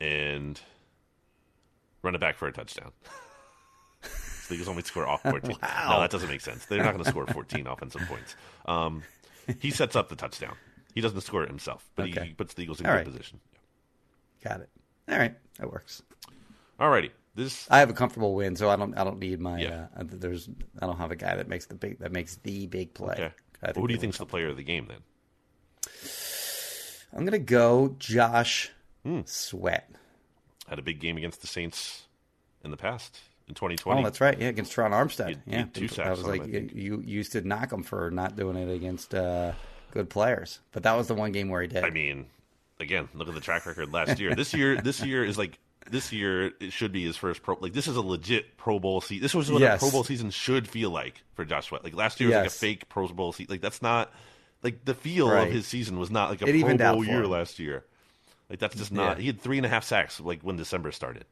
and 0.00 0.60
run 2.02 2.14
it 2.14 2.20
back 2.20 2.36
for 2.36 2.46
a 2.48 2.52
touchdown. 2.52 2.92
so 4.02 4.08
the 4.48 4.54
Eagles 4.54 4.68
only 4.68 4.82
score 4.82 5.06
off 5.08 5.22
14. 5.22 5.56
No, 5.62 6.00
that 6.00 6.10
doesn't 6.10 6.28
make 6.28 6.40
sense. 6.42 6.66
They're 6.66 6.82
not 6.82 6.92
going 6.92 7.04
to 7.04 7.10
score 7.10 7.26
14 7.26 7.66
offensive 7.66 8.02
points. 8.08 8.36
Um, 8.66 9.02
he 9.60 9.70
sets 9.70 9.96
up 9.96 10.08
the 10.08 10.16
touchdown. 10.16 10.54
He 10.94 11.00
doesn't 11.00 11.20
score 11.22 11.42
it 11.42 11.48
himself, 11.48 11.88
but 11.96 12.08
Okay. 12.08 12.26
he 12.28 12.32
puts 12.34 12.54
the 12.54 12.62
Eagles 12.62 12.80
in 12.80 12.86
All 12.86 12.92
good 12.92 12.96
right. 12.98 13.06
position. 13.06 13.40
Got 14.42 14.60
it. 14.60 14.68
All 15.08 15.18
right, 15.18 15.34
that 15.58 15.70
works. 15.70 16.02
Alrighty. 16.80 17.10
This 17.34 17.66
I 17.70 17.80
have 17.80 17.90
a 17.90 17.94
comfortable 17.94 18.34
win, 18.34 18.54
so 18.56 18.70
I 18.70 18.76
don't. 18.76 18.96
I 18.96 19.02
don't 19.04 19.18
need 19.18 19.40
my. 19.40 19.58
Yeah. 19.60 19.86
Uh, 19.96 20.04
there's. 20.06 20.48
I 20.80 20.86
don't 20.86 20.98
have 20.98 21.10
a 21.10 21.16
guy 21.16 21.34
that 21.36 21.48
makes 21.48 21.66
the 21.66 21.74
big. 21.74 21.98
That 21.98 22.12
makes 22.12 22.36
the 22.36 22.66
big 22.68 22.94
play. 22.94 23.14
okay. 23.14 23.32
Well, 23.62 23.72
who 23.74 23.88
do 23.88 23.94
you 23.94 24.00
think's 24.00 24.18
the 24.18 24.26
player 24.26 24.48
of 24.48 24.56
the 24.56 24.62
game 24.62 24.86
then? 24.88 25.00
I'm 27.12 27.24
gonna 27.24 27.38
go 27.38 27.96
Josh 27.98 28.70
Hmm. 29.04 29.20
Sweat. 29.26 29.90
Had 30.68 30.78
a 30.78 30.82
big 30.82 30.98
game 31.00 31.16
against 31.16 31.40
the 31.42 31.46
Saints 31.46 32.04
in 32.64 32.70
the 32.70 32.76
past 32.76 33.18
in 33.48 33.54
2020. 33.54 34.00
Oh, 34.00 34.04
that's 34.04 34.20
right. 34.20 34.38
Yeah, 34.40 34.48
against 34.48 34.72
Terron 34.74 34.92
Armstead. 34.92 35.28
He- 35.28 35.50
he 35.50 35.56
yeah, 35.56 35.64
two 35.72 35.88
sacks 35.88 36.06
I 36.08 36.10
was 36.12 36.24
like, 36.24 36.46
you 36.46 36.70
you 36.72 37.02
used 37.04 37.32
to 37.32 37.40
knock 37.42 37.72
him 37.72 37.82
for 37.82 38.10
not 38.10 38.36
doing 38.36 38.56
it 38.56 38.72
against 38.72 39.14
uh, 39.14 39.52
good 39.94 40.10
players, 40.10 40.60
but 40.72 40.82
that 40.82 40.96
was 40.96 41.08
the 41.08 41.14
one 41.14 41.32
game 41.32 41.48
where 41.48 41.62
he 41.62 41.68
did. 41.68 41.84
I 41.84 41.90
mean, 41.90 42.26
again, 42.80 43.08
look 43.14 43.28
at 43.28 43.34
the 43.34 43.40
track 43.40 43.64
record 43.64 43.92
last 43.92 44.18
year. 44.20 44.34
This 44.34 44.52
year, 44.52 44.76
this 44.80 45.02
year 45.02 45.24
is 45.24 45.38
like 45.38 45.58
this 45.90 46.12
year. 46.12 46.52
It 46.60 46.72
should 46.72 46.92
be 46.92 47.04
his 47.04 47.16
first 47.16 47.42
pro. 47.42 47.56
Like 47.60 47.72
this 47.72 47.86
is 47.86 47.96
a 47.96 48.02
legit 48.02 48.56
Pro 48.58 48.78
Bowl 48.78 49.00
season. 49.00 49.22
This 49.22 49.34
was 49.34 49.50
what 49.50 49.60
Yes. 49.62 49.80
a 49.80 49.84
Pro 49.84 49.90
Bowl 49.90 50.04
season 50.04 50.30
should 50.30 50.68
feel 50.68 50.90
like 50.90 51.22
for 51.34 51.44
Josh 51.44 51.68
Sweat. 51.68 51.84
Like 51.84 51.94
last 51.94 52.20
year 52.20 52.28
was 52.28 52.36
like 52.36 52.46
a 52.48 52.50
fake 52.50 52.88
Pro 52.90 53.08
Bowl 53.08 53.32
season. 53.32 53.52
Like 53.52 53.60
that's 53.62 53.80
not 53.80 54.12
like 54.62 54.84
the 54.84 54.94
feel 54.94 55.30
Right. 55.30 55.46
of 55.48 55.52
his 55.54 55.66
season 55.66 55.98
was 55.98 56.10
not 56.10 56.28
like 56.30 56.42
a 56.42 56.46
It 56.48 56.60
Pro 56.60 56.76
Bowl 56.76 57.04
year 57.04 57.22
him. 57.22 57.30
last 57.30 57.58
year. 57.58 57.84
Like 58.50 58.58
that's 58.58 58.76
just 58.76 58.92
not. 58.92 59.16
Yeah. 59.16 59.20
He 59.22 59.26
had 59.28 59.40
three 59.40 59.56
and 59.56 59.64
a 59.66 59.68
half 59.70 59.84
sacks 59.84 60.20
like 60.20 60.42
when 60.42 60.56
December 60.56 60.92
started. 60.92 61.24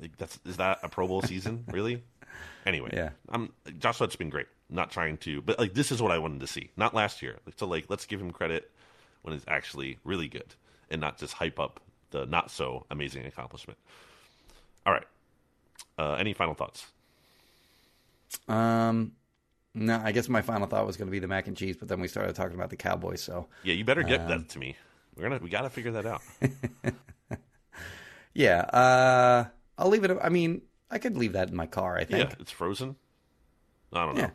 Like 0.00 0.16
that's 0.16 0.38
is 0.46 0.56
that 0.58 0.78
a 0.82 0.88
Pro 0.88 1.06
Bowl 1.08 1.22
season 1.22 1.64
really? 1.72 2.02
Anyway, 2.68 2.90
Yeah. 2.92 3.10
I'm 3.30 3.50
Josh 3.78 3.96
Sweat's 3.96 4.14
been 4.16 4.28
great. 4.28 4.46
Not 4.68 4.90
trying 4.90 5.16
to, 5.18 5.40
but 5.40 5.58
like 5.58 5.72
this 5.72 5.90
is 5.90 6.02
what 6.02 6.12
I 6.12 6.18
wanted 6.18 6.40
to 6.40 6.46
see. 6.46 6.70
Not 6.76 6.92
last 6.94 7.22
year. 7.22 7.38
So 7.56 7.66
like 7.66 7.86
let's 7.88 8.04
give 8.04 8.20
him 8.20 8.30
credit 8.30 8.70
when 9.22 9.34
it's 9.34 9.44
actually 9.48 9.98
really 10.04 10.28
good 10.28 10.54
and 10.90 11.00
not 11.00 11.16
just 11.18 11.32
hype 11.32 11.58
up 11.58 11.80
the 12.10 12.26
not 12.26 12.50
so 12.50 12.84
amazing 12.90 13.24
accomplishment. 13.24 13.78
All 14.84 14.92
right. 14.92 15.06
Uh, 15.96 16.14
any 16.14 16.34
final 16.34 16.52
thoughts? 16.54 16.86
Um, 18.48 19.12
no, 19.74 20.00
I 20.04 20.12
guess 20.12 20.28
my 20.28 20.42
final 20.42 20.66
thought 20.66 20.86
was 20.86 20.98
going 20.98 21.08
to 21.08 21.12
be 21.12 21.18
the 21.18 21.26
mac 21.28 21.46
and 21.46 21.56
cheese, 21.56 21.76
but 21.78 21.88
then 21.88 22.00
we 22.00 22.08
started 22.08 22.34
talking 22.36 22.54
about 22.54 22.68
the 22.70 22.76
Cowboys. 22.76 23.22
So 23.22 23.46
Yeah, 23.62 23.72
you 23.74 23.84
better 23.84 24.02
get 24.02 24.20
Um, 24.20 24.28
that 24.28 24.48
to 24.50 24.58
me. 24.58 24.76
We're 25.16 25.22
gonna 25.30 25.38
we 25.42 25.48
gotta 25.48 25.70
figure 25.70 25.92
that 25.92 26.04
out. 26.06 26.20
yeah, 28.34 28.60
uh, 28.60 29.44
I'll 29.78 29.88
leave 29.88 30.04
it. 30.04 30.16
I 30.22 30.28
mean, 30.28 30.62
I 30.90 30.98
could 30.98 31.16
leave 31.16 31.32
that 31.34 31.48
in 31.48 31.56
my 31.56 31.66
car. 31.66 31.96
I 31.98 32.04
think. 32.04 32.30
yeah, 32.30 32.34
it's 32.40 32.50
frozen. 32.52 32.96
I 33.92 34.04
don't 34.06 34.14
know. 34.16 34.20
Yeah. 34.22 34.30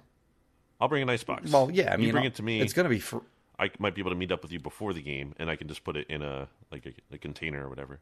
I'll 0.81 0.87
bring 0.87 1.03
an 1.03 1.09
ice 1.09 1.23
box. 1.23 1.51
Well, 1.51 1.69
yeah. 1.71 1.93
I 1.93 1.97
mean, 1.97 2.07
you 2.07 2.11
bring 2.11 2.23
I'll- 2.23 2.27
it 2.27 2.35
to 2.35 2.43
me. 2.43 2.61
It's 2.61 2.73
going 2.73 2.83
to 2.85 2.89
be. 2.89 2.99
Fr- 2.99 3.17
I 3.59 3.69
might 3.79 3.93
be 3.95 4.01
able 4.01 4.11
to 4.11 4.17
meet 4.17 4.31
up 4.31 4.41
with 4.41 4.51
you 4.51 4.59
before 4.59 4.93
the 4.93 5.01
game, 5.01 5.33
and 5.37 5.49
I 5.49 5.55
can 5.55 5.67
just 5.67 5.83
put 5.83 5.95
it 5.95 6.07
in 6.09 6.21
a 6.23 6.47
like 6.71 6.85
a, 6.85 6.93
a 7.15 7.17
container 7.17 7.65
or 7.65 7.69
whatever. 7.69 7.99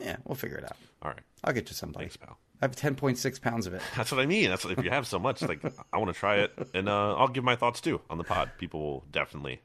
yeah, 0.00 0.16
we'll 0.24 0.34
figure 0.36 0.56
it 0.56 0.64
out. 0.64 0.76
All 1.02 1.10
right. 1.10 1.20
I'll 1.44 1.52
get 1.52 1.68
you 1.68 1.74
someplace. 1.74 2.02
Thanks, 2.02 2.16
pal. 2.16 2.38
I 2.60 2.64
have 2.64 2.74
ten 2.74 2.94
point 2.94 3.18
six 3.18 3.38
pounds 3.38 3.66
of 3.66 3.74
it. 3.74 3.82
That's 3.96 4.10
what 4.10 4.20
I 4.20 4.26
mean. 4.26 4.48
That's 4.48 4.64
if 4.64 4.82
you 4.82 4.90
have 4.90 5.06
so 5.06 5.18
much, 5.18 5.42
like 5.42 5.60
I 5.92 5.98
want 5.98 6.12
to 6.12 6.18
try 6.18 6.36
it, 6.38 6.52
and 6.74 6.88
uh, 6.88 7.14
I'll 7.16 7.28
give 7.28 7.44
my 7.44 7.56
thoughts 7.56 7.80
too 7.80 8.00
on 8.10 8.18
the 8.18 8.24
pod. 8.24 8.50
People 8.58 8.80
will 8.80 9.04
definitely 9.12 9.60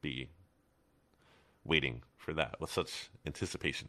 be 0.00 0.28
waiting 1.64 2.02
for 2.16 2.32
that 2.32 2.60
with 2.60 2.70
such 2.70 3.10
anticipation. 3.26 3.88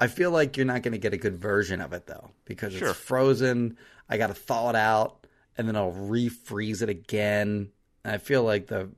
I 0.00 0.06
feel 0.08 0.30
like 0.30 0.56
you're 0.56 0.66
not 0.66 0.82
going 0.82 0.92
to 0.92 0.98
get 0.98 1.12
a 1.14 1.16
good 1.16 1.36
version 1.36 1.80
of 1.80 1.92
it 1.92 2.06
though 2.06 2.30
because 2.44 2.72
Sure. 2.74 2.90
it's 2.90 2.98
frozen. 2.98 3.76
I 4.08 4.16
got 4.18 4.26
to 4.28 4.34
thaw 4.34 4.70
it 4.70 4.76
out 4.76 5.26
and 5.56 5.66
then 5.68 5.76
I'll 5.76 5.92
refreeze 5.92 6.82
it 6.82 6.88
again. 6.88 7.70
And 8.04 8.14
I 8.14 8.18
feel 8.18 8.42
like 8.42 8.66
the 8.66 8.90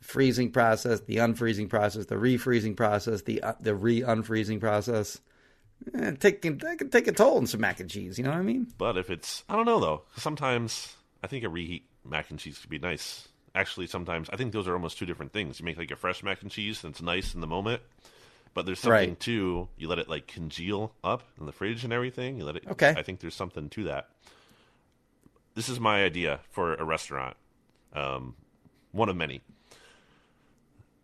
freezing 0.00 0.52
process, 0.52 1.00
the 1.00 1.16
unfreezing 1.16 1.68
process, 1.68 2.06
the 2.06 2.14
refreezing 2.16 2.76
process, 2.76 3.22
the 3.22 3.42
uh, 3.42 3.54
the 3.60 3.74
re-unfreezing 3.74 4.60
process, 4.60 5.20
eh, 5.94 6.12
take 6.20 6.42
that 6.42 6.76
can 6.78 6.90
take 6.90 7.08
a 7.08 7.12
toll 7.12 7.38
on 7.38 7.46
some 7.46 7.60
mac 7.60 7.80
and 7.80 7.90
cheese. 7.90 8.18
You 8.18 8.24
know 8.24 8.30
what 8.30 8.38
I 8.38 8.42
mean? 8.42 8.68
But 8.78 8.96
if 8.98 9.10
it's, 9.10 9.42
I 9.48 9.56
don't 9.56 9.66
know 9.66 9.80
though. 9.80 10.02
Sometimes 10.16 10.94
I 11.24 11.26
think 11.26 11.44
a 11.44 11.48
reheat 11.48 11.86
mac 12.04 12.30
and 12.30 12.38
cheese 12.38 12.58
could 12.58 12.70
be 12.70 12.78
nice. 12.78 13.26
Actually, 13.54 13.86
sometimes 13.86 14.28
I 14.30 14.36
think 14.36 14.52
those 14.52 14.68
are 14.68 14.74
almost 14.74 14.98
two 14.98 15.06
different 15.06 15.32
things. 15.32 15.58
You 15.58 15.64
make 15.64 15.78
like 15.78 15.90
a 15.90 15.96
fresh 15.96 16.22
mac 16.22 16.42
and 16.42 16.50
cheese, 16.50 16.84
and 16.84 16.92
it's 16.92 17.02
nice 17.02 17.34
in 17.34 17.40
the 17.40 17.46
moment. 17.46 17.80
But 18.56 18.64
there's 18.64 18.80
something 18.80 19.10
Right. 19.10 19.20
too. 19.20 19.68
You 19.76 19.86
let 19.86 19.98
it 19.98 20.08
like 20.08 20.26
congeal 20.26 20.94
up 21.04 21.24
in 21.38 21.44
the 21.44 21.52
fridge 21.52 21.84
and 21.84 21.92
everything. 21.92 22.38
You 22.38 22.44
let 22.46 22.56
it. 22.56 22.64
Okay. 22.66 22.94
I 22.96 23.02
think 23.02 23.20
there's 23.20 23.34
something 23.34 23.68
to 23.68 23.84
that. 23.84 24.08
This 25.54 25.68
is 25.68 25.78
my 25.78 26.02
idea 26.02 26.40
for 26.48 26.74
a 26.74 26.82
restaurant. 26.82 27.36
Um, 27.92 28.34
one 28.92 29.10
of 29.10 29.16
many. 29.16 29.42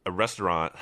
A 0.07 0.11
restaurant 0.11 0.72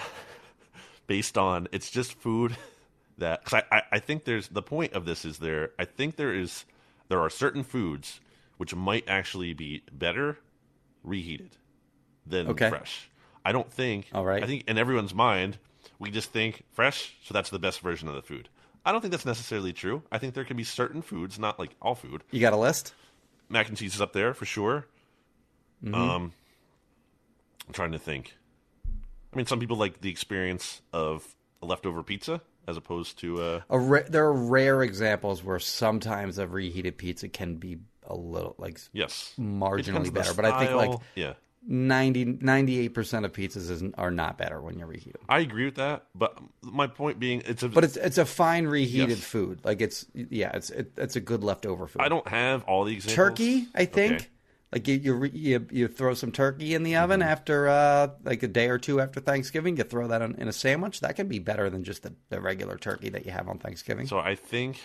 based 1.09 1.37
on 1.37 1.67
it's 1.73 1.91
just 1.91 2.15
food 2.15 2.57
that 3.19 3.45
cause 3.45 3.63
I, 3.73 3.77
I, 3.79 3.83
I 3.95 3.99
think 3.99 4.23
there's 4.25 4.47
the 4.47 4.63
point 4.63 4.93
of 4.93 5.05
this 5.07 5.25
is 5.25 5.39
there 5.39 5.73
I 5.77 5.85
think 5.85 6.15
there 6.15 6.33
is 6.33 6.67
there 7.09 7.19
are 7.21 7.29
certain 7.31 7.65
foods 7.65 8.21
which 8.59 8.77
might 8.77 9.09
actually 9.09 9.55
be 9.55 9.83
better 9.91 10.39
reheated 11.03 11.57
than 12.25 12.47
Okay. 12.47 12.69
fresh. 12.69 13.11
I 13.45 13.51
don't 13.51 13.73
think 13.73 14.07
All 14.15 14.25
right. 14.25 14.41
I 14.45 14.47
think 14.47 14.69
in 14.69 14.79
everyone's 14.79 15.13
mind 15.15 15.59
we 16.01 16.11
just 16.11 16.33
think 16.33 16.65
fresh, 16.73 17.15
so 17.23 17.33
that's 17.33 17.51
the 17.51 17.61
best 17.61 17.81
version 17.81 18.09
of 18.09 18.17
the 18.17 18.23
food. 18.23 18.49
I 18.85 18.91
don't 18.91 19.01
think 19.03 19.13
that's 19.13 19.27
necessarily 19.27 19.73
true. 19.73 20.03
I 20.11 20.19
think 20.19 20.35
there 20.35 20.45
can 20.45 20.57
be 20.57 20.65
certain 20.65 21.03
foods, 21.03 21.39
not 21.39 21.59
like 21.59 21.77
all 21.81 21.95
food. 21.95 22.25
You 22.33 22.41
got 22.41 22.55
a 22.55 22.57
list? 22.57 22.95
Mac 23.49 23.69
and 23.69 23.77
cheese 23.77 23.95
is 23.95 24.01
up 24.01 24.13
there 24.15 24.33
for 24.35 24.47
sure. 24.47 24.87
Mm-hmm. 25.85 25.95
Um, 25.95 26.33
I'm 27.69 27.75
trying 27.75 27.93
to 27.93 27.99
think. 27.99 28.35
I 29.33 29.37
mean, 29.37 29.47
some 29.47 29.61
people 29.61 29.77
like 29.77 30.01
the 30.01 30.11
experience 30.11 30.81
of 30.93 31.25
a 31.63 31.67
leftover 31.67 32.03
pizza 32.03 32.41
as 32.67 32.77
opposed 32.77 33.19
to 33.19 33.43
uh, 33.43 33.61
A 33.69 33.79
ra- 33.79 34.03
there 34.09 34.25
are 34.25 34.33
rare 34.33 34.83
examples 34.83 35.43
where 35.43 35.59
sometimes 35.59 36.39
a 36.39 36.47
reheated 36.47 36.97
pizza 36.97 37.29
can 37.29 37.57
be 37.57 37.79
a 38.07 38.15
little 38.15 38.55
like 38.59 38.81
yes, 38.93 39.35
Marginally 39.39 39.79
It 39.81 39.87
depends 39.87 40.09
on 40.09 40.15
the 40.15 40.21
better, 40.21 40.35
but 40.35 40.45
I 40.47 40.67
think, 40.67 40.77
like- 40.77 41.01
yeah, 41.15 41.35
90 41.67 42.25
98% 42.39 43.25
of 43.25 43.33
pizzas 43.33 43.71
is 43.71 43.83
are 43.99 44.11
not 44.11 44.39
better 44.39 44.61
when 44.61 44.79
you 44.79 44.87
reheat 44.87 45.13
them. 45.13 45.23
I 45.29 45.41
agree 45.41 45.67
with 45.67 45.75
that. 45.77 46.07
But 46.15 46.39
my 46.63 46.87
point 46.87 47.19
being, 47.21 47.43
it's 47.47 47.63
a 47.63 47.69
But 47.69 47.85
it's 47.85 47.97
it's 47.97 48.19
a 48.19 48.25
fine 48.25 48.67
reheated 48.67 49.11
Yes. 49.19 49.21
food. 49.25 49.61
Like 49.65 49.81
it's 49.81 50.07
yeah, 50.15 50.51
it's 50.55 50.71
it, 50.71 50.93
it's 50.97 51.17
a 51.17 51.21
good 51.21 51.45
leftover 51.45 51.87
food. 51.87 52.01
I 52.03 52.09
don't 52.09 52.27
have 52.29 52.65
all 52.65 52.85
the 52.85 52.95
examples. 52.95 53.15
turkey, 53.39 53.67
I 53.75 53.85
think. 53.85 54.13
Okay. 54.15 54.27
Like 54.73 54.87
you, 54.87 54.95
you 54.95 55.15
re- 55.15 55.31
you 55.35 55.67
you 55.71 55.89
throw 55.89 56.15
some 56.15 56.31
turkey 56.33 56.75
in 56.75 56.83
the 56.85 56.97
oven 56.97 57.21
Mm-hmm. 57.21 57.29
after 57.29 57.69
uh 57.69 58.09
like 58.25 58.43
a 58.43 58.49
day 58.49 58.69
or 58.69 58.79
two 58.79 59.01
after 59.01 59.21
Thanksgiving. 59.21 59.77
You 59.77 59.85
throw 59.85 60.07
that 60.09 60.23
on, 60.23 60.37
in 60.37 60.49
a 60.49 60.53
sandwich. 60.53 61.01
That 61.01 61.17
can 61.17 61.29
be 61.29 61.41
better 61.41 61.69
than 61.69 61.85
just 61.85 62.05
the, 62.05 62.15
the 62.31 62.41
regular 62.41 62.79
turkey 62.79 63.11
that 63.11 63.27
you 63.27 63.33
have 63.33 63.49
on 63.49 63.59
Thanksgiving. 63.59 64.07
So 64.07 64.19
I 64.19 64.35
think 64.37 64.81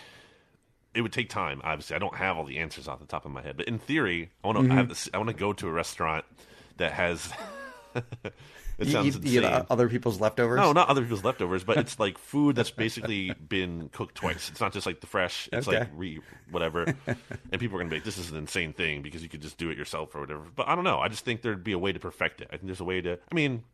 it 0.92 1.02
would 1.02 1.12
take 1.12 1.28
time. 1.30 1.60
Obviously, 1.64 1.94
I 1.96 2.00
don't 2.00 2.16
have 2.16 2.36
all 2.36 2.44
the 2.44 2.58
answers 2.58 2.88
off 2.88 2.98
the 3.00 3.06
top 3.06 3.24
of 3.26 3.30
my 3.30 3.42
head, 3.42 3.56
but 3.56 3.66
in 3.68 3.78
theory, 3.78 4.30
I 4.42 4.46
want 4.48 4.58
to 4.58 4.64
Mm-hmm. 4.64 4.76
have 4.76 4.88
this. 4.88 5.08
I 5.14 5.18
want 5.18 5.28
to 5.30 5.36
go 5.36 5.52
to 5.52 5.68
a 5.68 5.72
restaurant 5.72 6.24
that 6.76 6.92
has. 6.92 7.30
it 8.78 8.88
sounds 8.88 9.16
insane. 9.16 9.32
you 9.32 9.40
eat 9.40 9.64
other 9.70 9.88
people's 9.88 10.20
leftovers. 10.20 10.58
No, 10.58 10.72
not 10.72 10.88
other 10.88 11.02
people's 11.02 11.24
leftovers, 11.24 11.64
but 11.64 11.78
it's 11.78 11.98
like 11.98 12.18
food 12.18 12.56
that's 12.56 12.70
basically 12.70 13.32
been 13.32 13.88
cooked 13.90 14.14
twice. 14.16 14.50
It's 14.50 14.60
not 14.60 14.72
just 14.72 14.86
like 14.86 15.00
the 15.00 15.06
fresh. 15.06 15.48
It's 15.52 15.66
Okay. 15.66 15.80
like 15.80 15.88
re 15.94 16.20
whatever. 16.50 16.84
and 17.06 17.60
people 17.60 17.76
are 17.76 17.80
gonna 17.80 17.90
be 17.90 17.96
like, 17.96 18.04
"This 18.04 18.18
is 18.18 18.30
an 18.30 18.36
insane 18.36 18.72
thing" 18.72 19.02
because 19.02 19.22
you 19.22 19.28
could 19.28 19.42
just 19.42 19.56
do 19.58 19.70
it 19.70 19.78
yourself 19.78 20.14
or 20.14 20.20
whatever. 20.20 20.42
But 20.54 20.68
I 20.68 20.74
don't 20.74 20.84
know. 20.84 20.98
I 20.98 21.08
just 21.08 21.24
think 21.24 21.42
there'd 21.42 21.64
be 21.64 21.72
a 21.72 21.78
way 21.78 21.92
to 21.92 21.98
perfect 22.00 22.40
it. 22.42 22.48
I 22.50 22.56
think 22.56 22.66
there's 22.66 22.80
a 22.80 22.84
way 22.84 23.00
to. 23.00 23.18
I 23.30 23.34
mean, 23.34 23.64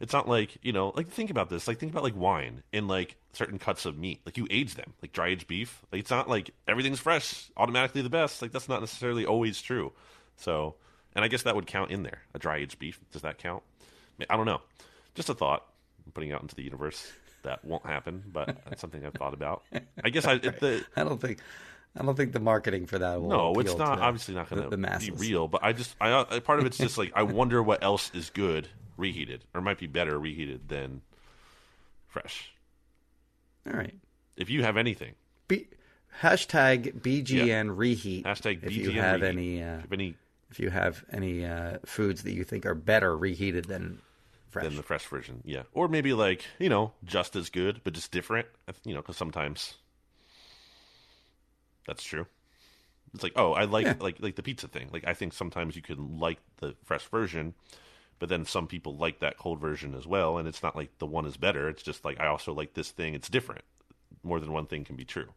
it's 0.00 0.12
not 0.12 0.28
like 0.28 0.56
you 0.62 0.72
know, 0.72 0.92
like 0.94 1.08
think 1.08 1.30
about 1.30 1.50
this. 1.50 1.66
Like 1.66 1.78
think 1.78 1.90
about 1.92 2.04
like 2.04 2.16
wine 2.16 2.62
and 2.72 2.86
like 2.86 3.16
certain 3.32 3.58
cuts 3.58 3.84
of 3.84 3.98
meat. 3.98 4.20
Like 4.24 4.36
you 4.36 4.46
age 4.50 4.76
them, 4.76 4.92
like 5.02 5.12
dry 5.12 5.28
aged 5.28 5.48
beef. 5.48 5.82
Like 5.90 6.00
it's 6.00 6.10
not 6.10 6.28
like 6.28 6.50
everything's 6.68 7.00
fresh 7.00 7.50
automatically 7.56 8.02
the 8.02 8.10
best. 8.10 8.40
Like 8.42 8.52
that's 8.52 8.68
not 8.68 8.80
necessarily 8.80 9.26
always 9.26 9.60
true. 9.60 9.92
So, 10.36 10.76
and 11.14 11.24
I 11.24 11.28
guess 11.28 11.42
that 11.42 11.54
would 11.54 11.66
count 11.66 11.90
in 11.90 12.02
there. 12.02 12.22
A 12.34 12.38
dry 12.38 12.56
aged 12.58 12.78
beef 12.78 12.98
does 13.12 13.22
that 13.22 13.38
count? 13.38 13.62
I 14.30 14.36
don't 14.36 14.46
know. 14.46 14.60
Just 15.14 15.28
a 15.28 15.34
thought 15.34 15.66
I'm 16.06 16.12
putting 16.12 16.32
out 16.32 16.42
into 16.42 16.54
the 16.54 16.62
universe. 16.62 17.10
That 17.42 17.64
won't 17.64 17.84
happen, 17.84 18.22
but 18.32 18.56
that's 18.68 18.80
something 18.80 19.04
I've 19.04 19.14
thought 19.14 19.34
about. 19.34 19.62
I 20.04 20.10
guess 20.10 20.24
I 20.26 20.38
the 20.38 20.84
I 20.96 21.02
don't 21.04 21.20
think 21.20 21.40
I 21.98 22.02
don't 22.04 22.16
think 22.16 22.32
the 22.32 22.40
marketing 22.40 22.86
for 22.86 22.98
that 23.00 23.20
will. 23.20 23.28
no, 23.30 23.52
it's 23.60 23.74
not 23.74 23.98
obviously 23.98 24.34
not 24.34 24.48
going 24.48 24.70
to 24.70 24.76
be 25.00 25.10
real. 25.10 25.48
But 25.48 25.64
I 25.64 25.72
just 25.72 25.94
I 26.00 26.24
part 26.40 26.60
of 26.60 26.66
it's 26.66 26.78
just 26.78 26.98
like 26.98 27.12
I 27.16 27.24
wonder 27.24 27.62
what 27.62 27.82
else 27.82 28.10
is 28.14 28.30
good 28.30 28.68
reheated 28.96 29.44
or 29.54 29.60
might 29.60 29.78
be 29.78 29.86
better 29.88 30.18
reheated 30.18 30.68
than 30.68 31.02
fresh. 32.06 32.52
All 33.66 33.72
right. 33.74 33.94
If 34.36 34.48
you 34.50 34.62
have 34.62 34.76
anything, 34.76 35.14
B- 35.48 35.66
hashtag 36.20 37.00
BGN 37.00 37.66
Yeah. 37.66 37.72
reheat. 37.74 38.24
hashtag 38.24 38.62
if 38.62 38.70
BGN 38.72 38.74
you 38.94 39.00
have 39.00 39.20
reheat. 39.20 39.36
any 39.36 39.62
uh, 39.62 39.78
if 39.84 39.92
any 39.92 40.14
if 40.52 40.60
you 40.60 40.68
have 40.70 41.04
any 41.10 41.44
uh, 41.44 41.78
foods 41.86 42.22
that 42.24 42.32
you 42.34 42.44
think 42.44 42.66
are 42.66 42.74
better 42.74 43.16
reheated 43.16 43.64
than 43.64 44.00
fresh. 44.50 44.64
than 44.64 44.76
the 44.76 44.82
fresh 44.82 45.06
version, 45.06 45.40
yeah, 45.44 45.62
or 45.72 45.88
maybe 45.88 46.12
like 46.12 46.44
you 46.58 46.68
know 46.68 46.92
just 47.04 47.34
as 47.34 47.48
good 47.50 47.80
but 47.82 47.94
just 47.94 48.12
different. 48.12 48.46
You 48.84 48.92
know, 48.94 49.00
because 49.00 49.16
sometimes 49.16 49.74
that's 51.86 52.02
true. 52.04 52.26
It's 53.14 53.22
like 53.22 53.32
oh, 53.36 53.52
I 53.54 53.64
like 53.64 53.86
Yeah. 53.86 53.94
like 53.98 54.20
like 54.20 54.36
the 54.36 54.42
pizza 54.42 54.68
thing. 54.68 54.90
Like 54.92 55.06
I 55.06 55.14
think 55.14 55.32
sometimes 55.32 55.74
you 55.74 55.82
can 55.82 56.18
like 56.18 56.38
the 56.58 56.76
fresh 56.84 57.06
version, 57.06 57.54
but 58.18 58.28
then 58.28 58.44
some 58.44 58.66
people 58.66 58.94
like 58.96 59.20
that 59.20 59.38
cold 59.38 59.58
version 59.58 59.94
as 59.94 60.06
well. 60.06 60.36
And 60.36 60.46
it's 60.46 60.62
not 60.62 60.76
like 60.76 60.98
the 60.98 61.06
one 61.06 61.24
is 61.26 61.38
better. 61.38 61.68
It's 61.68 61.82
just 61.82 62.04
like 62.04 62.20
I 62.20 62.26
also 62.26 62.52
like 62.52 62.74
this 62.74 62.90
thing. 62.90 63.14
It's 63.14 63.28
different. 63.30 63.62
More 64.22 64.38
than 64.38 64.52
one 64.52 64.66
thing 64.66 64.84
can 64.84 64.96
be 64.96 65.04
true. 65.06 65.28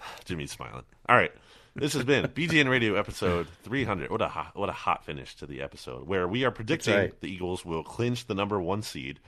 Jimmy's 0.24 0.50
smiling. 0.50 0.84
All 1.08 1.16
right. 1.16 1.32
This 1.78 1.92
has 1.92 2.04
been 2.04 2.24
BGN 2.26 2.68
Radio 2.68 2.94
episode 2.96 3.46
300. 3.62 4.10
What 4.10 4.20
a 4.20 4.28
hot, 4.28 4.52
what 4.56 4.68
a 4.68 4.72
hot 4.72 5.04
finish 5.04 5.36
to 5.36 5.46
the 5.46 5.62
episode, 5.62 6.06
where 6.08 6.26
we 6.26 6.44
are 6.44 6.50
predicting 6.50 6.94
right. 6.94 7.20
the 7.20 7.28
Eagles 7.28 7.64
will 7.64 7.84
clinch 7.84 8.26
the 8.26 8.34
number 8.34 8.60
one 8.60 8.82
seed, 8.82 9.20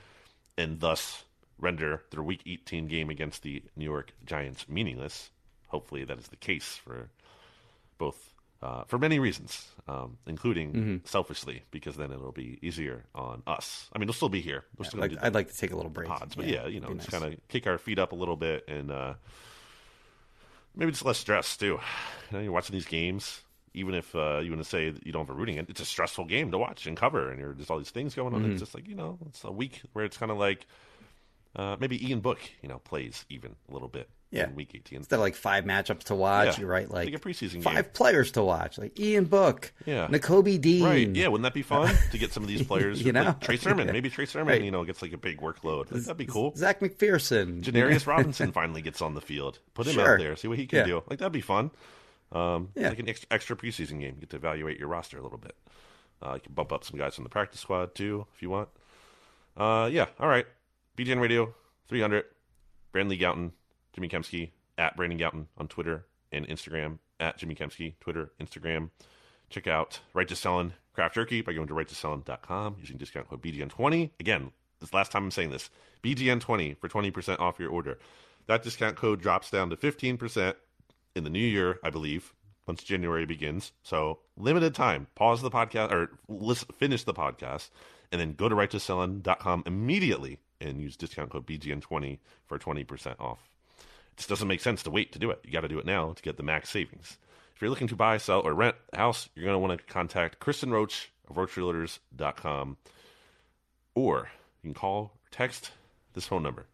and 0.58 0.80
thus 0.80 1.24
render 1.58 2.02
their 2.10 2.22
Week 2.22 2.40
18 2.44 2.88
game 2.88 3.08
against 3.08 3.42
the 3.42 3.62
New 3.76 3.84
York 3.84 4.12
Giants 4.26 4.68
meaningless. 4.68 5.30
Hopefully, 5.68 6.04
that 6.04 6.18
is 6.18 6.26
the 6.28 6.36
case 6.36 6.80
for 6.84 7.10
both 7.98 8.34
uh, 8.62 8.82
for 8.84 8.98
many 8.98 9.18
reasons, 9.20 9.68
um, 9.86 10.18
including 10.26 10.72
Mm-hmm. 10.72 10.96
selfishly, 11.04 11.62
because 11.70 11.96
then 11.96 12.10
it'll 12.10 12.32
be 12.32 12.58
easier 12.62 13.04
on 13.14 13.42
us. 13.46 13.88
I 13.92 13.98
mean, 13.98 14.08
we'll 14.08 14.14
still 14.14 14.28
be 14.28 14.40
here. 14.40 14.64
We're 14.76 14.86
still 14.86 15.02
I'd 15.04 15.12
like, 15.12 15.24
I'd 15.24 15.34
like 15.34 15.50
to 15.52 15.56
take 15.56 15.70
a 15.70 15.76
little 15.76 15.90
break. 15.90 16.08
pods, 16.08 16.34
but 16.34 16.46
yeah, 16.46 16.66
you 16.66 16.80
know, 16.80 16.88
be 16.88 16.94
just 16.96 17.10
kind 17.12 17.24
of 17.24 17.34
kick 17.48 17.66
our 17.68 17.78
feet 17.78 17.98
up 18.00 18.10
a 18.12 18.16
little 18.16 18.36
bit 18.36 18.64
and 18.68 18.90
uh, 18.90 19.14
maybe 20.74 20.92
just 20.92 21.04
less 21.04 21.18
stress 21.18 21.56
too. 21.56 21.78
You 22.30 22.36
know, 22.36 22.44
you're 22.44 22.52
watching 22.52 22.74
these 22.74 22.86
games, 22.86 23.40
even 23.74 23.92
if 23.92 24.14
uh, 24.14 24.38
you 24.38 24.52
want 24.52 24.62
to 24.62 24.68
say 24.68 24.88
that 24.90 25.04
you 25.04 25.10
don't 25.10 25.26
have 25.26 25.34
a 25.34 25.36
rooting 25.36 25.56
it, 25.56 25.68
it's 25.68 25.80
a 25.80 25.84
stressful 25.84 26.26
game 26.26 26.52
to 26.52 26.58
watch 26.58 26.86
and 26.86 26.96
cover, 26.96 27.32
and 27.32 27.40
there's 27.40 27.70
all 27.70 27.78
these 27.78 27.90
things 27.90 28.14
going 28.14 28.32
on. 28.32 28.42
Mm-hmm. 28.42 28.52
It's 28.52 28.60
just 28.60 28.72
like 28.76 28.86
you 28.86 28.94
know, 28.94 29.18
it's 29.26 29.42
a 29.42 29.50
week 29.50 29.82
where 29.94 30.04
it's 30.04 30.16
kind 30.16 30.30
of 30.30 30.38
like 30.38 30.64
uh, 31.56 31.76
maybe 31.80 32.08
Ian 32.08 32.20
Book, 32.20 32.38
you 32.62 32.68
know, 32.68 32.78
plays 32.78 33.24
even 33.30 33.56
a 33.68 33.72
little 33.72 33.88
bit 33.88 34.08
Yeah. 34.32 34.44
in 34.48 34.54
week 34.54 34.70
18. 34.74 34.98
Instead 34.98 35.16
of 35.16 35.20
like 35.22 35.34
five 35.34 35.64
matchups 35.64 36.04
to 36.04 36.14
watch, 36.14 36.54
Yeah. 36.56 36.60
you 36.60 36.66
write 36.68 36.90
like 36.90 37.06
Like 37.06 37.14
a 37.14 37.18
preseason 37.18 37.62
five 37.64 37.74
game. 37.74 37.92
players 37.94 38.30
to 38.32 38.42
watch, 38.44 38.78
like 38.78 38.98
Ian 38.98 39.24
Book, 39.24 39.72
Yeah. 39.86 40.06
Nakobe 40.06 40.60
Dean, 40.60 40.84
Right? 40.84 41.08
Yeah, 41.08 41.28
wouldn't 41.28 41.42
that 41.42 41.52
be 41.54 41.62
fun 41.62 41.92
to 42.12 42.18
get 42.18 42.32
some 42.32 42.42
of 42.44 42.48
these 42.48 42.62
players? 42.62 43.02
You 43.02 43.12
know? 43.12 43.24
like 43.24 43.40
Trey 43.40 43.56
Sermon, 43.56 43.88
maybe 43.90 44.08
Trey 44.08 44.26
Sermon, 44.26 44.46
Right. 44.54 44.62
you 44.62 44.70
know, 44.70 44.84
gets 44.84 45.02
like 45.02 45.12
a 45.12 45.18
big 45.18 45.40
workload. 45.40 45.88
That'd 45.88 46.16
be 46.16 46.26
cool. 46.26 46.54
Zech 46.56 46.78
McPhearson, 46.80 47.62
Janarius 47.62 48.06
Robinson 48.06 48.52
finally 48.52 48.82
gets 48.82 49.02
on 49.02 49.14
the 49.14 49.20
field. 49.20 49.58
Put 49.74 49.86
him 49.88 49.94
Sure. 49.94 50.14
out 50.14 50.18
there, 50.20 50.36
see 50.36 50.46
what 50.48 50.58
he 50.58 50.66
can 50.66 50.78
Yeah. 50.80 50.84
do. 50.86 51.02
Like 51.10 51.18
that'd 51.18 51.32
be 51.32 51.40
fun. 51.40 51.70
Um, 52.30 52.68
Yeah. 52.76 52.90
like 52.90 53.00
an 53.00 53.08
extra, 53.08 53.26
extra 53.32 53.56
preseason 53.56 53.98
game. 53.98 54.14
You 54.14 54.20
get 54.20 54.30
to 54.30 54.36
evaluate 54.36 54.78
your 54.78 54.86
roster 54.86 55.18
a 55.18 55.22
little 55.22 55.38
bit. 55.38 55.56
Uh, 56.22 56.34
you 56.34 56.40
can 56.40 56.52
bump 56.54 56.72
up 56.72 56.84
some 56.84 56.96
guys 56.98 57.16
from 57.16 57.24
the 57.24 57.30
practice 57.30 57.60
squad 57.60 57.96
too, 57.96 58.26
if 58.34 58.42
you 58.42 58.50
want. 58.50 58.68
Uh, 59.56 59.88
yeah, 59.90 60.06
all 60.20 60.28
right. 60.28 60.46
BGN 60.96 61.18
Radio 61.20 61.52
300. 61.88 62.24
Brandon 62.92 63.10
Lee 63.10 63.18
Gowton, 63.18 63.52
Jimmy 63.92 64.08
Kempski 64.08 64.50
at 64.78 64.96
Brandon 64.96 65.18
Gowton 65.18 65.46
on 65.58 65.68
Twitter 65.68 66.06
and 66.32 66.46
Instagram 66.48 66.98
at 67.18 67.38
Jimmy 67.38 67.54
Kempski 67.54 67.94
Twitter, 68.00 68.32
Instagram. 68.40 68.90
Check 69.50 69.66
out 69.66 70.00
Righteous 70.14 70.40
Felon 70.40 70.72
Craft 70.94 71.14
Jerky 71.14 71.42
by 71.42 71.52
going 71.52 71.66
to 71.68 71.74
righteousfelon.com 71.74 72.76
using 72.80 72.96
discount 72.96 73.28
code 73.28 73.42
BGN20. 73.42 74.10
Again, 74.20 74.52
this 74.80 74.94
last 74.94 75.12
time 75.12 75.24
I'm 75.24 75.30
saying 75.30 75.50
this, 75.50 75.70
BGN20 76.02 76.78
for 76.78 76.88
20% 76.88 77.40
off 77.40 77.58
your 77.58 77.70
order. 77.70 77.98
That 78.46 78.62
discount 78.62 78.96
code 78.96 79.20
drops 79.20 79.50
down 79.50 79.70
to 79.70 79.76
15% 79.76 80.54
in 81.14 81.24
the 81.24 81.30
new 81.30 81.38
year, 81.38 81.78
I 81.84 81.90
believe, 81.90 82.32
once 82.66 82.82
January 82.82 83.26
begins. 83.26 83.72
So 83.82 84.20
limited 84.36 84.74
time. 84.74 85.08
Pause 85.14 85.42
the 85.42 85.50
podcast 85.50 85.92
or 85.92 86.10
listen, 86.28 86.68
finish 86.78 87.04
the 87.04 87.14
podcast 87.14 87.70
and 88.12 88.20
then 88.20 88.34
go 88.34 88.48
to 88.48 88.54
righteousfelon.com 88.54 89.64
immediately 89.66 90.38
and 90.60 90.80
use 90.80 90.96
discount 90.96 91.30
code 91.30 91.46
BGN20 91.46 92.18
for 92.46 92.58
20% 92.58 93.20
off. 93.20 93.48
It 94.20 94.28
just 94.28 94.28
doesn't 94.28 94.48
make 94.48 94.60
sense 94.60 94.82
to 94.82 94.90
wait 94.90 95.12
to 95.12 95.18
do 95.18 95.30
it. 95.30 95.40
You 95.46 95.50
got 95.50 95.62
to 95.62 95.68
do 95.68 95.78
it 95.78 95.86
now 95.86 96.12
to 96.12 96.22
get 96.22 96.36
the 96.36 96.42
max 96.42 96.68
savings. 96.68 97.16
If 97.54 97.62
you're 97.62 97.70
looking 97.70 97.88
to 97.88 97.96
buy, 97.96 98.18
sell, 98.18 98.40
or 98.40 98.52
rent 98.52 98.76
a 98.92 98.98
house, 98.98 99.30
you're 99.34 99.46
going 99.46 99.54
to 99.54 99.58
want 99.58 99.80
to 99.80 99.86
contact 99.90 100.40
Kristen 100.40 100.70
Roach 100.70 101.10
of 101.26 101.36
RoachRealtors.com 101.36 102.76
or 103.94 104.28
you 104.62 104.68
can 104.68 104.74
call 104.74 105.04
or 105.04 105.30
text 105.30 105.70
this 106.12 106.26
phone 106.26 106.42
number 106.42 106.66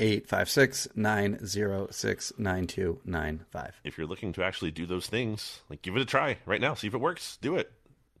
856 0.00 0.88
906 0.96 2.32
9295. 2.36 3.80
if 3.84 3.96
you're 3.96 4.08
looking 4.08 4.32
to 4.32 4.42
actually 4.42 4.72
do 4.72 4.84
those 4.84 5.06
things, 5.06 5.60
like 5.70 5.80
give 5.82 5.94
it 5.94 6.02
a 6.02 6.04
try 6.04 6.38
right 6.44 6.60
now, 6.60 6.74
see 6.74 6.88
if 6.88 6.94
it 6.94 7.00
works. 7.00 7.38
Do 7.40 7.54
it 7.54 7.70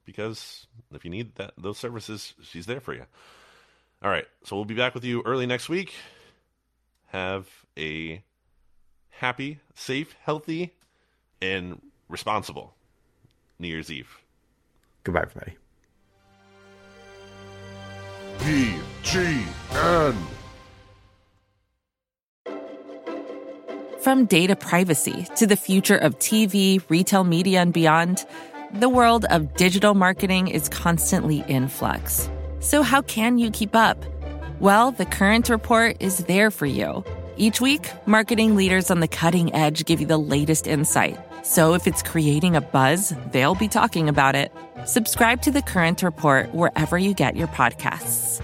because 0.04 0.68
if 0.94 1.04
you 1.04 1.10
need 1.10 1.34
that 1.34 1.54
those 1.58 1.76
services, 1.76 2.34
she's 2.44 2.66
there 2.66 2.80
for 2.80 2.94
you. 2.94 3.04
All 4.00 4.10
right, 4.10 4.26
so 4.44 4.54
we'll 4.54 4.64
be 4.64 4.76
back 4.76 4.94
with 4.94 5.02
you 5.02 5.22
early 5.26 5.46
next 5.46 5.68
week. 5.68 5.92
Have 7.12 7.46
a 7.78 8.22
happy, 9.10 9.60
safe, 9.74 10.16
healthy, 10.24 10.72
and 11.42 11.82
responsible 12.08 12.74
New 13.58 13.68
Year's 13.68 13.92
Eve. 13.92 14.16
Goodbye, 15.04 15.22
everybody. 15.22 15.56
BGN. 18.38 20.16
From 24.00 24.24
data 24.24 24.56
privacy 24.56 25.26
to 25.36 25.46
the 25.46 25.54
future 25.54 25.98
of 25.98 26.18
TV, 26.18 26.82
retail 26.88 27.24
media, 27.24 27.60
and 27.60 27.74
beyond, 27.74 28.24
the 28.72 28.88
world 28.88 29.26
of 29.26 29.54
digital 29.56 29.92
marketing 29.92 30.48
is 30.48 30.70
constantly 30.70 31.44
in 31.46 31.68
flux. 31.68 32.30
So, 32.60 32.82
how 32.82 33.02
can 33.02 33.36
you 33.36 33.50
keep 33.50 33.76
up? 33.76 34.02
Well, 34.62 34.92
the 34.92 35.06
Current 35.06 35.48
Report 35.48 35.96
is 35.98 36.18
there 36.18 36.52
for 36.52 36.66
you. 36.66 37.02
Each 37.36 37.60
week, 37.60 37.90
marketing 38.06 38.54
leaders 38.54 38.92
on 38.92 39.00
the 39.00 39.08
cutting 39.08 39.52
edge 39.52 39.84
give 39.86 40.00
you 40.00 40.06
the 40.06 40.18
latest 40.18 40.68
insight. 40.68 41.18
So, 41.44 41.74
if 41.74 41.88
it's 41.88 42.00
creating 42.00 42.54
a 42.54 42.60
buzz, 42.60 43.12
they'll 43.32 43.56
be 43.56 43.66
talking 43.66 44.08
about 44.08 44.36
it. 44.36 44.52
Subscribe 44.86 45.42
to 45.42 45.50
the 45.50 45.62
Current 45.62 46.00
Report 46.04 46.54
wherever 46.54 46.96
you 46.96 47.12
get 47.12 47.34
your 47.34 47.48
podcasts. 47.48 48.40